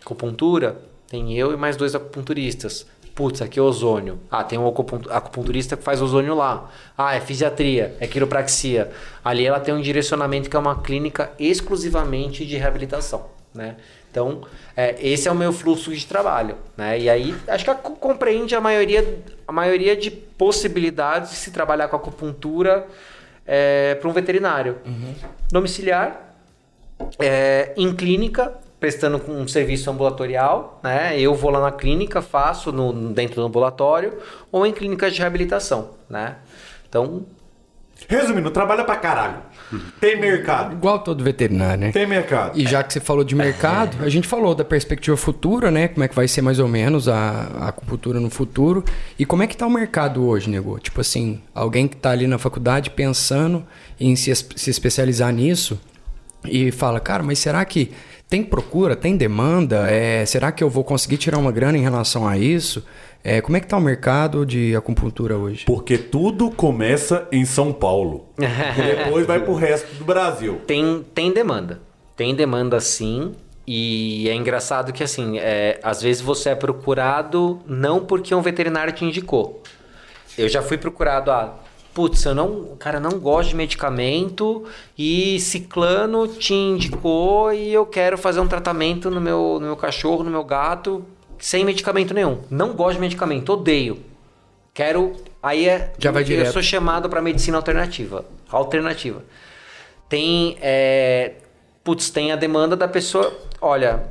Acupuntura, 0.01 0.81
tem 1.09 1.37
eu 1.37 1.53
e 1.53 1.57
mais 1.57 1.77
dois 1.77 1.94
acupunturistas. 1.94 2.87
Putz, 3.14 3.42
aqui 3.42 3.59
é 3.59 3.62
ozônio. 3.62 4.20
Ah, 4.31 4.44
tem 4.44 4.57
um 4.59 4.66
acupun- 4.68 5.11
acupunturista 5.11 5.77
que 5.77 5.83
faz 5.83 6.01
ozônio 6.01 6.37
lá. 6.37 6.70
Ah, 6.96 7.14
é 7.16 7.20
fisiatria, 7.20 7.96
é 7.98 8.07
quiropraxia. 8.07 8.92
Ali 9.24 9.44
ela 9.44 9.59
tem 9.59 9.74
um 9.74 9.81
direcionamento 9.83 10.48
que 10.48 10.55
é 10.55 10.59
uma 10.59 10.81
clínica 10.81 11.33
exclusivamente 11.38 12.46
de 12.46 12.57
reabilitação, 12.57 13.27
né? 13.53 13.77
Então, 14.10 14.42
é, 14.76 14.96
esse 15.00 15.28
é 15.28 15.32
o 15.32 15.34
meu 15.34 15.52
fluxo 15.52 15.94
de 15.94 16.06
trabalho, 16.06 16.56
né? 16.76 16.98
E 16.98 17.10
aí, 17.10 17.34
acho 17.46 17.64
que 17.64 17.74
compreende 17.74 18.54
a 18.54 18.60
maioria, 18.60 19.22
a 19.46 19.52
maioria 19.52 19.96
de 19.96 20.10
possibilidades 20.10 21.30
de 21.30 21.36
se 21.36 21.50
trabalhar 21.50 21.88
com 21.88 21.96
acupuntura 21.96 22.86
para 23.98 24.08
um 24.08 24.12
veterinário. 24.12 24.78
Domiciliar, 25.50 26.34
é, 27.18 27.72
em 27.76 27.94
clínica, 27.94 28.52
prestando 28.78 29.22
um 29.30 29.48
serviço 29.48 29.90
ambulatorial, 29.90 30.80
né? 30.82 31.18
Eu 31.18 31.34
vou 31.34 31.50
lá 31.50 31.60
na 31.60 31.72
clínica, 31.72 32.20
faço 32.20 32.70
no, 32.72 33.12
dentro 33.12 33.36
do 33.36 33.46
ambulatório, 33.46 34.18
ou 34.52 34.66
em 34.66 34.72
clínicas 34.72 35.14
de 35.14 35.20
reabilitação, 35.20 35.92
né? 36.08 36.36
Então, 36.88 37.24
Resumindo, 38.06 38.50
trabalha 38.50 38.84
pra 38.84 38.96
caralho. 38.96 39.42
Tem 40.00 40.18
mercado. 40.18 40.74
Igual 40.74 41.00
todo 41.00 41.22
veterinário, 41.22 41.87
né? 41.87 41.92
Tem 41.92 42.07
mercado. 42.07 42.59
E 42.59 42.66
já 42.66 42.83
que 42.83 42.92
você 42.92 43.00
falou 43.00 43.24
de 43.24 43.35
mercado, 43.35 44.02
a 44.02 44.09
gente 44.09 44.26
falou 44.26 44.54
da 44.54 44.64
perspectiva 44.64 45.16
futura, 45.16 45.70
né? 45.70 45.88
Como 45.88 46.04
é 46.04 46.09
que 46.09 46.14
vai 46.14 46.28
ser 46.28 46.42
mais 46.42 46.59
ou 46.59 46.68
menos 46.68 47.09
a, 47.09 47.48
a 47.61 47.68
acupuntura 47.68 48.20
no 48.20 48.31
futuro. 48.31 48.85
E 49.18 49.24
como 49.24 49.42
é 49.42 49.46
que 49.46 49.57
tá 49.57 49.66
o 49.66 49.70
mercado 49.70 50.24
hoje, 50.24 50.48
nego? 50.48 50.78
Tipo 50.78 51.00
assim, 51.00 51.40
alguém 51.54 51.87
que 51.87 51.96
tá 51.96 52.11
ali 52.11 52.26
na 52.26 52.38
faculdade 52.38 52.90
pensando 52.90 53.64
em 53.98 54.16
se, 54.16 54.35
se 54.35 54.70
especializar 54.70 55.33
nisso 55.33 55.78
e 56.44 56.70
fala, 56.70 57.00
cara, 57.00 57.22
mas 57.22 57.38
será 57.38 57.64
que 57.64 57.92
tem 58.28 58.42
procura, 58.42 58.94
tem 58.94 59.16
demanda? 59.16 59.90
É, 59.90 60.24
será 60.26 60.52
que 60.52 60.62
eu 60.62 60.68
vou 60.68 60.85
conseguir 60.85 61.16
tirar 61.16 61.38
uma 61.38 61.50
grana 61.50 61.78
em 61.78 61.83
relação 61.83 62.28
a 62.28 62.37
isso? 62.37 62.85
É, 63.22 63.40
como 63.40 63.57
é 63.57 63.61
que 63.61 63.66
tá 63.66 63.76
o 63.76 63.81
mercado 63.81 64.46
de 64.46 64.74
acupuntura 64.74 65.37
hoje? 65.37 65.64
Porque 65.64 65.98
tudo 65.98 66.50
começa 66.50 67.26
em 67.33 67.44
São 67.44 67.72
Paulo. 67.72 68.26
Depois 68.37 69.26
vai 69.26 69.40
pro 69.40 69.54
resto 69.54 69.94
do 69.96 70.04
Brasil. 70.04 70.61
tem, 70.66 71.04
tem 71.14 71.33
demanda. 71.33 71.81
Tem 72.16 72.35
demanda 72.35 72.81
sim. 72.81 73.35
E 73.66 74.28
é 74.28 74.35
engraçado 74.35 74.92
que, 74.92 75.04
assim, 75.04 75.38
é, 75.38 75.78
às 75.83 76.00
vezes 76.00 76.22
você 76.22 76.50
é 76.50 76.54
procurado 76.54 77.61
não 77.66 78.00
porque 78.00 78.35
um 78.35 78.40
veterinário 78.40 78.92
te 78.94 79.04
indicou. 79.04 79.62
Eu 80.38 80.48
já 80.48 80.62
fui 80.62 80.78
procurado, 80.78 81.31
ah, 81.31 81.54
putz, 81.92 82.24
eu 82.24 82.35
não, 82.35 82.76
cara, 82.78 82.98
não 82.98 83.18
gosto 83.18 83.50
de 83.50 83.57
medicamento 83.57 84.64
e 84.96 85.38
ciclano 85.40 86.28
te 86.28 86.54
indicou 86.54 87.52
e 87.52 87.72
eu 87.74 87.85
quero 87.85 88.16
fazer 88.16 88.40
um 88.40 88.48
tratamento 88.48 89.11
no 89.11 89.20
meu, 89.20 89.59
no 89.61 89.66
meu 89.66 89.76
cachorro, 89.76 90.24
no 90.24 90.31
meu 90.31 90.44
gato, 90.44 91.04
sem 91.38 91.64
medicamento 91.64 92.12
nenhum. 92.14 92.42
Não 92.51 92.72
gosto 92.74 92.94
de 92.94 93.01
medicamento, 93.01 93.53
odeio. 93.53 94.03
Quero. 94.74 95.16
Aí 95.42 95.68
é. 95.68 95.92
Já 95.98 96.11
vai 96.11 96.22
eu 96.22 96.27
direto. 96.27 96.53
sou 96.53 96.62
chamado 96.62 97.09
para 97.09 97.20
medicina 97.20 97.57
alternativa. 97.57 98.24
Alternativa. 98.51 99.24
Tem. 100.09 100.57
É, 100.61 101.33
putz, 101.83 102.11
tem 102.11 102.33
a 102.33 102.37
demanda 102.37 102.77
da 102.77 102.87
pessoa. 102.87 103.37
Olha, 103.61 104.05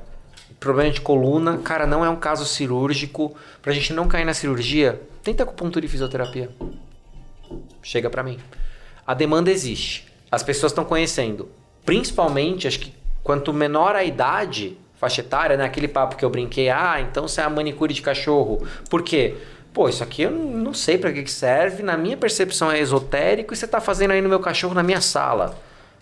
problema 0.60 0.92
de 0.92 1.02
coluna, 1.02 1.58
cara, 1.60 1.86
não 1.88 2.04
é 2.04 2.10
um 2.10 2.16
caso 2.16 2.46
cirúrgico. 2.46 3.36
Pra 3.62 3.74
gente 3.74 3.94
não 3.94 4.08
cair 4.08 4.26
na 4.26 4.34
cirurgia, 4.34 5.02
tenta 5.24 5.44
acupuntura 5.44 5.86
e 5.86 5.90
fisioterapia. 5.90 6.50
Chega 7.82 8.10
pra 8.10 8.24
mim. 8.24 8.38
A 9.06 9.14
demanda 9.14 9.50
existe. 9.50 10.06
As 10.30 10.44
pessoas 10.44 10.72
estão 10.72 10.84
conhecendo. 10.84 11.50
Principalmente, 11.86 12.68
acho 12.68 12.80
que 12.80 12.94
quanto 13.24 13.54
menor 13.54 13.96
a 13.96 14.04
idade, 14.04 14.78
faixa 15.00 15.22
etária, 15.22 15.56
né? 15.58 15.66
Aquele 15.66 15.88
papo 15.88 16.16
que 16.16 16.26
eu 16.26 16.30
brinquei, 16.30 16.70
ah, 16.70 16.98
então 17.00 17.28
você 17.28 17.42
é 17.42 17.44
a 17.44 17.50
manicure 17.50 17.94
de 17.94 18.02
cachorro. 18.02 18.66
Por 18.90 19.02
quê? 19.04 19.36
Pô, 19.74 19.88
isso 19.88 20.04
aqui 20.04 20.24
eu 20.24 20.32
não 20.32 20.74
sei 20.74 20.98
pra 20.98 21.12
que 21.12 21.22
que 21.22 21.32
serve, 21.32 21.84
na 21.84 21.96
minha 21.96 22.18
percepção 22.18 22.72
é 22.72 22.80
esotérico 22.80 23.54
e 23.54 23.58
você 23.58 23.68
tá 23.68 23.80
fazendo 23.80 24.12
aí 24.12 24.22
no 24.22 24.30
meu 24.30 24.40
cachorro 24.40 24.74
na 24.74 24.82
minha 24.82 25.02
sala. 25.02 25.56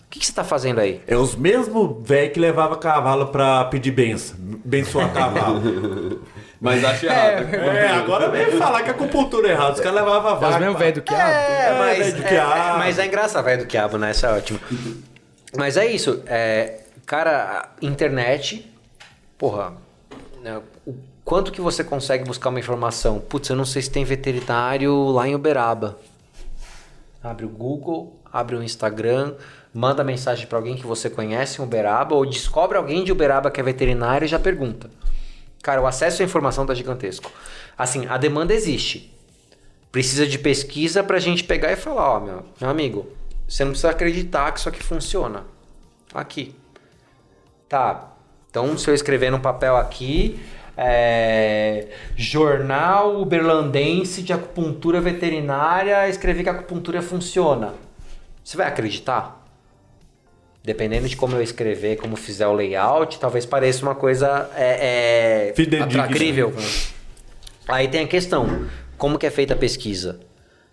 O 0.06 0.08
que, 0.08 0.20
que 0.20 0.26
você 0.26 0.32
tá 0.32 0.44
fazendo 0.44 0.78
aí? 0.80 1.00
É 1.06 1.16
os 1.16 1.34
mesmos 1.34 1.96
velho 2.08 2.30
que 2.32 2.38
levava 2.40 2.76
cavalo 2.76 3.26
pra 3.26 3.64
pedir 3.66 3.90
benção. 3.90 4.36
Bençoar 4.64 5.12
cavalo. 5.12 6.22
Mas 6.58 6.82
acho 6.84 7.04
errado. 7.04 7.52
é, 7.54 7.88
agora 7.88 8.30
vem 8.30 8.52
falar 8.52 8.82
que 8.82 8.88
a 8.88 8.92
acupuntura 8.92 9.48
é 9.48 9.50
errada. 9.50 9.74
Os 9.74 9.80
caras 9.80 9.94
levavam 9.98 10.30
a 10.30 10.32
É 10.32 10.34
os 10.36 10.40
vaca. 10.40 10.58
mesmos 10.60 10.78
velho 10.78 10.94
do 10.94 11.02
que 11.02 11.12
É, 11.12 11.18
É, 11.18 11.76
mas, 11.78 11.98
velho 11.98 12.16
do 12.16 12.22
é, 12.22 12.28
quiabo. 12.28 12.52
é, 12.52 12.78
mas 12.78 12.98
é 12.98 13.06
engraçado, 13.06 13.44
velho 13.44 13.58
do 13.64 13.66
quiabo, 13.66 13.98
né? 13.98 14.10
Isso 14.12 14.24
é 14.24 14.32
ótimo. 14.32 14.60
Mas 15.58 15.76
é 15.76 15.86
isso. 15.86 16.22
É, 16.26 16.80
cara, 17.04 17.68
internet, 17.82 18.72
porra, 19.38 19.74
né, 20.42 20.60
o 20.86 20.94
quanto 21.24 21.52
que 21.52 21.60
você 21.60 21.82
consegue 21.82 22.24
buscar 22.24 22.50
uma 22.50 22.60
informação? 22.60 23.18
Putz, 23.18 23.48
eu 23.48 23.56
não 23.56 23.64
sei 23.64 23.82
se 23.82 23.90
tem 23.90 24.04
veterinário 24.04 25.10
lá 25.10 25.26
em 25.26 25.34
Uberaba. 25.34 25.98
Abre 27.22 27.44
o 27.44 27.48
Google, 27.48 28.16
abre 28.32 28.54
o 28.54 28.62
Instagram, 28.62 29.34
manda 29.74 30.04
mensagem 30.04 30.46
pra 30.46 30.58
alguém 30.58 30.76
que 30.76 30.86
você 30.86 31.10
conhece 31.10 31.60
em 31.60 31.64
Uberaba 31.64 32.14
ou 32.14 32.24
descobre 32.24 32.78
alguém 32.78 33.02
de 33.02 33.12
Uberaba 33.12 33.50
que 33.50 33.60
é 33.60 33.62
veterinário 33.62 34.24
e 34.24 34.28
já 34.28 34.38
pergunta. 34.38 34.88
Cara, 35.62 35.82
o 35.82 35.86
acesso 35.86 36.22
à 36.22 36.24
informação 36.24 36.64
tá 36.64 36.74
gigantesco. 36.74 37.30
Assim, 37.76 38.06
a 38.06 38.16
demanda 38.16 38.54
existe. 38.54 39.12
Precisa 39.90 40.26
de 40.26 40.38
pesquisa 40.38 41.02
pra 41.02 41.18
gente 41.18 41.42
pegar 41.42 41.72
e 41.72 41.76
falar, 41.76 42.16
ó, 42.16 42.20
meu, 42.20 42.44
meu 42.60 42.70
amigo, 42.70 43.08
você 43.48 43.64
não 43.64 43.72
precisa 43.72 43.90
acreditar 43.90 44.52
que 44.52 44.60
isso 44.60 44.68
aqui 44.68 44.82
funciona. 44.82 45.44
Aqui. 46.14 46.54
Tá. 47.68 48.15
Então, 48.56 48.78
se 48.78 48.88
eu 48.88 48.94
escrever 48.94 49.30
num 49.30 49.38
papel 49.38 49.76
aqui, 49.76 50.40
é, 50.78 51.88
Jornal 52.16 53.20
Uberlandense 53.20 54.22
de 54.22 54.32
Acupuntura 54.32 54.98
Veterinária, 54.98 56.08
escrever 56.08 56.42
que 56.42 56.48
a 56.48 56.52
acupuntura 56.52 57.02
funciona. 57.02 57.74
Você 58.42 58.56
vai 58.56 58.66
acreditar? 58.66 59.46
Dependendo 60.64 61.06
de 61.06 61.18
como 61.18 61.36
eu 61.36 61.42
escrever, 61.42 61.96
como 61.96 62.16
fizer 62.16 62.46
o 62.46 62.54
layout, 62.54 63.18
talvez 63.18 63.44
pareça 63.44 63.82
uma 63.82 63.94
coisa 63.94 64.50
é, 64.56 65.52
é, 65.52 65.82
atracrível. 65.82 66.54
Aí 67.68 67.88
tem 67.88 68.04
a 68.04 68.08
questão, 68.08 68.70
como 68.96 69.18
que 69.18 69.26
é 69.26 69.30
feita 69.30 69.52
a 69.52 69.56
pesquisa? 69.58 70.18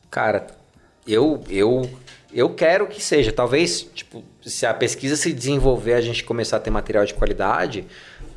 Cara, 0.09 0.47
eu 1.05 1.43
eu 1.49 1.89
eu 2.33 2.49
quero 2.53 2.87
que 2.87 3.01
seja, 3.01 3.31
talvez, 3.31 3.81
tipo, 3.93 4.23
se 4.41 4.65
a 4.65 4.73
pesquisa 4.73 5.15
se 5.15 5.31
desenvolver, 5.31 5.93
a 5.93 6.01
gente 6.01 6.23
começar 6.23 6.57
a 6.57 6.59
ter 6.59 6.69
material 6.69 7.05
de 7.05 7.13
qualidade, 7.13 7.85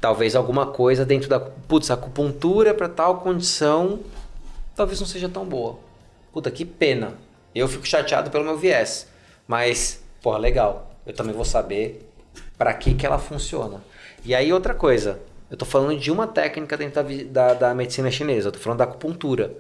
talvez 0.01 0.36
alguma 0.36 0.66
coisa 0.66 1.05
dentro 1.05 1.28
da, 1.28 1.40
putz, 1.40 1.90
acupuntura 1.90 2.74
para 2.74 2.88
tal 2.88 3.20
condição, 3.20 4.01
talvez 4.74 5.01
não 5.01 5.07
seja 5.07 5.28
tão 5.28 5.47
boa. 5.47 5.78
Puta, 6.32 6.51
que 6.51 6.64
pena. 6.64 7.14
Eu 7.55 7.66
fico 7.66 7.86
chateado 7.86 8.30
pelo 8.30 8.44
meu 8.44 8.59
viés, 8.59 9.09
mas, 9.49 10.03
porra, 10.22 10.38
legal. 10.38 10.90
Eu 11.07 11.14
também 11.14 11.34
vou 11.34 11.44
saber 11.44 12.07
para 12.59 12.74
que 12.74 12.94
que 12.94 13.07
ela 13.07 13.18
funciona. 13.18 13.82
E 14.24 14.34
aí 14.34 14.53
outra 14.53 14.74
coisa, 14.74 15.20
eu 15.51 15.57
tô 15.57 15.64
falando 15.64 15.99
de 15.99 16.11
uma 16.11 16.26
técnica 16.26 16.76
dentro 16.76 17.03
da, 17.03 17.09
da, 17.30 17.55
da 17.55 17.74
medicina 17.74 18.11
chinesa, 18.11 18.49
eu 18.49 18.53
tô 18.53 18.59
falando 18.59 18.78
da 18.78 18.84
acupuntura. 18.84 19.55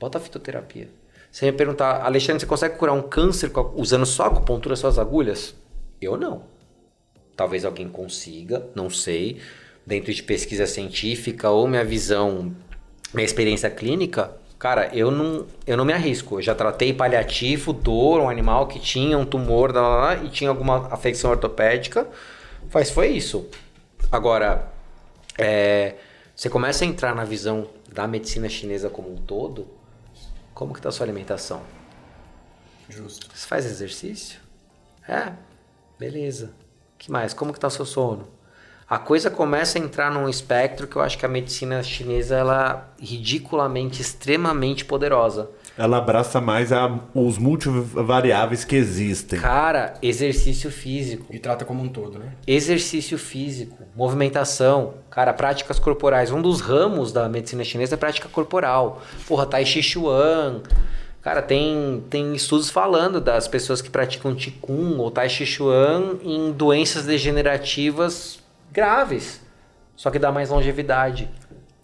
Bota 0.00 0.16
a 0.18 0.20
fitoterapia. 0.20 0.88
Você 1.34 1.46
me 1.46 1.52
perguntar, 1.52 2.06
Alexandre, 2.06 2.38
você 2.38 2.46
consegue 2.46 2.76
curar 2.76 2.92
um 2.92 3.02
câncer 3.02 3.50
usando 3.74 4.06
só 4.06 4.26
acupuntura, 4.26 4.76
só 4.76 4.86
as 4.86 5.00
agulhas? 5.00 5.52
Eu 6.00 6.16
não. 6.16 6.44
Talvez 7.34 7.64
alguém 7.64 7.88
consiga, 7.88 8.64
não 8.72 8.88
sei. 8.88 9.40
Dentro 9.84 10.14
de 10.14 10.22
pesquisa 10.22 10.64
científica 10.64 11.50
ou 11.50 11.66
minha 11.66 11.84
visão, 11.84 12.54
minha 13.12 13.24
experiência 13.24 13.68
clínica, 13.68 14.30
cara, 14.60 14.94
eu 14.94 15.10
não, 15.10 15.44
eu 15.66 15.76
não 15.76 15.84
me 15.84 15.92
arrisco. 15.92 16.36
Eu 16.38 16.42
já 16.42 16.54
tratei 16.54 16.92
paliativo, 16.92 17.72
dor, 17.72 18.20
um 18.20 18.28
animal 18.30 18.68
que 18.68 18.78
tinha 18.78 19.18
um 19.18 19.26
tumor 19.26 19.74
lá, 19.74 19.80
lá, 19.80 19.96
lá, 19.96 20.14
e 20.22 20.28
tinha 20.28 20.50
alguma 20.50 20.86
afecção 20.86 21.32
ortopédica. 21.32 22.06
Mas 22.72 22.92
foi 22.92 23.08
isso. 23.08 23.48
Agora, 24.12 24.72
é, 25.36 25.96
você 26.32 26.48
começa 26.48 26.84
a 26.84 26.86
entrar 26.86 27.12
na 27.12 27.24
visão 27.24 27.68
da 27.92 28.06
medicina 28.06 28.48
chinesa 28.48 28.88
como 28.88 29.12
um 29.12 29.16
todo, 29.16 29.82
como 30.54 30.72
que 30.72 30.80
tá 30.80 30.88
a 30.88 30.92
sua 30.92 31.04
alimentação? 31.04 31.62
Justo. 32.88 33.28
Você 33.34 33.46
faz 33.46 33.66
exercício? 33.66 34.40
É, 35.08 35.32
beleza. 35.98 36.52
que 36.96 37.10
mais? 37.10 37.34
Como 37.34 37.52
que 37.52 37.60
tá 37.60 37.66
o 37.66 37.70
seu 37.70 37.84
sono? 37.84 38.28
A 38.88 38.98
coisa 38.98 39.30
começa 39.30 39.78
a 39.78 39.80
entrar 39.80 40.10
num 40.10 40.28
espectro 40.28 40.86
que 40.86 40.96
eu 40.96 41.02
acho 41.02 41.18
que 41.18 41.26
a 41.26 41.28
medicina 41.28 41.82
chinesa 41.82 42.36
ela 42.36 42.94
é 42.98 43.04
ridiculamente, 43.04 44.00
extremamente 44.00 44.84
poderosa. 44.84 45.50
Ela 45.76 45.98
abraça 45.98 46.40
mais 46.40 46.72
a- 46.72 47.00
os 47.14 47.36
multivariáveis 47.36 48.64
que 48.64 48.76
existem. 48.76 49.40
Cara, 49.40 49.94
exercício 50.00 50.70
físico. 50.70 51.26
E 51.34 51.38
trata 51.38 51.64
como 51.64 51.82
um 51.82 51.88
todo, 51.88 52.18
né? 52.18 52.26
Exercício 52.46 53.18
físico, 53.18 53.82
movimentação, 53.96 54.94
cara, 55.10 55.32
práticas 55.32 55.78
corporais. 55.80 56.30
Um 56.30 56.40
dos 56.40 56.60
ramos 56.60 57.12
da 57.12 57.28
medicina 57.28 57.64
chinesa 57.64 57.94
é 57.94 57.98
prática 57.98 58.28
corporal. 58.28 59.02
Porra, 59.26 59.46
Tai 59.46 59.64
Chi 59.66 59.82
Chuan. 59.82 60.60
Cara, 61.20 61.40
tem, 61.42 62.04
tem 62.10 62.34
estudos 62.34 62.68
falando 62.70 63.20
das 63.20 63.48
pessoas 63.48 63.80
que 63.82 63.88
praticam 63.90 64.34
Qigong 64.34 64.98
ou 65.00 65.10
Tai 65.10 65.28
Chi 65.28 65.44
Chuan 65.46 66.18
em 66.22 66.52
doenças 66.52 67.04
degenerativas 67.06 68.38
graves. 68.70 69.40
Só 69.96 70.10
que 70.10 70.18
dá 70.18 70.30
mais 70.30 70.50
longevidade. 70.50 71.28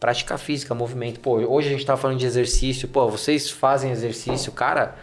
Prática 0.00 0.38
física, 0.38 0.74
movimento. 0.74 1.20
Pô, 1.20 1.36
hoje 1.36 1.68
a 1.68 1.72
gente 1.72 1.84
tá 1.84 1.94
falando 1.94 2.18
de 2.18 2.24
exercício. 2.24 2.88
Pô, 2.88 3.06
vocês 3.10 3.50
fazem 3.50 3.90
exercício. 3.90 4.50
Cara, 4.50 4.96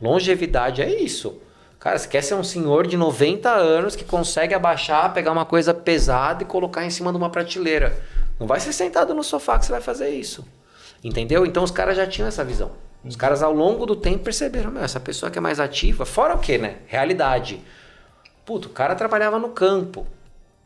longevidade 0.00 0.80
é 0.80 1.02
isso. 1.02 1.38
Cara, 1.78 1.98
você 1.98 2.08
quer 2.08 2.22
ser 2.22 2.34
um 2.34 2.42
senhor 2.42 2.86
de 2.86 2.96
90 2.96 3.50
anos 3.50 3.94
que 3.94 4.02
consegue 4.04 4.54
abaixar, 4.54 5.12
pegar 5.12 5.30
uma 5.30 5.44
coisa 5.44 5.74
pesada 5.74 6.42
e 6.42 6.46
colocar 6.46 6.86
em 6.86 6.90
cima 6.90 7.10
de 7.10 7.18
uma 7.18 7.28
prateleira. 7.28 8.02
Não 8.38 8.46
vai 8.46 8.58
ser 8.60 8.72
sentado 8.72 9.14
no 9.14 9.22
sofá 9.22 9.58
que 9.58 9.66
você 9.66 9.72
vai 9.72 9.82
fazer 9.82 10.08
isso. 10.08 10.42
Entendeu? 11.04 11.44
Então 11.44 11.62
os 11.62 11.70
caras 11.70 11.94
já 11.94 12.06
tinham 12.06 12.26
essa 12.26 12.42
visão. 12.42 12.70
Os 13.04 13.16
caras 13.16 13.42
ao 13.42 13.52
longo 13.52 13.84
do 13.84 13.94
tempo 13.94 14.24
perceberam, 14.24 14.70
meu, 14.70 14.82
essa 14.82 15.00
pessoa 15.00 15.30
que 15.30 15.36
é 15.36 15.40
mais 15.40 15.60
ativa, 15.60 16.06
fora 16.06 16.34
o 16.34 16.38
que, 16.38 16.56
né? 16.56 16.76
Realidade. 16.86 17.60
Puto, 18.46 18.68
o 18.68 18.72
cara 18.72 18.94
trabalhava 18.94 19.38
no 19.38 19.50
campo. 19.50 20.06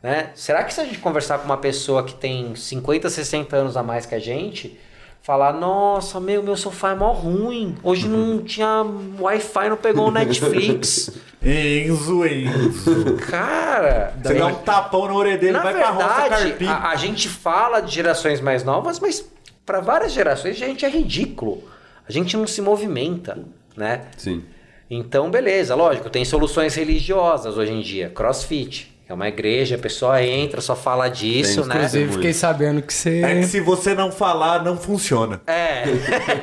Né? 0.05 0.29
Será 0.35 0.63
que 0.63 0.71
se 0.71 0.79
a 0.79 0.85
gente 0.85 0.99
conversar 0.99 1.39
com 1.39 1.45
uma 1.45 1.57
pessoa 1.57 2.03
que 2.03 2.13
tem 2.13 2.53
50, 2.55 3.09
60 3.09 3.55
anos 3.55 3.75
a 3.75 3.81
mais 3.81 4.05
que 4.05 4.13
a 4.13 4.19
gente, 4.19 4.79
falar, 5.19 5.51
nossa, 5.51 6.19
meu, 6.19 6.43
meu 6.43 6.55
sofá 6.55 6.91
é 6.91 6.95
mó 6.95 7.11
ruim. 7.11 7.75
Hoje 7.81 8.07
não 8.07 8.37
tinha 8.43 8.85
Wi-Fi, 9.19 9.67
não 9.67 9.77
pegou 9.77 10.09
o 10.09 10.11
Netflix. 10.13 11.09
Enzo, 11.43 12.23
Enzo. 12.23 13.17
Cara, 13.27 14.13
Você 14.21 14.35
dá 14.35 14.45
um 14.45 14.53
tapão 14.53 15.07
na 15.07 15.15
orelha 15.15 15.39
dele, 15.39 15.53
na 15.53 15.63
vai 15.63 15.73
pra 15.73 15.89
roça 15.89 16.21
verdade, 16.21 16.49
carpir. 16.49 16.69
a, 16.69 16.89
a 16.91 16.95
gente 16.95 17.27
fala 17.27 17.79
de 17.79 17.91
gerações 17.95 18.39
mais 18.39 18.63
novas, 18.63 18.99
mas 18.99 19.27
para 19.65 19.79
várias 19.79 20.13
gerações 20.13 20.61
a 20.61 20.67
gente 20.67 20.85
é 20.85 20.89
ridículo. 20.89 21.63
A 22.07 22.11
gente 22.11 22.37
não 22.37 22.45
se 22.45 22.61
movimenta, 22.61 23.39
né? 23.75 24.03
Sim. 24.17 24.43
Então, 24.87 25.31
beleza, 25.31 25.73
lógico, 25.73 26.11
tem 26.11 26.23
soluções 26.23 26.75
religiosas 26.75 27.57
hoje 27.57 27.71
em 27.71 27.81
dia. 27.81 28.11
Crossfit. 28.11 28.93
É 29.07 29.13
uma 29.13 29.27
igreja, 29.27 29.75
a 29.75 29.77
pessoa 29.77 30.19
entra, 30.23 30.59
só 30.61 30.75
fala 30.75 31.07
disso, 31.09 31.59
Tem, 31.61 31.69
né? 31.69 31.75
Inclusive, 31.75 32.13
fiquei 32.13 32.33
sabendo 32.33 32.81
que 32.81 32.91
você. 32.91 33.21
É 33.21 33.35
que 33.39 33.45
se 33.45 33.59
você 33.59 33.93
não 33.93 34.11
falar, 34.11 34.63
não 34.63 34.75
funciona. 34.75 35.39
É, 35.45 35.83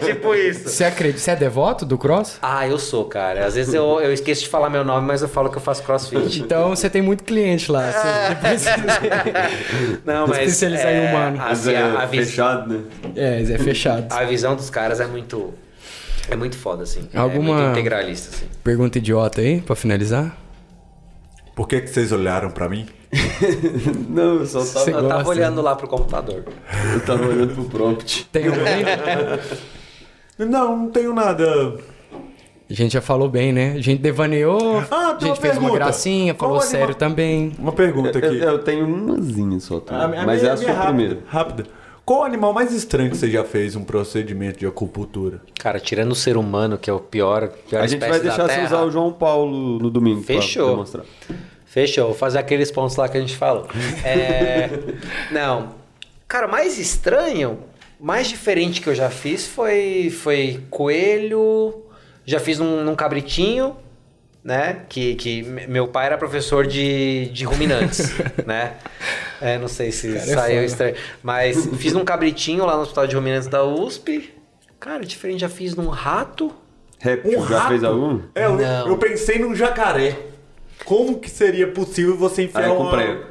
tipo 0.06 0.32
isso. 0.32 0.68
Você 0.68 0.84
acredita? 0.84 1.18
Você 1.18 1.32
é 1.32 1.36
devoto 1.36 1.84
do 1.84 1.98
cross? 1.98 2.38
Ah, 2.40 2.64
eu 2.68 2.78
sou, 2.78 3.06
cara. 3.06 3.44
Às 3.46 3.56
vezes 3.56 3.74
eu, 3.74 4.00
eu 4.00 4.12
esqueço 4.12 4.42
de 4.42 4.48
falar 4.48 4.70
meu 4.70 4.84
nome, 4.84 5.04
mas 5.08 5.22
eu 5.22 5.28
falo 5.28 5.50
que 5.50 5.56
eu 5.56 5.60
faço 5.60 5.82
crossfit. 5.82 6.38
Então 6.40 6.68
você 6.68 6.88
tem 6.88 7.02
muito 7.02 7.24
cliente 7.24 7.70
lá. 7.72 7.90
Você 7.90 8.34
precisa- 8.36 8.76
Não, 10.06 10.28
mas. 10.28 10.38
Especializar 10.52 10.92
em 10.92 11.08
humano. 11.08 11.40
A, 11.42 11.48
Mas 11.48 11.64
vi- 11.64 11.74
é 11.74 11.82
a, 11.82 12.06
vis- 12.06 12.28
fechado, 12.30 12.72
né? 12.72 12.80
É, 13.16 13.42
é 13.42 13.58
fechado. 13.58 14.06
a 14.12 14.24
visão 14.24 14.54
dos 14.54 14.70
caras 14.70 15.00
é 15.00 15.06
muito. 15.06 15.52
É 16.30 16.36
muito 16.36 16.56
foda, 16.56 16.84
assim. 16.84 17.08
Alguma- 17.12 17.50
É 17.50 17.62
muito 17.64 17.70
integralista, 17.72 18.36
assim. 18.36 18.46
Pergunta 18.62 18.98
idiota 18.98 19.40
aí, 19.40 19.60
pra 19.60 19.74
finalizar? 19.74 20.36
Por 21.55 21.68
que, 21.68 21.80
que 21.82 21.88
vocês 21.88 22.11
olharam 22.12 22.50
pra 22.50 22.68
mim? 22.68 22.86
Não, 24.09 24.36
eu 24.36 24.46
só 24.46 24.64
tava, 24.64 24.90
Eu 24.90 25.09
tava 25.09 25.28
olhando 25.28 25.61
lá 25.61 25.76
pro 25.76 25.86
computador. 25.86 26.44
eu 26.94 27.00
tava 27.00 27.26
olhando 27.26 27.55
pro 27.55 27.64
prompt. 27.64 28.26
Tem 28.32 28.46
alguém? 28.48 28.84
Não, 30.48 30.76
não 30.76 30.90
tenho 30.90 31.12
nada. 31.14 31.44
A 32.68 32.74
gente 32.74 32.92
já 32.94 33.03
falou 33.03 33.28
bem, 33.28 33.53
né? 33.53 33.72
A 33.72 33.80
gente 33.82 34.00
devaneou, 34.00 34.82
Ah, 34.90 35.09
a 35.09 35.12
gente 35.12 35.24
uma 35.26 35.36
fez 35.36 35.53
uma 35.55 35.61
pergunta. 35.61 35.74
gracinha, 35.74 36.34
falou 36.34 36.57
Qual 36.57 36.62
sério 36.66 36.84
animal- 36.86 36.98
também. 36.98 37.53
Uma 37.59 37.72
pergunta 37.72 38.18
Eu, 38.18 38.28
aqui. 38.30 38.38
eu 38.40 38.59
tenho 38.61 38.86
umazinha 38.86 39.61
só, 39.61 39.78
tá? 39.78 40.05
A 40.05 40.09
minha- 40.09 40.22
a 40.22 40.26
mas 40.26 40.40
minha- 40.40 40.50
é 40.50 40.55
a 40.55 40.57
sua 40.57 40.72
rápida, 40.72 40.86
primeira. 40.88 41.18
Rápida. 41.28 41.66
Qual 42.05 42.20
o 42.20 42.24
animal 42.24 42.53
mais 42.53 42.72
estranho 42.72 43.11
que 43.11 43.16
você 43.16 43.30
já 43.30 43.44
fez 43.44 43.76
um 43.76 43.84
procedimento 43.84 44.59
de 44.59 44.66
acupuntura? 44.66 45.40
Cara, 45.59 45.78
tirando 45.78 46.11
o 46.11 46.14
ser 46.16 46.36
humano, 46.36 46.76
que 46.76 46.90
é 46.90 46.92
o 46.92 46.98
pior, 46.98 47.48
pior 47.68 47.80
A 47.80 47.86
gente 47.86 48.00
vai 48.00 48.18
deixar 48.18 48.48
você 48.48 48.64
usar 48.64 48.82
o 48.82 48.90
João 48.90 49.12
Paulo 49.12 49.78
no 49.78 49.88
domingo 49.88 50.20
Fechou. 50.22 50.64
pra 50.64 50.72
demonstrar. 50.72 51.05
Fechou, 51.64 52.09
vou 52.09 52.14
fazer 52.14 52.38
aqueles 52.38 52.70
pontos 52.70 52.96
lá 52.96 53.09
que 53.09 53.16
a 53.16 53.20
gente 53.20 53.36
falou. 53.36 53.66
É, 54.05 54.68
não. 55.30 55.74
Cara, 56.26 56.48
mais 56.48 56.78
estranho, 56.78 57.61
mais 58.00 58.26
diferente 58.26 58.80
que 58.80 58.88
eu 58.88 58.94
já 58.94 59.09
fiz 59.09 59.46
foi, 59.46 60.11
foi 60.11 60.61
coelho. 60.70 61.82
Já 62.26 62.40
fiz 62.40 62.59
num, 62.59 62.84
num 62.84 62.94
cabritinho, 62.94 63.76
né? 64.45 64.80
Que, 64.88 65.14
que 65.14 65.43
me- 65.43 65.66
meu 65.66 65.88
pai 65.88 66.07
era 66.07 66.18
professor 66.18 66.66
de, 66.66 67.26
de 67.32 67.45
ruminantes, 67.45 68.12
né? 68.47 68.74
É, 69.40 69.59
não 69.59 69.68
sei 69.68 69.90
se 69.93 70.09
Cara, 70.12 70.18
é 70.18 70.34
saiu 70.34 70.55
foda. 70.55 70.64
estranho. 70.66 70.95
Mas 71.22 71.66
fiz 71.78 71.93
num 71.93 72.05
cabritinho 72.05 72.64
lá 72.64 72.76
no 72.76 72.82
hospital 72.82 73.07
de 73.07 73.14
ruminantes 73.14 73.49
da 73.49 73.64
USP. 73.64 74.32
Cara, 74.78 75.05
diferente, 75.05 75.40
já 75.40 75.49
fiz 75.49 75.74
num 75.74 75.88
rato. 75.88 76.53
Réptil, 76.99 77.40
Um 77.40 77.47
já 77.49 77.59
rato? 77.59 77.68
fez 77.70 77.84
algum? 77.84 78.20
É, 78.34 78.45
eu, 78.47 78.57
Não. 78.57 78.88
eu 78.88 78.97
pensei 78.99 79.38
num 79.38 79.55
jacaré. 79.55 80.16
Como 80.84 81.18
que 81.18 81.30
seria 81.30 81.68
possível 81.68 82.16
você 82.16 82.45
enfiar 82.45 82.64
Aí 82.64 82.70
é 82.70 82.74
com 82.74 82.82
uma... 82.82 82.90
prego. 82.90 83.24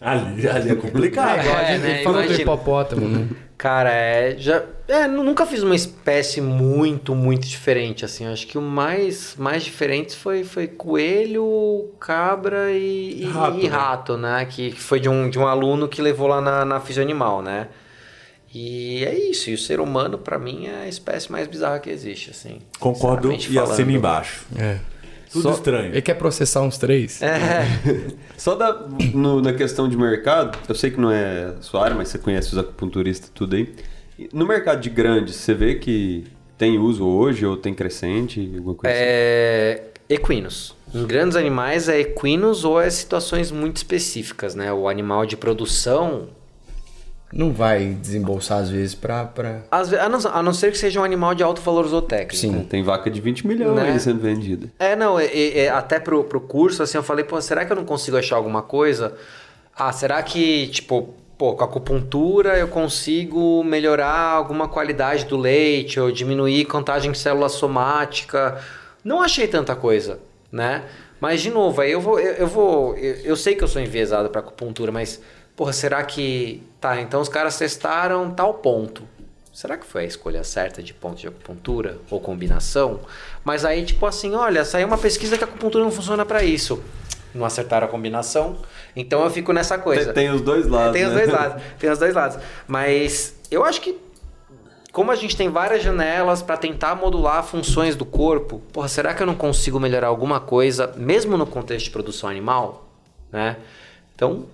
Ali, 0.00 0.48
ali 0.48 0.70
é 0.70 0.74
complicado. 0.74 1.38
é, 1.40 1.66
gente 1.74 1.82
né? 1.82 2.02
falou 2.02 2.18
do 2.18 2.24
Imagina. 2.26 2.42
hipopótamo, 2.42 3.08
né? 3.08 3.28
Cara, 3.56 3.90
é, 3.92 4.34
já, 4.36 4.64
é, 4.88 5.06
nu- 5.06 5.22
nunca 5.22 5.46
fiz 5.46 5.62
uma 5.62 5.74
espécie 5.76 6.40
muito, 6.40 7.14
muito 7.14 7.46
diferente, 7.46 8.04
assim. 8.04 8.26
Acho 8.26 8.46
que 8.46 8.58
o 8.58 8.60
mais, 8.60 9.36
mais 9.38 9.62
diferente 9.62 10.16
foi, 10.16 10.42
foi 10.44 10.66
coelho, 10.66 11.90
cabra 12.00 12.72
e, 12.72 13.22
e- 13.22 13.24
Rato, 13.24 13.58
e 13.58 13.62
né? 13.62 13.68
rato, 13.68 14.16
né? 14.16 14.44
Que, 14.44 14.72
que 14.72 14.80
foi 14.80 14.98
de 15.00 15.08
um, 15.08 15.30
de 15.30 15.38
um 15.38 15.46
aluno 15.46 15.88
que 15.88 16.02
levou 16.02 16.26
lá 16.26 16.40
na, 16.40 16.64
na 16.64 16.80
Fisioanimal, 16.80 17.42
né? 17.42 17.68
E 18.52 19.04
é 19.04 19.14
isso. 19.18 19.50
E 19.50 19.54
o 19.54 19.58
ser 19.58 19.80
humano, 19.80 20.18
pra 20.18 20.38
mim, 20.38 20.66
é 20.66 20.82
a 20.84 20.88
espécie 20.88 21.30
mais 21.30 21.46
bizarra 21.46 21.78
que 21.78 21.90
existe, 21.90 22.30
assim. 22.30 22.58
Concordo 22.78 23.30
e 23.32 23.36
assino 23.36 23.66
falando. 23.66 23.90
embaixo. 23.90 24.44
É. 24.56 24.78
Tudo 25.32 25.42
Só- 25.42 25.52
estranho. 25.52 25.86
Ele 25.92 26.02
quer 26.02 26.14
processar 26.14 26.62
uns 26.62 26.78
três? 26.78 27.20
É, 27.22 27.66
Só 28.36 28.54
da, 28.54 28.86
no- 29.14 29.40
na 29.40 29.52
questão 29.52 29.88
de 29.88 29.96
mercado, 29.96 30.58
eu 30.68 30.74
sei 30.74 30.90
que 30.90 31.00
não 31.00 31.10
é 31.10 31.54
sua 31.60 31.82
área, 31.84 31.96
mas 31.96 32.08
você 32.08 32.18
conhece 32.18 32.48
os 32.52 32.58
acupunturistas 32.58 33.30
tudo 33.34 33.56
aí. 33.56 33.72
No 34.32 34.46
mercado 34.46 34.80
de 34.80 34.90
grandes, 34.90 35.34
você 35.36 35.54
vê 35.54 35.74
que 35.74 36.24
tem 36.56 36.78
uso 36.78 37.04
hoje 37.04 37.44
ou 37.44 37.56
tem 37.56 37.74
crescente, 37.74 38.40
alguma 38.56 38.74
coisa 38.76 38.94
assim? 38.94 39.04
É, 39.04 39.82
equinos. 40.08 40.76
Em 40.94 41.04
grandes 41.04 41.36
animais 41.36 41.88
é 41.88 41.98
equinos 42.00 42.64
ou 42.64 42.80
é 42.80 42.88
situações 42.90 43.50
muito 43.50 43.78
específicas, 43.78 44.54
né? 44.54 44.72
O 44.72 44.88
animal 44.88 45.26
de 45.26 45.36
produção, 45.36 46.28
Não 47.36 47.52
vai 47.52 47.96
desembolsar 48.00 48.58
às 48.58 48.70
vezes 48.70 48.94
pra. 48.94 49.24
pra... 49.24 49.62
às 49.70 49.88
ve- 49.88 49.98
a, 49.98 50.08
não, 50.08 50.20
a 50.32 50.40
não 50.42 50.54
ser 50.54 50.70
que 50.70 50.78
seja 50.78 51.00
um 51.00 51.04
animal 51.04 51.34
de 51.34 51.42
alto 51.42 51.60
valor 51.60 51.84
zootécnico. 51.88 52.36
Sim. 52.36 52.60
É, 52.60 52.62
Tem 52.62 52.82
vaca 52.82 53.10
de 53.10 53.20
20 53.20 53.44
milhões 53.46 53.74
Né? 53.74 53.90
aí 53.90 53.98
sendo 53.98 54.20
vendida. 54.20 54.68
É, 54.78 54.94
não, 54.94 55.18
é- 55.18 55.26
é- 55.26 55.58
é, 55.64 55.68
até 55.68 55.98
pro, 55.98 56.22
pro 56.22 56.40
curso, 56.40 56.82
assim, 56.82 56.96
eu 56.96 57.02
falei, 57.02 57.24
pô, 57.24 57.40
será 57.40 57.64
que 57.64 57.72
eu 57.72 57.76
não 57.76 57.84
consigo 57.84 58.16
achar 58.16 58.36
alguma 58.36 58.62
coisa? 58.62 59.14
Ah, 59.76 59.90
será 59.90 60.22
que, 60.22 60.68
tipo, 60.68 61.12
pô, 61.36 61.54
com 61.54 61.64
a 61.64 61.66
acupuntura 61.66 62.56
eu 62.56 62.68
consigo 62.68 63.64
melhorar 63.64 64.14
alguma 64.30 64.68
qualidade 64.68 65.24
do 65.24 65.36
leite 65.36 65.98
ou 65.98 66.12
diminuir 66.12 66.64
contagem 66.66 67.10
de 67.10 67.18
célula 67.18 67.48
somática? 67.48 68.58
Não 69.02 69.20
achei 69.20 69.48
tanta 69.48 69.74
coisa, 69.74 70.20
né? 70.52 70.84
Mas, 71.20 71.40
de 71.42 71.50
novo, 71.50 71.80
aí 71.80 71.90
eu 71.90 72.00
vou, 72.00 72.20
eu, 72.20 72.34
eu 72.34 72.46
vou, 72.46 72.96
eu, 72.96 73.14
eu 73.24 73.36
sei 73.36 73.54
que 73.56 73.64
eu 73.64 73.68
sou 73.68 73.82
enviesado 73.82 74.28
pra 74.30 74.40
acupuntura, 74.40 74.92
mas, 74.92 75.20
porra, 75.56 75.72
será 75.72 76.02
que, 76.02 76.62
tá, 76.80 77.00
então 77.00 77.20
os 77.20 77.28
caras 77.28 77.56
testaram 77.58 78.30
tal 78.30 78.54
ponto. 78.54 79.02
Será 79.52 79.76
que 79.76 79.86
foi 79.86 80.02
a 80.02 80.06
escolha 80.06 80.42
certa 80.42 80.82
de 80.82 80.92
ponto 80.92 81.20
de 81.20 81.28
acupuntura 81.28 81.98
ou 82.10 82.18
combinação? 82.18 83.00
Mas 83.44 83.64
aí, 83.64 83.84
tipo 83.84 84.04
assim, 84.04 84.34
olha, 84.34 84.64
saiu 84.64 84.88
uma 84.88 84.98
pesquisa 84.98 85.38
que 85.38 85.44
a 85.44 85.46
acupuntura 85.46 85.84
não 85.84 85.92
funciona 85.92 86.26
para 86.26 86.42
isso. 86.42 86.82
não 87.32 87.44
acertaram 87.44 87.86
a 87.86 87.90
combinação. 87.90 88.56
Então 88.96 89.22
eu 89.22 89.30
fico 89.30 89.52
nessa 89.52 89.78
coisa. 89.78 90.12
Tem, 90.12 90.26
tem 90.26 90.34
os 90.34 90.40
dois 90.40 90.66
lados. 90.66 90.92
Tem 90.92 91.04
os 91.04 91.12
né? 91.12 91.18
dois 91.18 91.30
lados. 91.32 91.62
Tem 91.78 91.90
os 91.90 91.98
dois 91.98 92.14
lados. 92.14 92.38
Mas 92.66 93.36
eu 93.48 93.64
acho 93.64 93.80
que 93.80 93.96
como 94.90 95.10
a 95.10 95.16
gente 95.16 95.36
tem 95.36 95.48
várias 95.48 95.82
janelas 95.82 96.40
para 96.40 96.56
tentar 96.56 96.94
modular 96.94 97.42
funções 97.44 97.96
do 97.96 98.04
corpo, 98.04 98.60
porra, 98.72 98.86
será 98.86 99.12
que 99.12 99.20
eu 99.20 99.26
não 99.26 99.34
consigo 99.34 99.80
melhorar 99.80 100.06
alguma 100.06 100.38
coisa, 100.38 100.92
mesmo 100.96 101.36
no 101.36 101.44
contexto 101.44 101.86
de 101.86 101.90
produção 101.90 102.30
animal? 102.30 102.88
Né? 103.32 103.56
Então, 104.14 104.46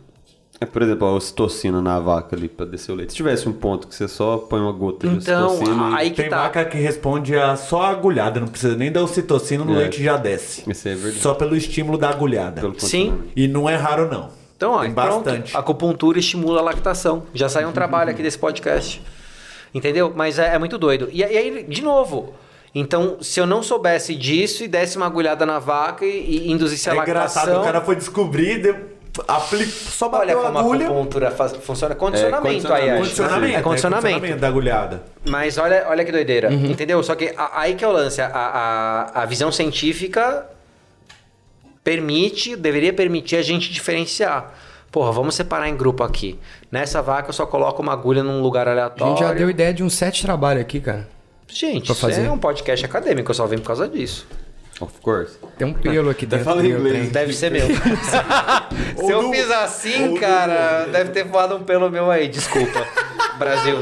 É, 0.62 0.66
por 0.66 0.82
exemplo, 0.82 1.06
a 1.08 1.12
ocitocina 1.14 1.80
na 1.80 1.98
vaca 1.98 2.36
ali 2.36 2.46
pra 2.46 2.66
descer 2.66 2.92
o 2.92 2.94
leite. 2.94 3.12
Se 3.12 3.16
tivesse 3.16 3.48
um 3.48 3.52
ponto 3.52 3.88
que 3.88 3.94
você 3.94 4.06
só 4.06 4.36
põe 4.36 4.60
uma 4.60 4.72
gota 4.72 5.08
de 5.08 5.16
então 5.16 5.46
ocitocina 5.54 5.96
aí 5.96 6.10
que 6.10 6.16
Tem 6.20 6.28
tá. 6.28 6.42
vaca 6.42 6.64
que 6.66 6.76
responde 6.76 7.34
a 7.34 7.56
só 7.56 7.80
a 7.82 7.88
agulhada, 7.88 8.38
não 8.40 8.46
precisa 8.48 8.76
nem 8.76 8.92
da 8.92 9.02
ocitocina, 9.02 9.64
no 9.64 9.72
É. 9.74 9.78
leite 9.78 10.02
já 10.04 10.18
desce. 10.18 10.64
e... 10.66 10.70
Isso 10.72 10.86
é 10.86 10.94
verdade. 10.94 11.22
Só 11.22 11.32
pelo 11.32 11.56
estímulo 11.56 11.96
da 11.96 12.10
agulhada. 12.10 12.60
Pelo 12.60 12.78
Sim. 12.78 13.22
E 13.34 13.48
não 13.48 13.70
é 13.70 13.74
raro, 13.74 14.06
não. 14.10 14.28
Então, 14.54 14.72
ó, 14.72 14.82
Tem 14.82 14.92
pronto. 14.92 15.24
bastante. 15.24 15.56
A 15.56 15.60
acupuntura 15.60 16.18
estimula 16.18 16.60
a 16.60 16.62
lactação. 16.62 17.22
Já 17.32 17.48
saiu 17.48 17.68
um 17.68 17.72
trabalho 17.72 18.10
aqui 18.10 18.22
desse 18.22 18.38
podcast. 18.38 19.00
Entendeu? 19.74 20.12
Mas 20.14 20.38
é, 20.38 20.54
é 20.54 20.58
muito 20.58 20.76
doido. 20.76 21.08
E, 21.10 21.24
aí- 21.24 21.36
aí, 21.38 21.62
de 21.66 21.80
novo. 21.82 22.34
Então, 22.74 23.16
se 23.22 23.40
eu 23.40 23.46
não 23.46 23.62
soubesse 23.62 24.14
disso 24.14 24.62
e 24.62 24.68
desse 24.68 24.96
uma 24.98 25.06
agulhada 25.06 25.46
na 25.46 25.58
vaca 25.58 26.04
e, 26.04 26.46
e 26.48 26.52
induzisse 26.52 26.90
a 26.90 26.92
É 26.92 26.96
lactação... 26.96 27.42
engraçado, 27.44 27.60
o 27.62 27.64
cara 27.64 27.80
foi 27.80 27.96
descobrir, 27.96 28.58
deu, 28.60 28.76
apli- 29.26 29.66
só 29.66 30.06
Olha 30.08 30.18
bateu 30.18 30.40
a 30.40 30.42
como 30.46 30.58
a 30.58 30.60
agulha. 30.60 30.86
acupuntura 30.86 31.30
faz- 31.30 31.52
funciona. 31.56 31.94
Condicionamento 31.94 32.72
aí, 32.72 32.90
acho. 32.90 32.98
Condicionamento, 33.02 33.58
É 33.58 33.62
condicionamento. 33.62 34.36
da 34.38 34.48
agulhada. 34.48 35.02
Mas 35.28 35.58
olha, 35.58 35.86
olha 35.88 36.04
que 36.04 36.12
doideira, 36.12 36.50
Uhum. 36.50 36.66
entendeu? 36.66 37.02
Só 37.02 37.14
que 37.14 37.32
a- 37.36 37.50
aí 37.60 37.74
que 37.74 37.84
é 37.84 37.88
o 37.88 37.92
lance, 37.92 38.20
a, 38.20 38.28
a, 38.28 39.22
a 39.22 39.26
visão 39.26 39.50
científica 39.52 40.46
permite, 41.82 42.56
deveria 42.56 42.92
permitir 42.92 43.36
a 43.36 43.42
gente 43.42 43.72
diferenciar. 43.72 44.52
Porra, 44.90 45.12
vamos 45.12 45.34
separar 45.34 45.68
em 45.68 45.76
grupo 45.76 46.02
aqui. 46.02 46.38
Nessa 46.70 47.00
vaca 47.00 47.28
eu 47.28 47.32
só 47.32 47.46
coloco 47.46 47.80
uma 47.80 47.92
agulha 47.92 48.22
num 48.24 48.42
lugar 48.42 48.66
A 48.68 48.72
aleatório. 48.72 49.16
gente 49.16 49.26
já 49.26 49.32
deu 49.32 49.48
ideia 49.48 49.72
de 49.72 49.82
um 49.84 49.88
set 49.90 50.22
trabalho 50.22 50.60
aqui, 50.60 50.80
cara. 50.80 51.08
Gente, 51.46 51.84
pra 51.86 51.92
isso 51.92 52.00
fazer. 52.00 52.24
é 52.26 52.30
um 52.30 52.38
podcast 52.38 52.84
acadêmico, 52.84 53.30
eu 53.30 53.34
só 53.34 53.46
vim 53.46 53.58
por 53.58 53.66
causa 53.68 53.88
disso. 53.88 54.26
Of 54.80 55.00
course. 55.02 55.36
Tem 55.58 55.66
um 55.68 55.74
pelo 55.74 56.08
aqui 56.08 56.24
dentro. 56.24 56.44
fala 56.44 56.66
inglês. 56.66 56.94
trem. 56.96 57.08
Deve 57.10 57.32
ser 57.34 57.50
meu. 57.50 57.66
Se 58.96 59.10
eu 59.10 59.30
fiz 59.30 59.50
assim, 59.50 60.08
ou 60.08 60.14
do- 60.14 60.20
cara, 60.20 60.86
deve 60.90 61.10
ter 61.10 61.24
voado 61.24 61.56
um 61.56 61.62
pelo 61.64 61.90
meu 61.90 62.10
aí. 62.10 62.28
Desculpa, 62.28 62.86
Brasil. 63.38 63.76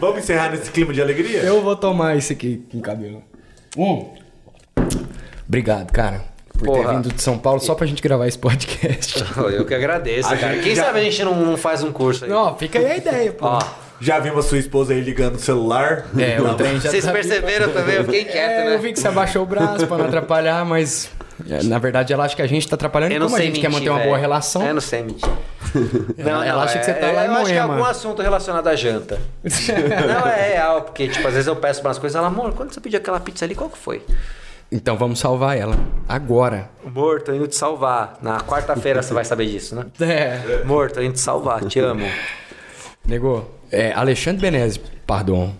Vamos 0.00 0.18
encerrar 0.18 0.50
nesse 0.50 0.70
clima 0.70 0.92
de 0.92 1.02
alegria? 1.02 1.40
Eu 1.40 1.60
vou 1.60 1.74
tomar 1.74 2.16
esse 2.16 2.32
aqui 2.32 2.64
com 2.70 2.80
cabelo. 2.80 3.22
Um. 3.76 4.10
Obrigado, 5.46 5.90
cara, 5.92 6.22
por 6.52 6.60
ter 6.60 6.64
Porra. 6.66 6.94
vindo 6.94 7.12
de 7.12 7.20
São 7.22 7.36
Paulo 7.38 7.60
só 7.60 7.74
pra 7.74 7.86
gente 7.86 8.00
gravar 8.02 8.26
esse 8.26 8.38
podcast. 8.38 9.22
Eu 9.52 9.64
que 9.66 9.74
agradeço, 9.74 10.28
cara. 10.36 10.58
Quem 10.58 10.74
já- 10.74 10.84
sabe 10.84 11.00
a 11.00 11.02
gente 11.04 11.22
não, 11.24 11.34
não 11.34 11.56
faz 11.56 11.82
um 11.82 11.92
curso 11.92 12.24
aí? 12.24 12.30
Não, 12.30 12.56
fica 12.56 12.78
aí 12.78 12.86
a 12.92 12.96
ideia, 12.96 13.32
pô. 13.32 13.46
Ó, 13.46 13.60
Já 14.02 14.18
vimos 14.18 14.44
a 14.44 14.48
sua 14.48 14.58
esposa 14.58 14.92
aí 14.92 15.00
ligando 15.00 15.36
o 15.36 15.38
celular? 15.38 16.06
É, 16.18 16.40
o 16.40 16.44
Não. 16.44 16.54
trem 16.56 16.80
já 16.80 16.90
vocês 16.90 17.04
tá- 17.04 17.12
perceberam 17.12 17.72
também? 17.72 17.94
Eu 17.96 18.04
fiquei 18.04 18.24
quieto, 18.24 18.50
É, 18.50 18.64
né? 18.64 18.74
eu 18.74 18.78
vi 18.80 18.92
que 18.92 18.98
você 18.98 19.06
abaixou 19.08 19.42
o 19.44 19.46
braço 19.46 19.86
pra 19.86 19.96
não 19.98 20.06
atrapalhar, 20.06 20.64
mas 20.64 21.08
é, 21.48 21.62
na 21.62 21.78
verdade 21.78 22.12
ela 22.12 22.24
acha 22.24 22.34
que 22.34 22.42
a 22.42 22.46
gente 22.46 22.66
tá 22.68 22.74
atrapalhando. 22.74 23.12
Eu 23.14 23.20
não 23.20 23.26
como 23.26 23.36
a 23.36 23.38
sei 23.38 23.46
gente 23.46 23.56
mentir, 23.58 23.70
quer 23.70 23.74
manter 23.78 23.90
uma 23.90 23.98
velho. 23.98 24.10
boa 24.10 24.18
relação. 24.18 24.66
Eu 24.66 24.74
não 24.74 24.80
sei 24.80 25.02
mentir. 25.04 25.30
Ela- 26.18 26.44
ela 26.46 26.64
acha 26.64 26.78
que 26.80 26.84
você 26.84 26.92
tá 26.94 27.06
é- 27.06 27.12
lá 27.12 27.24
em 27.24 27.28
Eu 27.28 27.32
acho 27.34 27.44
que 27.46 27.52
é 27.52 27.54
Moema. 27.60 27.74
algum 27.74 27.84
assunto 27.86 28.20
relacionado 28.22 28.66
à 28.68 28.74
janta. 28.74 29.18
não, 29.44 30.28
é 30.30 30.48
real, 30.54 30.82
porque, 30.82 31.08
tipo, 31.08 31.26
às 31.26 31.34
vezes 31.34 31.46
eu 31.46 31.56
peço 31.56 31.80
umas 31.80 31.98
coisas, 31.98 32.16
ela, 32.16 32.26
amor, 32.26 32.52
quando 32.54 32.72
você 32.74 32.80
pediu 32.80 32.98
aquela 32.98 33.20
pizza 33.20 33.44
ali, 33.44 33.54
qual 33.54 33.70
que 33.70 33.78
foi? 33.78 34.02
Então 34.70 34.96
vamos 34.96 35.18
salvar 35.20 35.56
ela. 35.56 35.76
Agora. 36.08 36.68
Amor, 36.84 37.22
tô 37.22 37.32
indo 37.32 37.46
te 37.46 37.54
salvar. 37.56 38.18
Na 38.22 38.40
quarta-feira 38.40 39.02
você 39.02 39.12
vai 39.14 39.24
saber 39.24 39.46
disso, 39.46 39.74
né? 39.76 39.84
É. 40.00 40.62
Amor, 40.62 40.90
tô 40.90 41.00
indo 41.02 41.12
te 41.12 41.20
salvar, 41.20 41.62
te 41.64 41.78
amo. 41.78 42.04
Negou. 43.06 43.58
É, 43.70 43.92
Alexandre 43.92 44.40
Benezzi, 44.42 44.80
pardon. 45.06 45.52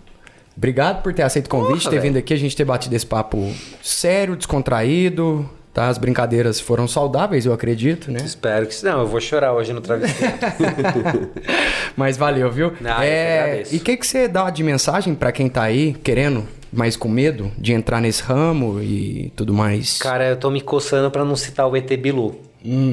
Obrigado 0.55 1.01
por 1.01 1.13
ter 1.13 1.23
aceito 1.23 1.47
o 1.47 1.49
convite, 1.49 1.83
Porra, 1.83 1.95
ter 1.95 1.99
vindo 1.99 2.17
aqui, 2.17 2.33
a 2.33 2.37
gente 2.37 2.55
ter 2.55 2.63
batido 2.63 2.95
esse 2.95 3.05
papo 3.05 3.51
sério, 3.81 4.35
descontraído. 4.35 5.49
Tá? 5.73 5.87
As 5.87 5.97
brincadeiras 5.97 6.59
foram 6.59 6.87
saudáveis, 6.87 7.47
eu 7.47 7.53
acredito, 7.53 8.11
né? 8.11 8.19
Espero 8.23 8.67
que... 8.67 8.85
Não, 8.85 8.99
eu 8.99 9.07
vou 9.07 9.19
chorar 9.19 9.53
hoje 9.53 9.73
no 9.73 9.81
travesseiro. 9.81 10.31
Mas 11.97 12.15
valeu, 12.15 12.51
viu? 12.51 12.69
Que 12.71 12.87
agradeço. 12.87 13.73
e 13.73 13.77
o 13.79 13.81
que, 13.81 13.97
que 13.97 14.05
você 14.05 14.27
dá 14.27 14.51
de 14.51 14.61
mensagem 14.61 15.15
pra 15.15 15.31
quem 15.31 15.49
tá 15.49 15.63
aí 15.63 15.93
querendo, 16.03 16.47
mas 16.71 16.95
com 16.95 17.09
medo 17.09 17.51
de 17.57 17.73
entrar 17.73 17.99
nesse 17.99 18.21
ramo 18.21 18.79
e 18.81 19.31
tudo 19.35 19.51
mais? 19.51 19.97
Cara, 19.97 20.29
eu 20.29 20.37
tô 20.37 20.51
me 20.51 20.61
coçando 20.61 21.09
pra 21.09 21.25
não 21.25 21.35
citar 21.35 21.67
o 21.67 21.75
ET 21.75 21.89
Bilu. 21.97 22.39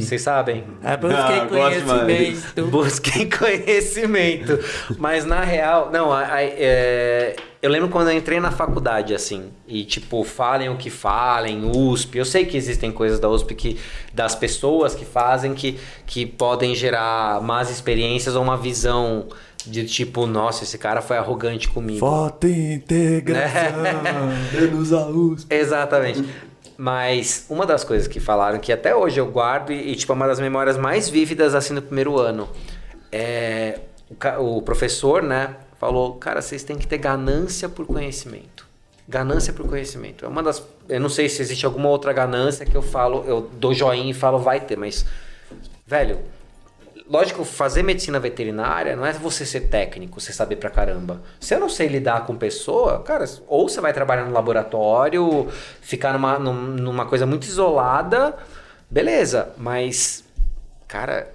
Vocês 0.01 0.23
sabem? 0.23 0.65
Ah, 0.83 0.97
gosto 1.45 1.79
demais. 1.81 2.45
Busquem 2.71 3.29
conhecimento. 3.31 4.59
Mas 4.99 5.25
na 5.25 5.41
real, 5.45 5.91
não, 5.93 6.13
a- 6.13 6.25
a- 6.27 6.43
é, 6.43 7.37
eu 7.63 7.71
lembro 7.71 7.89
quando 7.89 8.09
eu 8.11 8.17
entrei 8.17 8.41
na 8.41 8.51
faculdade, 8.51 9.15
assim, 9.15 9.51
e 9.69 9.85
tipo, 9.85 10.25
falem 10.25 10.69
o 10.69 10.77
que 10.77 10.91
falem, 10.91 11.71
USP. 11.73 12.19
Eu 12.19 12.25
sei 12.25 12.45
que 12.47 12.57
existem 12.57 12.91
coisas 12.91 13.21
da 13.21 13.29
USP 13.29 13.55
que, 13.55 13.79
das 14.13 14.35
pessoas 14.35 14.95
que 14.95 15.05
fazem 15.05 15.55
que, 15.55 15.79
que 16.05 16.27
podem 16.27 16.75
gerar 16.75 17.41
más 17.41 17.71
experiências 17.71 18.35
ou 18.35 18.43
uma 18.43 18.57
visão 18.57 19.29
de 19.67 19.85
tipo, 19.85 20.27
nossa, 20.27 20.65
esse 20.65 20.79
cara 20.79 21.03
foi 21.03 21.19
arrogante 21.19 21.69
comigo. 21.69 21.99
Foto 22.01 22.47
integração. 22.49 23.83
Menos 24.59 24.93
a 24.93 25.07
USP. 25.07 25.55
Exatamente. 25.55 26.25
Mas 26.81 27.45
uma 27.51 27.67
das 27.67 27.85
coisas 27.85 28.09
que 28.09 28.19
falaram 28.19 28.59
que 28.59 28.73
até 28.73 28.97
hoje 28.97 29.21
eu 29.21 29.27
guardo 29.27 29.71
e, 29.71 29.93
e, 29.93 29.95
tipo, 29.95 30.11
é 30.13 30.15
uma 30.15 30.27
das 30.27 30.41
memórias 30.41 30.79
mais 30.79 31.11
vívidas 31.11 31.55
assim 31.55 31.75
do 31.75 31.83
primeiro 31.83 32.19
ano. 32.19 32.49
É, 33.13 33.81
o, 34.39 34.57
o 34.57 34.63
professor, 34.63 35.23
né, 35.23 35.57
falou, 35.79 36.15
cara, 36.15 36.41
vocês 36.41 36.65
têm 36.65 36.79
que 36.79 36.87
ter 36.87 36.97
ganância 36.97 37.69
por 37.69 37.85
conhecimento. 37.85 38.67
Ganância 39.07 39.53
por 39.53 39.69
conhecimento. 39.69 40.25
É 40.25 40.29
uma 40.29 40.43
das. 40.43 40.67
Eu 40.89 41.01
não 41.01 41.11
sei 41.11 41.29
se 41.29 41.43
existe 41.43 41.67
alguma 41.67 41.91
outra 41.91 42.15
ganância 42.15 42.65
que 42.65 42.75
eu 42.75 42.81
falo, 42.81 43.25
eu 43.27 43.43
dou 43.43 43.75
joinha 43.75 44.11
e 44.11 44.15
falo, 44.15 44.39
vai 44.39 44.59
ter, 44.59 44.79
mas. 44.79 45.05
Velho, 45.87 46.19
lógico, 47.11 47.45
fazer 47.45 47.83
medicina 47.83 48.21
veterinária 48.21 48.95
não 48.95 49.05
é 49.05 49.13
você 49.13 49.45
ser 49.45 49.63
técnico, 49.63 50.21
você 50.21 50.33
saber 50.33 50.57
pra 50.57 50.71
caramba. 50.71 51.21
Se 51.41 51.55
eu 51.55 51.59
não 51.61 51.69
sei 51.69 51.89
lidar 51.89 52.25
com 52.25 52.37
pessoa, 52.37 53.01
cara, 53.03 53.25
ou 53.49 53.69
você 53.69 53.81
vai 53.81 53.93
trabalhar 53.93 54.25
no 54.25 54.33
laboratório, 54.33 55.49
ficar 55.81 56.13
numa, 56.13 56.39
num- 56.39 56.53
numa 56.55 57.07
coisa 57.07 57.27
muito 57.27 57.45
isolada, 57.45 58.37
beleza, 58.89 59.51
mas, 59.59 60.25
cara. 60.87 61.33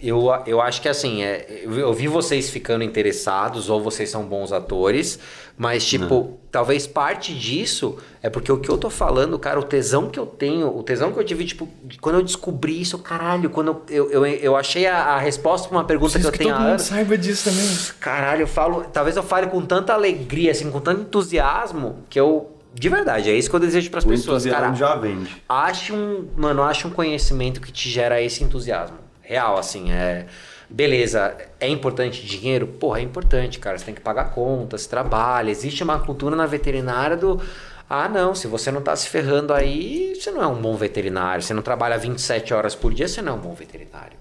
Eu, 0.00 0.24
eu 0.46 0.62
acho 0.62 0.80
que 0.80 0.88
assim, 0.88 1.22
é, 1.22 1.62
eu 1.62 1.92
vi 1.92 2.08
vocês 2.08 2.48
ficando 2.48 2.82
interessados, 2.82 3.68
ou 3.68 3.78
vocês 3.82 4.08
são 4.08 4.24
bons 4.24 4.50
atores, 4.50 5.18
mas, 5.58 5.84
tipo, 5.84 6.38
talvez 6.52 6.86
parte 6.86 7.34
disso 7.34 7.98
é 8.22 8.30
porque 8.30 8.50
o 8.52 8.58
que 8.58 8.68
eu 8.68 8.78
tô 8.78 8.88
falando, 8.88 9.36
cara, 9.40 9.58
o 9.58 9.64
tesão 9.64 10.08
que 10.08 10.16
eu 10.16 10.24
tenho, 10.24 10.68
o 10.68 10.84
tesão 10.84 11.12
que 11.12 11.18
eu 11.18 11.24
tive, 11.24 11.44
tipo, 11.44 11.68
quando 12.00 12.14
eu 12.14 12.22
descobri 12.22 12.80
isso, 12.80 12.96
caralho, 13.00 13.50
quando 13.50 13.82
eu, 13.90 14.08
eu, 14.08 14.24
eu, 14.24 14.54
achei 14.54 14.86
a, 14.86 14.96
a 14.96 15.18
resposta 15.18 15.68
pra 15.68 15.78
uma 15.78 15.84
pergunta 15.84 16.12
Preciso 16.12 16.30
que 16.30 16.38
que 16.38 16.44
eu 16.44 16.46
tenho 16.46 16.56
todo 16.56 16.64
há 16.64 16.70
mundo 16.70 16.80
saiba 16.80 17.18
disso 17.18 17.50
também. 17.50 17.68
Caralho, 17.98 18.42
eu 18.42 18.46
falo. 18.46 18.84
Talvez 18.92 19.16
eu 19.16 19.22
fale 19.24 19.48
com 19.48 19.60
tanta 19.60 19.92
alegria, 19.92 20.52
assim, 20.52 20.70
com 20.70 20.78
tanto 20.78 21.00
entusiasmo, 21.00 22.04
que 22.08 22.20
eu. 22.20 22.54
De 22.72 22.88
verdade, 22.88 23.28
é 23.28 23.34
isso 23.34 23.50
que 23.50 23.56
eu 23.56 23.60
desejo 23.60 23.90
pras 23.90 24.04
O 24.04 24.08
pessoas, 24.08 24.46
entusiasmo 24.46 24.76
cara. 24.76 24.76
já 24.76 24.94
vende. 24.94 25.42
Ache 25.48 25.92
um. 25.92 26.28
Mano, 26.36 26.62
ache 26.62 26.86
um 26.86 26.90
conhecimento 26.90 27.60
que 27.60 27.72
te 27.72 27.90
gera 27.90 28.22
esse 28.22 28.44
entusiasmo. 28.44 28.98
Real, 29.20 29.58
assim, 29.58 29.90
é. 29.90 30.26
Beleza, 30.70 31.36
é 31.58 31.66
importante 31.66 32.24
dinheiro? 32.26 32.66
Porra, 32.66 32.98
é 32.98 33.02
importante, 33.02 33.58
cara. 33.58 33.78
Você 33.78 33.86
tem 33.86 33.94
que 33.94 34.00
pagar 34.00 34.32
contas, 34.32 34.86
trabalha. 34.86 35.50
Existe 35.50 35.82
uma 35.82 35.98
cultura 35.98 36.36
na 36.36 36.46
veterinária 36.46 37.16
do. 37.16 37.40
Ah, 37.88 38.08
não, 38.08 38.34
se 38.34 38.46
você 38.46 38.70
não 38.70 38.82
tá 38.82 38.94
se 38.94 39.08
ferrando 39.08 39.54
aí, 39.54 40.14
você 40.14 40.30
não 40.30 40.42
é 40.42 40.46
um 40.46 40.60
bom 40.60 40.76
veterinário. 40.76 41.42
Você 41.42 41.54
não 41.54 41.62
trabalha 41.62 41.96
27 41.96 42.52
horas 42.52 42.74
por 42.74 42.92
dia, 42.92 43.08
você 43.08 43.22
não 43.22 43.32
é 43.32 43.36
um 43.36 43.40
bom 43.40 43.54
veterinário. 43.54 44.18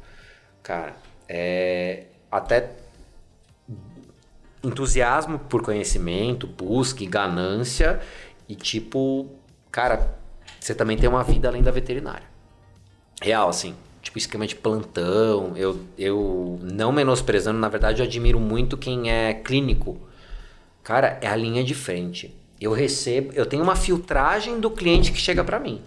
Cara, 0.63 0.95
é. 1.27 2.05
Até 2.31 2.71
entusiasmo 4.63 5.39
por 5.39 5.61
conhecimento, 5.61 6.47
busca 6.47 7.05
ganância 7.05 8.01
e 8.49 8.55
tipo, 8.55 9.29
cara, 9.71 10.17
você 10.59 10.75
também 10.75 10.97
tem 10.97 11.07
uma 11.07 11.23
vida 11.23 11.47
além 11.47 11.61
da 11.61 11.71
veterinária. 11.71 12.27
Real, 13.21 13.49
assim, 13.49 13.75
tipo 14.07 14.17
esquema 14.17 14.47
de 14.47 14.55
plantão, 14.55 15.53
eu, 15.55 15.79
eu 15.97 16.59
não 16.61 16.91
menosprezando, 16.91 17.59
na 17.59 17.67
verdade 17.69 18.01
eu 18.01 18.05
admiro 18.07 18.39
muito 18.39 18.77
quem 18.77 19.11
é 19.11 19.33
clínico. 19.33 19.97
Cara, 20.83 21.17
é 21.21 21.27
a 21.27 21.35
linha 21.35 21.63
de 21.63 21.75
frente. 21.75 22.33
Eu 22.59 22.71
recebo, 22.71 23.33
eu 23.33 23.45
tenho 23.45 23.61
uma 23.61 23.75
filtragem 23.75 24.59
do 24.59 24.71
cliente 24.71 25.11
que 25.11 25.19
chega 25.19 25.43
pra 25.43 25.59
mim. 25.59 25.81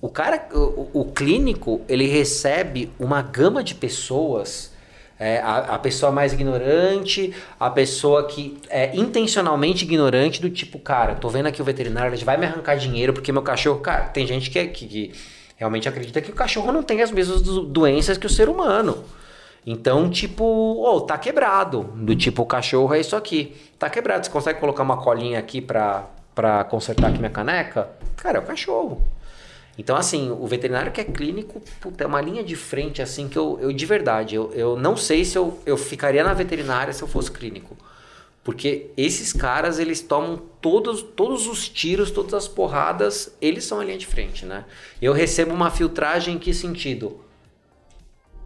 O 0.00 0.08
cara, 0.08 0.48
o, 0.52 1.00
o 1.00 1.04
clínico, 1.12 1.82
ele 1.88 2.06
recebe 2.06 2.90
uma 2.98 3.22
gama 3.22 3.62
de 3.62 3.74
pessoas. 3.74 4.72
é, 5.20 5.38
a, 5.38 5.58
a 5.74 5.78
pessoa 5.78 6.10
mais 6.10 6.32
ignorante, 6.32 7.32
a 7.60 7.70
pessoa 7.70 8.26
que 8.26 8.58
é 8.68 8.96
intencionalmente 8.96 9.84
ignorante, 9.84 10.40
do 10.40 10.50
tipo, 10.50 10.78
cara, 10.80 11.14
tô 11.14 11.28
vendo 11.28 11.46
aqui 11.46 11.62
o 11.62 11.64
veterinário, 11.64 12.12
ele 12.14 12.24
vai 12.24 12.36
me 12.36 12.46
arrancar 12.46 12.74
dinheiro 12.76 13.12
porque 13.12 13.30
meu 13.30 13.42
cachorro. 13.42 13.80
Cara, 13.80 14.04
tem 14.06 14.26
gente 14.26 14.50
que, 14.50 14.58
é- 14.58 14.66
que, 14.66 14.86
que 14.88 15.12
realmente 15.62 15.88
acredita 15.88 16.20
que 16.20 16.30
o 16.30 16.34
cachorro 16.34 16.72
não 16.72 16.82
tem 16.82 17.00
as 17.02 17.10
mesmas 17.12 17.40
do- 17.40 17.62
doenças 17.62 18.18
que 18.18 18.26
o 18.26 18.30
ser 18.30 18.48
humano. 18.48 19.04
Então, 19.64 20.10
tipo, 20.10 20.44
ô, 20.44 21.00
tá 21.00 21.16
quebrado. 21.16 21.82
Do 21.94 22.16
tipo, 22.16 22.42
o 22.42 22.46
cachorro 22.46 22.92
é 22.94 23.00
isso 23.00 23.14
aqui. 23.14 23.54
Tá 23.78 23.88
quebrado. 23.88 24.26
Você 24.26 24.30
consegue 24.32 24.58
colocar 24.58 24.82
uma 24.82 24.96
colinha 25.00 25.38
aqui 25.38 25.60
pra, 25.60 26.06
pra 26.34 26.64
consertar 26.64 27.08
aqui 27.10 27.18
minha 27.18 27.30
caneca? 27.30 27.88
Cara, 28.16 28.38
é 28.38 28.40
o 28.40 28.44
cachorro. 28.44 29.00
Então, 29.78 29.96
assim, 29.96 30.30
o 30.32 30.46
veterinário 30.48 30.90
que 30.90 31.00
é 31.00 31.04
clínico, 31.04 31.62
puta, 31.80 32.02
é 32.02 32.06
uma 32.06 32.20
linha 32.20 32.42
de 32.42 32.56
frente, 32.56 33.00
assim, 33.00 33.28
que 33.28 33.38
eu, 33.38 33.56
eu 33.62 33.72
de 33.72 33.86
verdade, 33.86 34.34
eu, 34.34 34.52
eu 34.52 34.76
não 34.76 34.96
sei 34.96 35.24
se 35.24 35.38
eu, 35.38 35.58
eu 35.64 35.76
ficaria 35.78 36.22
na 36.24 36.34
veterinária 36.34 36.92
se 36.92 37.00
eu 37.02 37.08
fosse 37.08 37.30
clínico. 37.30 37.74
Porque 38.44 38.90
esses 38.96 39.32
caras, 39.32 39.78
eles 39.78 40.00
tomam 40.00 40.36
todos, 40.60 41.00
todos 41.02 41.46
os 41.46 41.68
tiros, 41.68 42.10
todas 42.10 42.34
as 42.34 42.48
porradas, 42.48 43.36
eles 43.40 43.64
são 43.64 43.78
a 43.78 43.84
linha 43.84 43.98
de 43.98 44.06
frente, 44.06 44.44
né? 44.44 44.64
Eu 45.00 45.12
recebo 45.12 45.54
uma 45.54 45.70
filtragem 45.70 46.34
em 46.34 46.38
que 46.38 46.52
sentido? 46.52 47.20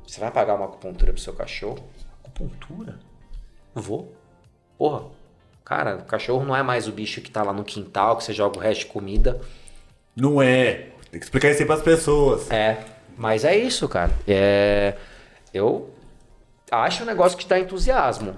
Você 0.06 0.20
vai 0.20 0.30
pagar 0.30 0.54
uma 0.54 0.66
acupuntura 0.66 1.12
pro 1.12 1.20
seu 1.20 1.32
cachorro? 1.32 1.82
Acupuntura? 2.22 2.98
Vou. 3.74 4.14
Porra. 4.76 5.04
Cara, 5.64 5.96
o 5.96 6.04
cachorro 6.04 6.44
não 6.44 6.54
é 6.54 6.62
mais 6.62 6.86
o 6.86 6.92
bicho 6.92 7.20
que 7.20 7.30
tá 7.30 7.42
lá 7.42 7.52
no 7.52 7.64
quintal, 7.64 8.16
que 8.16 8.24
você 8.24 8.32
joga 8.32 8.58
o 8.58 8.60
resto 8.60 8.80
de 8.80 8.86
comida. 8.86 9.40
Não 10.14 10.40
é. 10.40 10.90
Tem 11.10 11.18
que 11.18 11.26
explicar 11.26 11.50
isso 11.50 11.60
aí 11.60 11.66
pras 11.66 11.82
pessoas. 11.82 12.50
É, 12.50 12.84
mas 13.16 13.44
é 13.44 13.56
isso, 13.56 13.88
cara. 13.88 14.12
É, 14.28 14.96
eu 15.52 15.90
acho 16.70 17.02
um 17.02 17.06
negócio 17.06 17.36
que 17.36 17.46
dá 17.46 17.58
entusiasmo. 17.58 18.36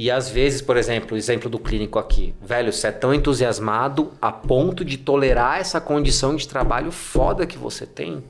E 0.00 0.10
às 0.10 0.30
vezes, 0.30 0.62
por 0.62 0.78
exemplo, 0.78 1.14
o 1.14 1.18
exemplo 1.18 1.50
do 1.50 1.58
clínico 1.58 1.98
aqui. 1.98 2.34
Velho, 2.40 2.72
você 2.72 2.86
é 2.86 2.90
tão 2.90 3.12
entusiasmado 3.12 4.12
a 4.18 4.32
ponto 4.32 4.82
de 4.82 4.96
tolerar 4.96 5.58
essa 5.60 5.78
condição 5.78 6.34
de 6.34 6.48
trabalho 6.48 6.90
foda 6.90 7.46
que 7.46 7.58
você 7.58 7.84
tem. 7.84 8.24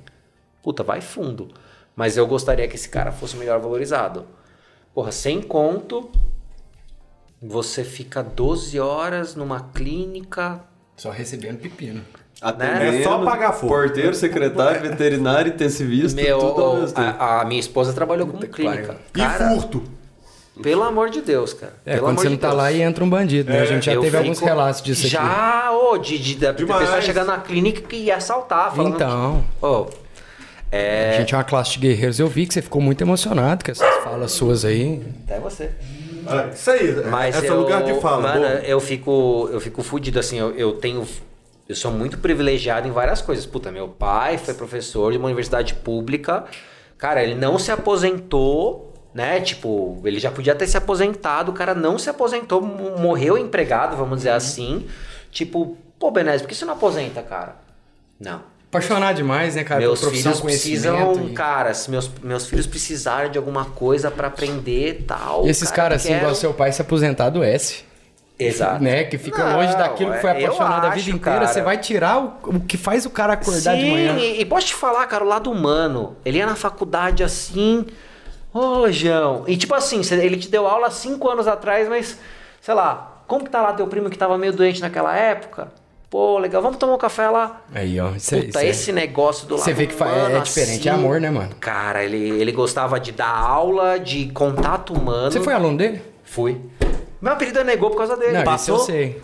Puta, 0.65 0.83
vai 0.83 1.01
fundo. 1.01 1.47
Mas 1.95 2.17
eu 2.17 2.27
gostaria 2.27 2.67
que 2.67 2.75
esse 2.75 2.89
cara 2.89 3.13
fosse 3.13 3.37
melhor 3.37 3.61
valorizado. 3.61 4.25
Porra, 4.93 5.13
sem 5.13 5.41
conto, 5.41 6.11
você 7.41 7.85
fica 7.85 8.21
12 8.21 8.81
horas 8.81 9.37
numa 9.37 9.61
clínica. 9.73 10.65
Só 10.97 11.11
recebendo 11.11 11.59
pepino. 11.61 12.05
Atendendo, 12.43 12.97
É 12.97 13.03
só 13.05 13.25
pagar 13.25 13.53
fogo. 13.53 13.73
Porteiro, 13.73 14.17
secretário, 14.17 14.81
veterinário, 14.81 15.53
intensivista, 15.53 16.21
Meu, 16.21 16.41
tudo 16.41 16.65
ao 16.65 16.77
mesmo 16.81 16.97
tempo. 16.97 17.17
a, 17.23 17.43
a 17.43 17.45
minha 17.45 17.61
esposa 17.61 17.93
trabalhou 17.93 18.27
como 18.27 18.45
clínica. 18.49 18.97
E 19.15 19.21
Cara, 19.21 19.51
furto. 19.51 20.00
Pelo 20.63 20.83
amor 20.83 21.09
de 21.11 21.21
Deus, 21.23 21.53
cara. 21.55 21.73
É, 21.87 21.93
Pelo 21.95 22.07
quando 22.07 22.11
amor 22.11 22.23
você 22.23 22.29
de 22.29 22.33
não 22.35 22.39
tá 22.41 22.49
Deus. 22.49 22.59
lá 22.59 22.73
e 22.73 22.83
entra 22.83 23.03
um 23.05 23.09
bandido, 23.09 23.51
né? 23.51 23.61
A 23.61 23.65
gente 23.65 23.87
já 23.87 23.93
Eu 23.93 24.01
teve 24.01 24.11
fico- 24.17 24.23
alguns 24.23 24.41
relatos 24.41 24.83
disso 24.83 25.03
aqui. 25.03 25.11
Já, 25.11 25.71
ô, 25.73 25.97
de, 25.97 26.19
de, 26.19 26.35
da 26.37 26.53
Demais. 26.53 26.83
pessoa 26.83 27.01
chegar 27.01 27.25
na 27.25 27.39
clínica 27.39 27.95
e 27.97 28.11
assaltar, 28.11 28.75
falando. 28.75 28.95
Então. 28.95 29.45
Ô, 29.63 29.87
A 30.73 31.17
gente 31.19 31.35
é 31.35 31.37
uma 31.39 31.45
classe 31.45 31.73
de 31.73 31.79
guerreiros. 31.79 32.19
Eu 32.21 32.29
vi 32.29 32.47
que 32.47 32.55
você 32.55 32.63
ficou 32.63 32.81
muito 32.83 33.01
emocionado 33.03 33.65
com 33.65 33.71
essas 33.71 34.05
falas 34.05 34.33
suas 34.33 34.65
aí. 34.65 35.03
até 35.25 35.39
você. 35.41 35.71
Ah, 36.27 36.49
Isso 36.53 36.71
aí. 36.71 36.95
Mas 37.11 37.37
Esse 37.37 37.47
é 37.47 37.53
o 37.53 37.57
lugar 37.61 37.83
de 37.83 37.95
fala. 38.01 38.21
Mano, 38.35 38.41
boa. 38.41 38.51
eu 38.61 38.79
fico, 38.81 39.49
eu 39.53 39.61
fico 39.61 39.83
fudido, 39.83 40.19
assim, 40.19 40.39
eu, 40.39 40.51
eu 40.55 40.73
tenho. 40.75 41.07
Eu 41.69 41.75
sou 41.75 41.91
muito 41.91 42.19
privilegiado 42.19 42.87
em 42.87 42.91
várias 42.91 43.23
coisas. 43.23 43.47
Puta, 43.47 43.73
meu 43.73 43.89
pai 43.89 44.37
foi 44.37 44.53
professor 44.55 45.11
de 45.13 45.19
uma 45.19 45.27
universidade 45.27 45.75
pública. 45.75 46.45
Cara, 46.99 47.23
ele 47.23 47.35
não 47.35 47.59
se 47.59 47.71
aposentou, 47.73 48.90
né? 49.15 49.41
Tipo, 49.41 50.01
ele 50.05 50.19
já 50.19 50.31
podia 50.31 50.55
ter 50.55 50.67
se 50.67 50.77
aposentado, 50.77 51.51
o 51.51 51.55
cara 51.55 51.75
não 51.75 51.99
se 51.99 52.09
aposentou, 52.11 52.61
mo- 52.63 52.99
morreu 52.99 53.37
empregado, 53.39 53.97
vamos 53.97 54.19
dizer 54.19 54.31
assim. 54.31 54.87
Tipo, 55.31 55.77
pô, 55.99 56.11
Benés, 56.11 56.41
por 56.43 56.49
que 56.49 56.55
você 56.55 56.65
não 56.65 56.75
aposenta, 56.75 57.23
cara? 57.23 57.57
Não. 58.19 58.43
Apaixonar 58.69 59.13
demais, 59.15 59.57
né, 59.57 59.65
cara? 59.65 59.81
meus 59.81 60.01
filhos 60.05 60.41
precisam, 60.41 61.27
e- 61.29 61.33
cara, 61.33 61.75
se 61.75 61.91
meus, 61.91 62.09
meus 62.23 62.47
filhos 62.47 62.67
precisarem 62.69 63.31
de 63.33 63.37
alguma 63.37 63.65
coisa 63.65 64.11
pra 64.13 64.29
aprender 64.29 64.91
e 65.01 65.03
tal. 65.03 65.45
E 65.45 65.51
esses 65.51 65.69
cara, 65.71 65.83
caras, 65.83 66.03
assim, 66.03 66.09
quero- 66.11 66.21
igual 66.21 66.35
seu 66.37 66.55
pai 66.55 66.71
se 66.71 66.81
aposentar 66.81 67.31
do 67.31 67.43
S. 67.43 67.83
Exato. 68.39 68.83
Né? 68.83 69.05
Que 69.05 69.19
fica 69.19 69.45
Não, 69.45 69.57
longe 69.59 69.77
daquilo 69.77 70.13
que 70.13 70.19
foi 70.21 70.31
eu 70.31 70.35
apaixonado 70.47 70.87
a 70.87 70.89
acho, 70.91 70.99
vida 71.05 71.11
inteira. 71.17 71.41
cara. 71.41 71.47
Você 71.53 71.61
vai 71.61 71.77
tirar 71.79 72.19
o, 72.21 72.39
o 72.57 72.61
que 72.61 72.79
faz 72.79 73.05
o 73.05 73.11
cara 73.11 73.35
acordar 73.35 73.75
Sim, 73.77 73.85
de 73.85 73.91
manhã. 73.91 74.17
E, 74.19 74.41
e 74.41 74.45
posso 74.47 74.69
te 74.69 74.75
falar, 74.75 75.05
cara, 75.09 75.23
o 75.25 75.29
lado 75.29 75.51
humano. 75.51 76.17
Ele 76.25 76.39
ia 76.39 76.47
na 76.47 76.55
faculdade 76.57 77.23
assim. 77.23 77.85
Ô, 78.53 78.91
João. 78.91 79.45
E 79.47 79.57
tipo 79.57 79.75
assim, 79.75 80.01
ele 80.13 80.37
te 80.37 80.49
deu 80.49 80.67
aula 80.67 80.89
há 80.89 80.91
cinco 80.91 81.29
anos 81.29 81.47
atrás, 81.47 81.89
mas, 81.89 82.19
sei 82.61 82.75
lá, 82.75 83.23
como 83.27 83.45
que 83.45 83.51
tá 83.51 83.63
lá 83.63 83.73
teu 83.73 83.87
primo 83.87 84.11
que 84.11 84.19
tava 84.19 84.37
meio 84.37 84.53
doente 84.53 84.81
naquela 84.81 85.17
época? 85.17 85.73
Pô, 86.11 86.39
legal, 86.39 86.61
vamos 86.61 86.77
tomar 86.79 86.95
um 86.95 86.99
café 86.99 87.29
lá. 87.31 87.63
Aí, 87.73 88.01
ó. 88.01 88.11
Isso, 88.11 88.35
é- 88.35 88.43
Puta, 88.43 88.65
é- 88.65 88.69
esse 88.69 88.91
negócio 88.91 89.47
do 89.47 89.55
lado 89.55 89.65
Você 89.65 89.73
vê 89.73 89.87
que 89.87 89.93
é- 89.93 89.97
humano, 90.05 90.37
é 90.37 90.41
diferente, 90.41 90.89
é 90.89 90.91
assim, 90.91 91.01
amor, 91.01 91.21
né, 91.21 91.31
mano? 91.31 91.55
Cara, 91.61 92.03
ele, 92.03 92.17
ele 92.41 92.51
gostava 92.51 92.99
de 92.99 93.13
dar 93.13 93.33
aula, 93.33 93.97
de 94.01 94.29
contato 94.31 94.93
humano. 94.93 95.31
Você 95.31 95.41
foi 95.41 95.55
aluno 95.55 95.79
dele? 95.79 96.03
Fui. 96.25 96.61
Meu 97.21 97.33
apelido 97.35 97.61
é 97.61 97.65
negou 97.65 97.91
por 97.91 97.99
causa 97.99 98.17
dele. 98.17 98.33
Não, 98.39 98.43
Passou? 98.45 98.77
isso 98.77 98.83
eu 98.83 98.87
sei. 98.87 99.23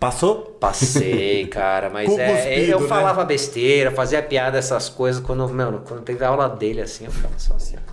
Passou? 0.00 0.36
Passei, 0.58 1.46
cara, 1.52 1.90
mas 1.90 2.10
é, 2.16 2.32
cuspido, 2.34 2.70
eu 2.72 2.80
né? 2.80 2.88
falava 2.88 3.24
besteira, 3.24 3.90
fazia 3.90 4.22
piada, 4.22 4.56
essas 4.56 4.88
coisas, 4.88 5.22
quando, 5.22 5.46
mano, 5.50 5.82
quando 5.86 6.02
teve 6.02 6.24
a 6.24 6.28
aula 6.28 6.48
dele, 6.48 6.80
assim, 6.80 7.04
eu 7.04 7.10
ficava 7.10 7.34
só 7.36 7.54
assim, 7.54 7.76
ó. 7.76 7.91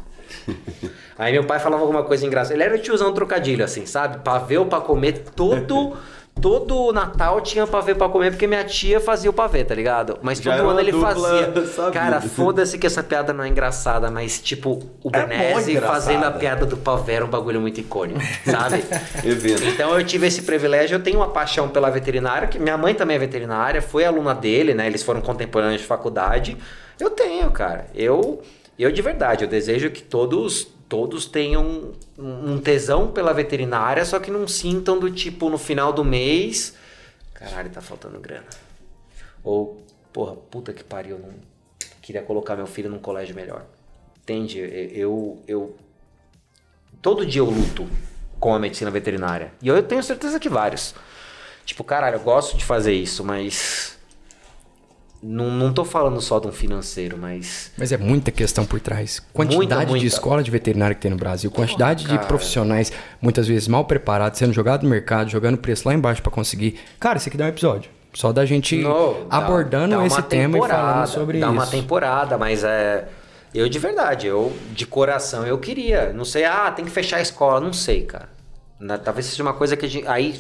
Aí 1.17 1.33
meu 1.33 1.43
pai 1.43 1.59
falava 1.59 1.83
alguma 1.83 2.03
coisa 2.03 2.25
engraçada. 2.25 2.55
Ele 2.55 2.63
era 2.63 2.77
tiozão 2.77 3.13
trocadilho, 3.13 3.63
assim, 3.63 3.85
sabe? 3.85 4.19
Pavê 4.19 4.57
ou 4.57 4.65
pra 4.65 4.79
comer, 4.79 5.23
todo, 5.35 5.97
todo 6.41 6.93
Natal 6.93 7.41
tinha 7.41 7.67
pavê 7.67 7.93
pra 7.93 8.07
comer, 8.07 8.31
porque 8.31 8.47
minha 8.47 8.63
tia 8.63 9.01
fazia 9.01 9.29
o 9.29 9.33
pavê, 9.33 9.65
tá 9.65 9.75
ligado? 9.75 10.17
Mas 10.21 10.39
Já 10.39 10.55
todo 10.55 10.69
ano 10.69 10.79
ele 10.79 10.93
fazia. 10.93 11.51
sabida. 11.67 11.91
Cara, 11.91 12.21
foda-se 12.21 12.77
que 12.77 12.87
essa 12.87 13.03
piada 13.03 13.33
não 13.33 13.43
é 13.43 13.49
engraçada, 13.49 14.09
mas, 14.09 14.39
tipo, 14.39 14.81
o 15.03 15.09
É 15.11 15.25
Benese 15.25 15.77
fazendo 15.81 16.23
a 16.23 16.31
piada 16.31 16.65
do 16.65 16.77
pavê 16.77 17.13
era 17.13 17.25
um 17.25 17.29
bagulho 17.29 17.59
muito 17.59 17.81
icônico, 17.81 18.21
sabe? 18.45 18.83
Então 19.67 19.97
eu 19.99 20.05
tive 20.05 20.27
esse 20.27 20.43
privilégio, 20.43 20.95
eu 20.95 21.03
tenho 21.03 21.17
uma 21.17 21.29
paixão 21.29 21.67
pela 21.67 21.89
veterinária, 21.89 22.47
que 22.47 22.57
minha 22.57 22.77
mãe 22.77 22.95
também 22.95 23.17
é 23.17 23.19
veterinária, 23.19 23.81
foi 23.81 24.05
aluna 24.05 24.33
dele, 24.33 24.73
né? 24.73 24.87
Eles 24.87 25.03
foram 25.03 25.19
contemporâneos 25.19 25.81
de 25.81 25.87
faculdade. 25.87 26.57
Eu 26.99 27.09
tenho, 27.09 27.49
cara. 27.51 27.87
Eu, 27.95 28.41
eu 28.83 28.91
de 28.91 29.01
verdade, 29.01 29.43
eu 29.43 29.49
desejo 29.49 29.89
que 29.91 30.01
todos 30.01 30.67
todos 30.87 31.25
tenham 31.27 31.93
um 32.17 32.57
tesão 32.57 33.11
pela 33.11 33.31
veterinária, 33.31 34.03
só 34.03 34.19
que 34.19 34.31
não 34.31 34.47
sintam 34.47 34.99
do 34.99 35.11
tipo 35.11 35.47
no 35.47 35.57
final 35.57 35.93
do 35.93 36.03
mês, 36.03 36.73
caralho, 37.35 37.69
tá 37.69 37.79
faltando 37.79 38.19
grana. 38.19 38.47
Ou, 39.43 39.85
porra, 40.11 40.35
puta 40.35 40.73
que 40.73 40.83
pariu, 40.83 41.19
não 41.19 41.29
queria 42.01 42.23
colocar 42.23 42.55
meu 42.55 42.65
filho 42.65 42.89
num 42.89 42.97
colégio 42.97 43.35
melhor. 43.35 43.65
Entende? 44.21 44.59
Eu 44.59 45.39
eu 45.47 45.77
todo 47.01 47.25
dia 47.25 47.41
eu 47.41 47.45
luto 47.45 47.87
com 48.39 48.53
a 48.53 48.59
medicina 48.59 48.89
veterinária. 48.89 49.51
E 49.61 49.67
eu 49.67 49.81
tenho 49.83 50.01
certeza 50.01 50.39
que 50.39 50.49
vários. 50.49 50.95
Tipo, 51.65 51.83
caralho, 51.83 52.15
eu 52.15 52.21
gosto 52.21 52.57
de 52.57 52.65
fazer 52.65 52.93
isso, 52.93 53.23
mas. 53.23 53.98
Não, 55.21 55.51
não 55.51 55.73
tô 55.73 55.83
falando 55.83 56.21
só 56.21 56.39
de 56.39 56.47
um 56.47 56.51
financeiro, 56.51 57.17
mas. 57.17 57.71
Mas 57.77 57.91
é 57.91 57.97
muita 57.97 58.31
questão 58.31 58.65
por 58.65 58.79
trás. 58.79 59.21
Quantidade 59.33 59.57
Muita, 59.57 59.75
muita. 59.77 59.99
de 59.99 60.07
escola 60.07 60.41
de 60.41 60.49
veterinária 60.49 60.95
que 60.95 61.01
tem 61.01 61.11
no 61.11 61.17
Brasil, 61.17 61.51
quantidade 61.51 62.05
de 62.05 62.15
cara. 62.15 62.25
profissionais 62.27 62.91
muitas 63.21 63.45
vezes 63.47 63.67
mal 63.67 63.83
preparados, 63.83 64.39
sendo 64.39 64.53
jogado 64.53 64.83
no 64.83 64.89
mercado, 64.89 65.29
jogando 65.29 65.57
preço 65.57 65.85
lá 65.87 65.93
embaixo 65.93 66.21
pra 66.21 66.31
conseguir. 66.31 66.79
Cara, 66.99 67.17
isso 67.17 67.27
aqui 67.27 67.37
dá 67.37 67.45
um 67.45 67.49
episódio. 67.49 67.91
Só 68.13 68.31
da 68.31 68.45
gente 68.45 68.77
No, 68.77 69.25
dá- 69.29 69.37
abordando 69.37 69.89
dá 69.91 69.97
uma 69.97 70.07
esse 70.07 70.21
tema 70.23 70.57
e 70.57 70.61
falando 70.67 71.05
sobre 71.07 71.39
dá 71.39 71.47
isso. 71.47 71.53
uma 71.55 71.67
temporada, 71.67 72.37
mas 72.37 72.63
é. 72.63 73.07
Eu 73.53 73.67
de 73.67 73.77
verdade, 73.77 74.25
eu 74.27 74.53
de 74.71 74.85
coração 74.85 75.45
eu 75.45 75.57
queria. 75.57 76.13
Não 76.13 76.23
sei, 76.23 76.45
ah, 76.45 76.71
tem 76.71 76.85
que 76.85 76.91
fechar 76.91 77.17
a 77.17 77.21
escola. 77.21 77.59
Não 77.59 77.73
sei, 77.73 78.03
cara. 78.03 78.29
Na- 78.79 78.97
talvez 78.97 79.25
seja 79.25 79.43
uma 79.43 79.53
coisa 79.53 79.75
que 79.75 79.85
a 79.85 79.89
gente. 79.89 80.07
Aí 80.07 80.33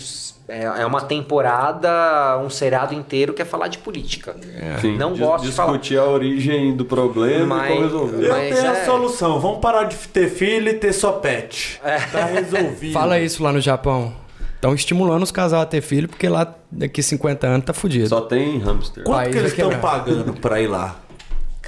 é, 0.49 0.63
é 0.81 0.85
uma 0.85 1.01
temporada, 1.01 2.37
um 2.43 2.49
seriado 2.49 2.93
inteiro 2.93 3.33
que 3.33 3.41
é 3.41 3.45
falar 3.45 3.67
de 3.67 3.77
política. 3.77 4.35
Sim, 4.81 4.97
Não 4.97 5.11
dis- 5.13 5.21
gosto 5.21 5.45
de 5.45 5.51
falar. 5.51 5.71
discutir 5.73 5.97
a 5.99 6.05
origem 6.05 6.75
do 6.75 6.83
problema 6.85 7.57
Mas- 7.57 7.65
e 7.69 7.73
como 7.73 7.81
resolver. 7.85 8.25
Eu 8.25 8.31
Mas 8.33 8.55
tenho 8.55 8.67
é- 8.67 8.81
a 8.81 8.85
solução. 8.85 9.39
Vamos 9.39 9.59
parar 9.59 9.83
de 9.85 9.95
ter 10.09 10.29
filho 10.29 10.69
e 10.69 10.73
ter 10.73 10.91
só 10.93 11.13
pet. 11.13 11.79
É. 11.83 11.97
Tá 11.99 12.25
resolvido. 12.25 12.93
Fala 12.93 13.19
isso 13.19 13.43
lá 13.43 13.51
no 13.51 13.61
Japão. 13.61 14.13
Estão 14.55 14.73
estimulando 14.73 15.23
os 15.23 15.31
casais 15.31 15.63
a 15.63 15.65
ter 15.65 15.79
filho, 15.81 16.09
porque 16.09 16.27
lá 16.27 16.53
daqui 16.69 17.01
50 17.01 17.47
anos 17.47 17.65
tá 17.65 17.73
fudido. 17.73 18.09
Só 18.09 18.21
tem 18.21 18.57
hamster. 18.59 19.03
Quanto 19.05 19.15
país 19.17 19.31
que 19.33 19.37
eles 19.39 19.51
estão 19.53 19.79
pagando 19.79 20.33
pra 20.33 20.59
ir 20.59 20.67
lá? 20.67 20.95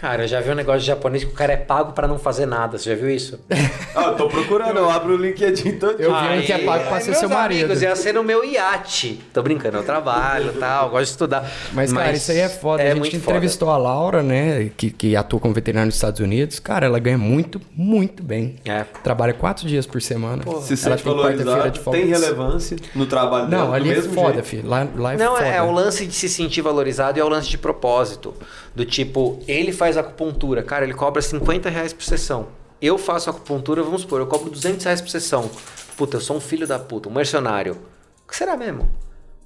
Cara, 0.02 0.24
eu 0.24 0.28
já 0.28 0.41
vi 0.41 0.49
um 0.49 0.56
negócio 0.56 0.82
de 0.82 0.88
japonês 0.88 1.24
que 1.24 1.30
o 1.30 1.34
cara 1.34 1.54
é 1.54 1.58
pago 1.58 1.93
pra 1.93 2.08
não 2.08 2.18
fazer 2.18 2.47
nada. 2.47 2.76
Você 2.78 2.89
já 2.89 2.95
viu 2.95 3.10
isso? 3.10 3.39
Ah, 3.93 4.04
eu 4.06 4.16
tô 4.16 4.30
procurando, 4.30 4.78
eu 4.78 4.89
abro 4.89 5.16
o 5.16 5.18
LinkedIn 5.18 5.74
todo 5.74 6.02
Eu 6.02 6.16
vi 6.16 6.39
um 6.39 6.41
que 6.43 6.54
é 6.54 6.60
pago 6.60 6.86
pra 6.88 7.02
ser 7.02 7.14
seu 7.14 7.28
marido. 7.28 7.66
Amigos, 7.66 7.82
ia 7.82 7.93
ser 7.93 8.14
no 8.14 8.24
meu 8.24 8.41
iate. 8.45 9.20
Tô 9.34 9.43
brincando, 9.43 9.78
eu 9.78 9.84
trabalho 9.84 10.54
e 10.56 10.60
tal, 10.60 10.89
gosto 10.89 11.04
de 11.04 11.10
estudar. 11.10 11.52
Mas, 11.74 11.91
cara, 11.91 12.14
isso 12.14 12.32
aí 12.32 12.39
é 12.39 12.47
foda. 12.47 12.82
a 12.82 12.95
gente 12.95 13.18
entrevistou 13.18 13.70
a 13.70 13.78
Laura, 13.78 14.24
né? 14.24 14.72
Que, 14.78 14.89
que 14.91 15.14
atua 15.14 15.41
como 15.41 15.54
veterinária 15.54 15.88
nos 15.88 15.95
Estados 15.95 16.22
Unidos. 16.22 16.58
Cara, 16.58 16.86
ela 16.86 16.99
ganha 16.99 17.18
muito, 17.18 17.60
muito 17.76 18.24
bem. 18.24 18.56
É. 18.64 18.86
Trabalha 19.04 19.34
quatro 19.34 19.68
dias 19.68 19.86
por 19.86 20.02
semana. 20.02 20.41
Se 20.41 20.47
ela 20.47 20.62
sente 20.62 21.04
tem 21.04 21.14
quarta-feira 21.14 21.43
valorizado, 21.43 21.72
de 21.72 21.80
folga. 21.82 21.99
tem 21.99 22.08
relevância 22.08 22.78
no 22.95 23.06
trabalho 23.06 23.47
dela. 23.49 23.64
Não, 23.64 23.70
do 23.72 23.76
ali 23.76 23.91
é 23.91 23.95
mesmo 23.95 24.14
foda, 24.14 24.34
jeito. 24.36 24.45
filho. 24.45 24.70
Lá, 24.70 24.88
lá 24.95 25.14
é 25.14 25.18
Não, 25.18 25.34
foda. 25.36 25.45
é, 25.45 25.58
é 25.58 25.62
o 25.62 25.72
lance 25.72 26.06
de 26.08 26.14
se 26.14 26.30
sentir 26.30 26.62
valorizado 26.62 27.20
e 27.20 27.22
é 27.22 27.26
o 27.26 27.30
lance 27.30 27.49
de 27.49 27.58
propósito. 27.58 28.34
Do 28.74 28.86
tipo, 28.86 29.38
ele 29.49 29.74
faz 29.74 29.91
acupuntura, 29.98 30.64
cara, 30.64 30.84
ele 30.84 30.94
cobra 30.94 31.22
50 31.22 31.70
reais 31.70 31.94
por 31.94 32.04
sessão. 32.04 32.48
Eu 32.82 32.98
faço 32.98 33.30
acupuntura, 33.30 33.84
vamos 33.84 34.02
supor, 34.02 34.20
eu 34.20 34.28
cobro 34.28 34.50
200 34.50 34.84
reais 34.84 35.02
por 35.02 35.10
sessão. 35.10 35.50
Puta, 35.96 36.18
eu 36.18 36.22
sou 36.22 36.38
um 36.38 36.42
filho 36.42 36.66
da 36.66 36.80
puta, 36.80 37.10
um 37.10 37.14
mercenário. 37.14 37.78
O 38.26 38.30
que 38.30 38.36
será 38.36 38.58
mesmo? 38.58 38.89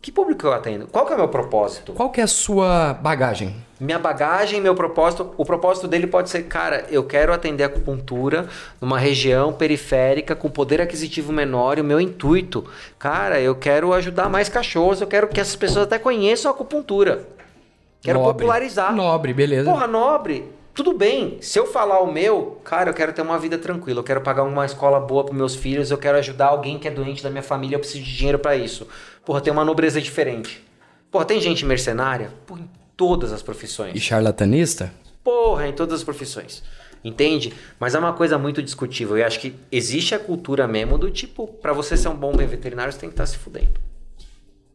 Que 0.06 0.12
público 0.12 0.46
eu 0.46 0.54
atendo? 0.54 0.86
Qual 0.86 1.04
que 1.04 1.14
é 1.14 1.16
o 1.16 1.18
meu 1.18 1.28
propósito? 1.28 1.92
Qual 1.94 2.12
que 2.12 2.22
é 2.22 2.24
a 2.24 2.28
sua 2.28 2.94
bagagem? 2.94 3.56
Minha 3.80 3.98
bagagem, 3.98 4.62
meu 4.62 4.76
propósito, 4.76 5.34
o 5.36 5.44
propósito 5.44 5.88
dele 5.88 6.06
pode 6.06 6.30
ser, 6.30 6.44
cara, 6.44 6.86
eu 6.92 7.04
quero 7.04 7.34
atender 7.34 7.64
acupuntura 7.64 8.48
numa 8.80 9.00
região 9.00 9.52
periférica 9.52 10.36
com 10.36 10.48
poder 10.48 10.80
aquisitivo 10.80 11.34
menor 11.34 11.80
e 11.80 11.82
o 11.82 11.84
meu 11.84 12.00
intuito, 12.00 12.64
cara, 13.00 13.42
eu 13.42 13.56
quero 13.56 13.94
ajudar 13.94 14.30
mais 14.30 14.48
cachorros, 14.48 15.02
eu 15.02 15.08
quero 15.08 15.28
que 15.28 15.42
essas 15.42 15.56
pessoas 15.56 15.86
até 15.86 15.98
conheçam 15.98 16.52
a 16.52 16.54
acupuntura. 16.54 17.28
Quero 18.06 18.20
Nobre. 18.20 18.34
popularizar. 18.34 18.96
Nobre, 18.96 19.34
beleza. 19.34 19.68
Porra, 19.70 19.88
nobre. 19.88 20.46
Tudo 20.76 20.94
bem. 20.96 21.38
Se 21.42 21.58
eu 21.58 21.66
falar 21.66 22.02
o 22.02 22.12
meu, 22.12 22.62
cara, 22.64 22.92
eu 22.92 22.94
quero 22.94 23.12
ter 23.12 23.24
uma 23.24 23.40
vida 23.40 23.58
tranquila. 23.58 24.02
Eu 24.02 24.04
quero 24.04 24.22
pagar 24.22 24.44
uma 24.44 24.64
escola 24.64 25.00
boa 25.00 25.24
para 25.24 25.34
meus 25.34 25.56
filhos. 25.56 25.90
Eu 25.90 25.98
quero 25.98 26.16
ajudar 26.20 26.48
alguém 26.48 26.78
que 26.78 26.88
é 26.88 26.92
doente 26.92 27.24
da 27.24 27.32
minha 27.32 27.42
família. 27.42 27.78
Eu 27.78 27.80
preciso 27.80 28.04
de 28.04 28.16
dinheiro 28.16 28.38
para 28.38 28.56
isso. 28.56 28.88
Porra, 29.26 29.42
tem 29.42 29.52
uma 29.52 29.66
nobreza 29.66 30.00
diferente. 30.00 30.64
Porra, 31.10 31.26
tem 31.26 31.42
gente 31.42 31.66
mercenária? 31.66 32.32
Porra, 32.46 32.62
em 32.62 32.70
todas 32.96 33.34
as 33.34 33.42
profissões. 33.42 33.96
E 33.96 34.00
charlatanista? 34.00 34.94
Porra, 35.24 35.68
em 35.68 35.74
todas 35.74 35.96
as 35.96 36.04
profissões. 36.04 36.62
Entende? 37.04 37.54
Mas 37.80 37.96
é 37.96 38.00
uma 38.00 38.14
coisa 38.14 38.38
muito 38.38 38.62
discutível. 38.62 39.18
E 39.18 39.24
acho 39.24 39.40
que 39.40 39.56
existe 39.72 40.14
a 40.14 40.20
cultura 40.20 40.68
mesmo 40.68 41.00
do 41.00 41.10
tipo, 41.10 41.48
para 41.48 41.74
você 41.74 41.98
ser 41.98 42.10
um 42.10 42.16
bom 42.16 42.34
veterinário, 42.34 42.94
você 42.94 43.00
tem 43.00 43.10
que 43.10 43.14
estar 43.14 43.26
se 43.26 43.38
fudendo. 43.38 43.80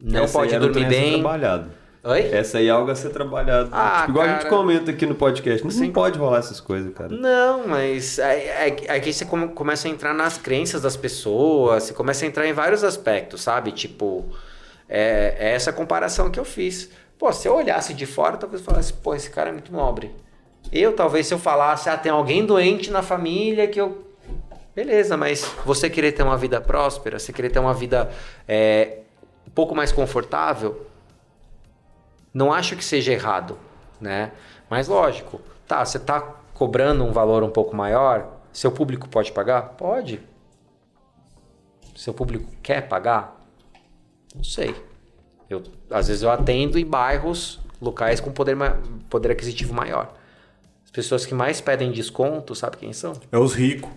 Não 0.01 0.23
Essa 0.23 0.33
pode 0.33 0.57
dormir 0.59 0.81
ser 0.81 0.89
bem. 0.89 1.13
trabalhado. 1.13 1.71
Oi? 2.03 2.29
Essa 2.33 2.57
aí 2.57 2.67
é 2.67 2.71
algo 2.71 2.89
a 2.89 2.95
ser 2.95 3.09
trabalhado. 3.09 3.69
Ah, 3.71 3.99
Tipo, 4.01 4.11
igual 4.11 4.25
a 4.25 4.29
gente 4.29 4.37
cara. 4.43 4.49
comenta 4.49 4.89
aqui 4.91 5.05
no 5.05 5.13
podcast. 5.13 5.65
Não, 5.67 5.73
não 5.85 5.91
pode 5.93 6.17
rolar 6.17 6.39
essas 6.39 6.59
coisas, 6.59 6.91
cara. 6.95 7.09
Não, 7.15 7.67
mas 7.67 8.17
é, 8.17 8.67
é, 8.69 8.77
é 8.87 8.99
que 8.99 9.13
você 9.13 9.23
come- 9.23 9.49
começa 9.49 9.87
a 9.87 9.91
entrar 9.91 10.11
nas 10.13 10.35
crenças 10.37 10.81
das 10.81 10.97
pessoas, 10.97 11.83
você 11.83 11.93
começa 11.93 12.25
a 12.25 12.27
entrar 12.27 12.47
em 12.47 12.53
vários 12.53 12.83
aspectos, 12.83 13.41
sabe? 13.41 13.71
Tipo, 13.71 14.25
é, 14.89 15.35
é 15.37 15.53
essa 15.53 15.71
comparação 15.71 16.31
que 16.31 16.39
eu 16.39 16.45
fiz. 16.45 16.89
Pô, 17.19 17.31
se 17.31 17.47
eu 17.47 17.55
olhasse 17.55 17.93
de 17.93 18.07
fora, 18.07 18.35
talvez 18.35 18.61
eu 18.63 18.65
falasse, 18.71 18.93
pô, 18.93 19.13
esse 19.13 19.29
cara 19.29 19.49
é 19.49 19.53
muito 19.53 19.71
nobre. 19.71 20.09
Eu, 20.71 20.93
talvez, 20.93 21.27
se 21.27 21.33
eu 21.35 21.39
falasse, 21.39 21.87
ah, 21.87 21.97
tem 21.97 22.11
alguém 22.11 22.43
doente 22.43 22.89
na 22.89 23.03
família 23.03 23.67
que 23.67 23.79
eu. 23.79 24.07
Beleza, 24.75 25.15
mas 25.17 25.43
você 25.65 25.87
querer 25.87 26.13
ter 26.13 26.23
uma 26.23 26.37
vida 26.37 26.59
próspera, 26.59 27.19
você 27.19 27.31
querer 27.31 27.49
ter 27.51 27.59
uma 27.59 27.73
vida 27.75 28.09
é, 28.47 28.99
um 29.47 29.51
pouco 29.51 29.75
mais 29.75 29.91
confortável, 29.91 30.87
não 32.33 32.51
acho 32.51 32.75
que 32.75 32.83
seja 32.83 33.11
errado, 33.11 33.57
né? 33.99 34.31
Mas 34.69 34.87
lógico, 34.87 35.41
tá, 35.67 35.83
você 35.83 35.99
tá 35.99 36.21
cobrando 36.53 37.03
um 37.03 37.11
valor 37.11 37.43
um 37.43 37.49
pouco 37.49 37.75
maior, 37.75 38.41
seu 38.53 38.71
público 38.71 39.07
pode 39.09 39.31
pagar? 39.31 39.69
Pode. 39.77 40.21
Seu 41.95 42.13
público 42.13 42.49
quer 42.61 42.87
pagar? 42.87 43.39
Não 44.35 44.43
sei. 44.43 44.75
Eu, 45.49 45.63
às 45.89 46.07
vezes 46.07 46.23
eu 46.23 46.31
atendo 46.31 46.79
em 46.79 46.85
bairros, 46.85 47.59
locais 47.81 48.19
com 48.19 48.31
poder, 48.31 48.55
poder 49.09 49.31
aquisitivo 49.31 49.73
maior. 49.73 50.13
As 50.85 50.91
pessoas 50.91 51.25
que 51.25 51.33
mais 51.33 51.59
pedem 51.59 51.91
desconto, 51.91 52.55
sabe 52.55 52.77
quem 52.77 52.93
são? 52.93 53.13
É 53.31 53.37
os 53.37 53.53
ricos. 53.53 53.89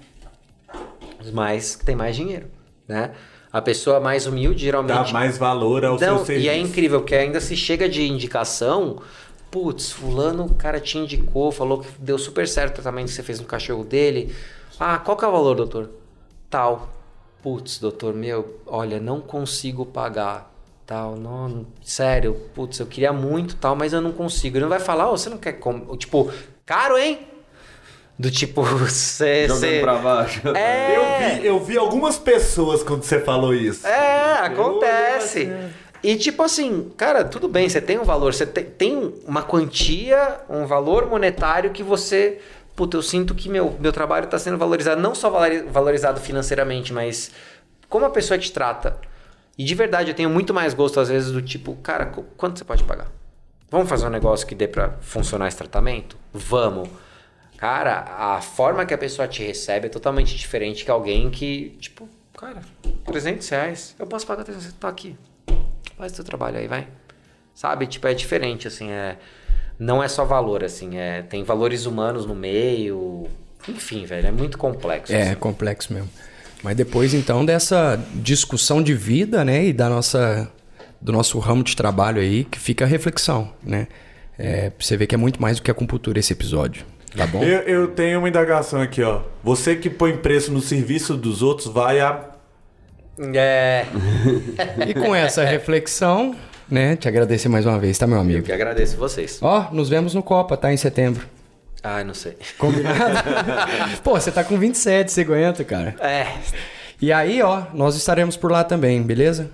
Os 1.21 1.31
mais 1.31 1.77
que 1.77 1.85
têm 1.85 1.97
mais 1.97 2.15
dinheiro, 2.17 2.51
né? 2.87 3.15
A 3.55 3.63
pessoa 3.63 4.01
mais 4.01 4.27
humilde 4.27 4.65
geralmente 4.65 5.07
Dá 5.07 5.13
mais 5.13 5.39
valor 5.39 5.85
ao 5.85 5.93
não, 5.93 5.99
seu 5.99 6.25
serviço. 6.27 6.47
e 6.47 6.49
é 6.49 6.59
incrível 6.59 7.03
que 7.05 7.15
ainda 7.15 7.41
se 7.41 7.57
chega 7.57 7.89
de 7.89 8.03
indicação, 8.03 9.01
putz, 9.49 9.93
fulano, 9.93 10.47
o 10.47 10.55
cara 10.57 10.81
te 10.81 10.99
indicou, 10.99 11.53
falou 11.53 11.79
que 11.79 11.89
deu 12.01 12.19
super 12.19 12.49
certo 12.49 12.73
o 12.73 12.75
tratamento 12.83 13.07
que 13.07 13.13
você 13.15 13.23
fez 13.23 13.39
no 13.39 13.47
cachorro 13.47 13.85
dele. 13.85 14.35
Ah, 14.81 14.99
qual 14.99 15.17
que 15.17 15.25
é 15.25 15.29
o 15.29 15.31
valor, 15.31 15.55
doutor? 15.55 15.89
Tal. 16.51 16.89
Putz, 17.45 17.79
doutor, 17.79 18.13
meu, 18.13 18.61
olha, 18.67 18.99
não 18.99 19.21
consigo 19.21 19.87
pagar. 19.87 20.53
Tal, 20.85 21.15
não, 21.15 21.49
não- 21.49 21.67
sério, 21.83 22.35
putz, 22.57 22.81
eu 22.81 22.87
queria 22.87 23.13
muito 23.13 23.55
tal, 23.57 23.77
mas 23.77 23.93
eu 23.93 24.01
não 24.01 24.11
consigo. 24.11 24.57
Ele 24.57 24.63
não 24.65 24.69
vai 24.69 24.81
falar, 24.81 25.09
ô, 25.11 25.17
você 25.17 25.31
não 25.31 25.39
quer 25.39 25.53
como, 25.53 25.97
tipo, 25.97 26.29
caro, 26.67 26.99
hein? 26.99 27.21
Do 28.19 28.31
tipo, 28.31 28.63
você, 28.63 29.49
Jogando 29.49 29.61
você 29.61 29.81
pra 29.81 29.95
baixo. 29.97 30.41
É. 30.57 30.97
Eu 30.97 31.03
vi, 31.41 31.47
eu 31.47 31.61
vi 31.61 31.77
algumas 31.79 32.17
pessoas 32.19 32.83
quando 32.83 33.03
você 33.03 33.21
falou 33.21 33.53
isso. 33.55 33.87
É, 33.87 34.39
acontece. 34.39 35.51
E 36.03 36.17
tipo 36.17 36.43
assim, 36.43 36.93
cara, 36.97 37.25
tudo 37.25 37.49
bem, 37.49 37.69
você 37.69 37.81
tem 37.81 37.99
um 37.99 38.05
valor, 38.05 38.35
você 38.35 38.45
te- 38.45 38.63
tem 38.63 39.15
uma 39.27 39.43
quantia, 39.43 40.41
um 40.51 40.67
valor 40.67 41.07
monetário 41.09 41.71
que 41.71 41.83
você. 41.83 42.41
Puta, 42.77 42.97
eu 42.97 43.03
sinto 43.03 43.35
que 43.35 43.49
meu, 43.49 43.75
meu 43.81 43.93
trabalho 43.93 44.25
está 44.27 44.39
sendo 44.39 44.59
valorizado, 44.59 45.01
não 45.01 45.15
só 45.15 45.31
valori- 45.31 45.63
valorizado 45.63 46.21
financeiramente, 46.21 46.93
mas 46.93 47.31
como 47.89 48.05
a 48.05 48.11
pessoa 48.11 48.37
te 48.39 48.53
trata. 48.53 48.97
E 49.57 49.65
de 49.65 49.75
verdade, 49.75 50.11
eu 50.11 50.15
tenho 50.15 50.29
muito 50.29 50.53
mais 50.53 50.75
gosto, 50.75 50.99
às 51.01 51.09
vezes, 51.09 51.31
do 51.31 51.41
tipo, 51.41 51.75
cara, 51.77 52.07
qu- 52.07 52.25
quanto 52.37 52.59
você 52.59 52.65
pode 52.65 52.83
pagar? 52.85 53.07
Vamos 53.71 53.89
fazer 53.89 54.07
um 54.07 54.11
negócio 54.11 54.47
que 54.47 54.55
dê 54.55 54.69
pra 54.69 54.91
funcionar 55.01 55.49
esse 55.49 55.57
tratamento? 55.57 56.17
Vamos. 56.33 56.89
Cara, 57.57 58.05
a 58.19 58.41
forma 58.41 58.85
que 58.85 58.93
a 58.93 58.99
pessoa 58.99 59.27
te 59.29 59.43
recebe 59.43 59.87
é 59.87 59.89
totalmente 59.89 60.37
diferente 60.37 60.85
que 60.85 60.91
alguém 60.91 61.31
que, 61.31 61.77
tipo, 61.81 62.09
cara, 62.37 62.61
300 63.07 63.49
reais, 63.49 63.95
eu 63.99 64.07
posso 64.07 64.27
pagar 64.27 64.45
300 64.45 64.65
reais, 64.65 64.79
tá 64.79 64.89
aqui. 64.89 65.17
Faz 65.97 66.13
teu 66.13 66.25
trabalho 66.25 66.59
aí, 66.59 66.67
vai. 66.67 66.89
Sabe? 67.55 67.87
Tipo, 67.87 68.09
é 68.09 68.15
diferente, 68.15 68.67
assim, 68.67 68.91
é... 68.91 69.17
Não 69.79 70.03
é 70.03 70.09
só 70.09 70.25
valor, 70.25 70.65
assim, 70.65 70.97
é... 70.99 71.23
Tem 71.23 71.43
valores 71.45 71.87
humanos 71.87 72.27
no 72.27 72.35
meio... 72.35 73.27
Enfim, 73.69 74.05
velho, 74.05 74.27
é 74.27 74.33
muito 74.33 74.59
complexo. 74.59 75.13
É, 75.13 75.31
assim. 75.31 75.35
complexo 75.37 75.93
mesmo. 75.93 76.11
Mas 76.63 76.77
depois, 76.77 77.15
então, 77.15 77.45
dessa 77.45 78.03
discussão 78.15 78.83
de 78.83 78.95
vida, 78.95 79.45
né? 79.45 79.67
E 79.67 79.73
da 79.73 79.89
nossa, 79.89 80.51
do 81.01 81.13
nosso 81.13 81.39
ramo 81.39 81.63
de 81.63 81.77
trabalho 81.77 82.21
aí, 82.21 82.45
que 82.45 82.59
fica 82.59 82.85
a 82.85 82.89
reflexão, 82.89 83.53
né? 83.63 83.87
É, 84.39 84.73
você 84.79 84.97
ver 84.97 85.07
que 85.07 85.15
é 85.15 85.19
muito 85.19 85.41
mais 85.41 85.59
do 85.59 85.63
que 85.63 85.71
acupuntura 85.71 86.19
esse 86.19 86.33
episódio. 86.33 86.85
Tá 87.17 87.27
bom? 87.27 87.43
Eu, 87.43 87.61
eu 87.61 87.89
tenho 87.89 88.19
uma 88.19 88.29
indagação 88.29 88.81
aqui, 88.81 89.03
ó. 89.03 89.21
Você 89.43 89.77
que 89.77 89.89
põe 89.89 90.17
preço 90.17 90.53
no 90.53 90.61
serviço 90.61 91.17
dos 91.17 91.43
outros 91.43 91.69
vai 91.69 92.01
a. 92.01 92.31
É... 93.35 93.87
E 94.89 94.95
com 94.95 95.15
essa 95.15 95.45
reflexão, 95.45 96.35
né? 96.69 96.97
Te 96.97 97.07
agradecer 97.07 97.49
mais 97.49 97.65
uma 97.65 97.79
vez, 97.79 97.97
tá, 97.97 98.07
meu 98.07 98.17
Eu 98.17 98.23
amigo? 98.23 98.43
que 98.43 98.53
agradeço 98.53 98.97
vocês. 98.97 99.39
Ó, 99.41 99.69
nos 99.73 99.89
vemos 99.89 100.15
no 100.15 100.23
Copa, 100.23 100.57
tá? 100.57 100.73
Em 100.73 100.77
setembro. 100.77 101.25
Ai, 101.83 102.03
não 102.03 102.15
sei. 102.15 102.37
Combinado? 102.59 102.99
Pô, 104.03 104.19
você 104.19 104.33
tá 104.33 104.43
com 104.43 104.59
27, 104.59 105.13
você 105.13 105.21
aguenta, 105.21 105.63
cara. 105.63 105.95
É... 106.01 106.27
E 107.01 107.13
aí, 107.13 107.43
ó, 107.43 107.65
nós 107.75 107.95
estaremos 107.95 108.37
por 108.37 108.51
lá 108.51 108.65
também, 108.65 109.03
beleza? 109.03 109.51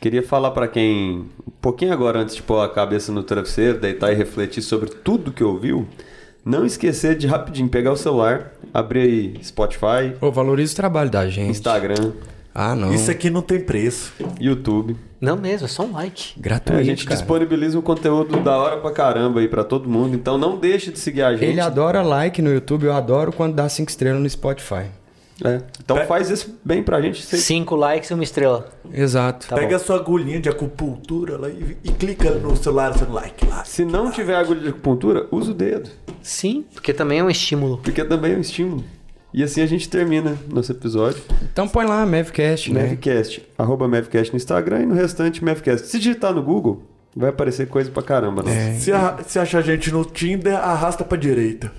Queria 0.00 0.22
falar 0.22 0.52
pra 0.52 0.68
quem, 0.68 1.26
um 1.46 1.50
pouquinho 1.60 1.92
agora 1.92 2.20
antes 2.20 2.36
de 2.36 2.42
pôr 2.42 2.60
a 2.60 2.68
cabeça 2.68 3.10
no 3.10 3.22
travesseiro, 3.22 3.80
deitar 3.80 4.12
e 4.12 4.14
refletir 4.14 4.62
sobre 4.62 4.90
tudo 4.90 5.32
que 5.32 5.42
ouviu, 5.42 5.88
não 6.46 6.64
esquecer 6.64 7.16
de 7.16 7.26
rapidinho 7.26 7.68
pegar 7.68 7.92
o 7.92 7.96
celular, 7.96 8.52
abrir 8.72 9.00
aí 9.00 9.34
Spotify, 9.44 10.14
Pô, 10.20 10.30
valoriza 10.30 10.72
o 10.72 10.76
trabalho 10.76 11.10
da 11.10 11.28
gente. 11.28 11.50
Instagram, 11.50 12.12
Ah, 12.54 12.74
não. 12.74 12.94
Isso 12.94 13.10
aqui 13.10 13.28
não 13.28 13.42
tem 13.42 13.60
preço. 13.60 14.14
YouTube. 14.40 14.96
Não 15.20 15.36
mesmo, 15.36 15.64
é 15.66 15.68
só 15.68 15.82
um 15.82 15.92
like. 15.92 16.34
É, 16.38 16.40
Gratuito, 16.40 16.78
a 16.80 16.82
gente 16.84 17.04
cara. 17.04 17.16
disponibiliza 17.16 17.78
um 17.78 17.82
conteúdo 17.82 18.38
da 18.40 18.56
hora 18.56 18.76
pra 18.78 18.90
caramba 18.92 19.40
aí 19.40 19.48
pra 19.48 19.64
todo 19.64 19.88
mundo, 19.88 20.14
então 20.14 20.38
não 20.38 20.56
deixe 20.58 20.90
de 20.92 20.98
seguir 20.98 21.22
a 21.22 21.32
gente. 21.34 21.44
Ele 21.50 21.60
adora 21.60 22.00
like 22.02 22.40
no 22.40 22.50
YouTube, 22.52 22.84
eu 22.84 22.92
adoro 22.94 23.32
quando 23.32 23.54
dá 23.54 23.68
5 23.68 23.90
estrelas 23.90 24.22
no 24.22 24.28
Spotify. 24.30 24.86
É, 25.44 25.60
Então 25.84 25.98
Pe- 25.98 26.06
faz 26.06 26.30
isso 26.30 26.58
bem 26.64 26.82
pra 26.82 27.00
gente. 27.00 27.22
Cinco 27.24 27.76
likes 27.76 28.08
e 28.10 28.14
uma 28.14 28.24
estrela. 28.24 28.68
Exato. 28.92 29.46
Tá 29.48 29.56
Pega 29.56 29.68
bom. 29.70 29.76
a 29.76 29.78
sua 29.78 29.96
agulhinha 29.96 30.40
de 30.40 30.48
acupuntura 30.48 31.36
lá 31.36 31.48
e, 31.50 31.76
e 31.84 31.90
clica 31.92 32.30
no 32.30 32.56
celular 32.56 32.96
no 33.06 33.12
like 33.14 33.46
lá. 33.46 33.62
Se 33.64 33.84
não 33.84 34.10
tiver 34.10 34.34
agulha 34.36 34.60
de 34.60 34.68
acupuntura, 34.68 35.26
usa 35.30 35.50
o 35.50 35.54
dedo, 35.54 35.90
Sim, 36.22 36.64
porque 36.72 36.92
também 36.94 37.18
é 37.18 37.24
um 37.24 37.28
estímulo. 37.30 37.78
porque 37.78 38.02
também 38.04 38.32
é 38.32 38.36
um 38.36 38.40
estímulo. 38.40 38.82
E 39.34 39.42
assim 39.42 39.60
a 39.60 39.66
gente 39.66 39.88
termina 39.90 40.38
nosso 40.48 40.72
episódio. 40.72 41.22
Então 41.52 41.68
põe 41.68 41.84
lá, 41.84 42.06
Mavcast, 42.06 42.72
né? 42.72 42.84
Mavcast, 42.88 43.46
arroba 43.58 43.86
Mavcast 43.86 44.32
no 44.32 44.36
Instagram 44.38 44.82
e 44.84 44.86
no 44.86 44.94
restante 44.94 45.44
Mavcast. 45.44 45.86
Se 45.88 45.98
digitar 45.98 46.32
no 46.32 46.42
Google, 46.42 46.82
vai 47.14 47.28
aparecer 47.28 47.68
coisa 47.68 47.90
pra 47.90 48.02
caramba, 48.02 48.42
né? 48.42 48.78
Se, 48.78 48.90
a, 48.90 49.18
se 49.26 49.38
achar 49.38 49.58
a 49.58 49.62
gente 49.62 49.92
no 49.92 50.02
Tinder, 50.06 50.54
arrasta 50.56 51.04
pra 51.04 51.18
direita. 51.18 51.70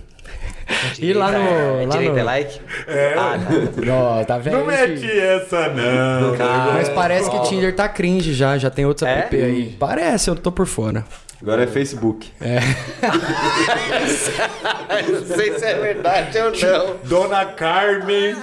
E 0.99 1.13
lá 1.13 1.32
no. 1.32 1.38
É, 1.38 1.86
lá 1.86 1.91
direita 1.91 2.13
no... 2.13 2.20
é 2.20 2.24
like? 2.24 2.59
É, 2.88 3.13
Ah, 3.18 3.38
tá. 3.38 3.93
Ó, 3.93 4.24
tá 4.24 4.38
vendo? 4.38 4.57
não 4.57 4.65
mete 4.65 5.09
essa 5.20 5.70
não. 5.70 6.36
Ah, 6.39 6.72
Mas 6.74 6.89
parece 6.89 7.30
que 7.30 7.39
Tinder 7.43 7.76
tá 7.76 7.88
cringe 7.88 8.34
já, 8.34 8.57
já 8.57 8.70
tem 8.70 8.86
outros 8.86 9.07
É? 9.07 9.20
app 9.20 9.36
aí. 9.36 9.76
Parece, 9.80 10.30
eu 10.30 10.36
tô 10.36 10.51
por 10.51 10.65
fora. 10.68 11.05
Agora 11.39 11.63
é 11.63 11.68
Facebook. 11.68 12.32
não 15.07 15.26
sei 15.36 15.53
se 15.59 15.65
é 15.65 15.76
verdade 15.76 16.38
ou 16.39 16.51
não. 16.51 16.95
Dona 17.03 17.45
Carmen. 17.45 18.36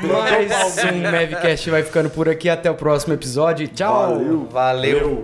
Mais 0.00 0.84
um 0.84 1.02
Mavcast 1.02 1.68
vai 1.68 1.82
ficando 1.82 2.08
por 2.10 2.28
aqui. 2.28 2.48
Até 2.48 2.70
o 2.70 2.74
próximo 2.76 3.12
episódio. 3.14 3.66
Tchau! 3.66 4.14
Valeu. 4.14 4.48
Valeu. 4.50 4.98
Eu. 4.98 5.22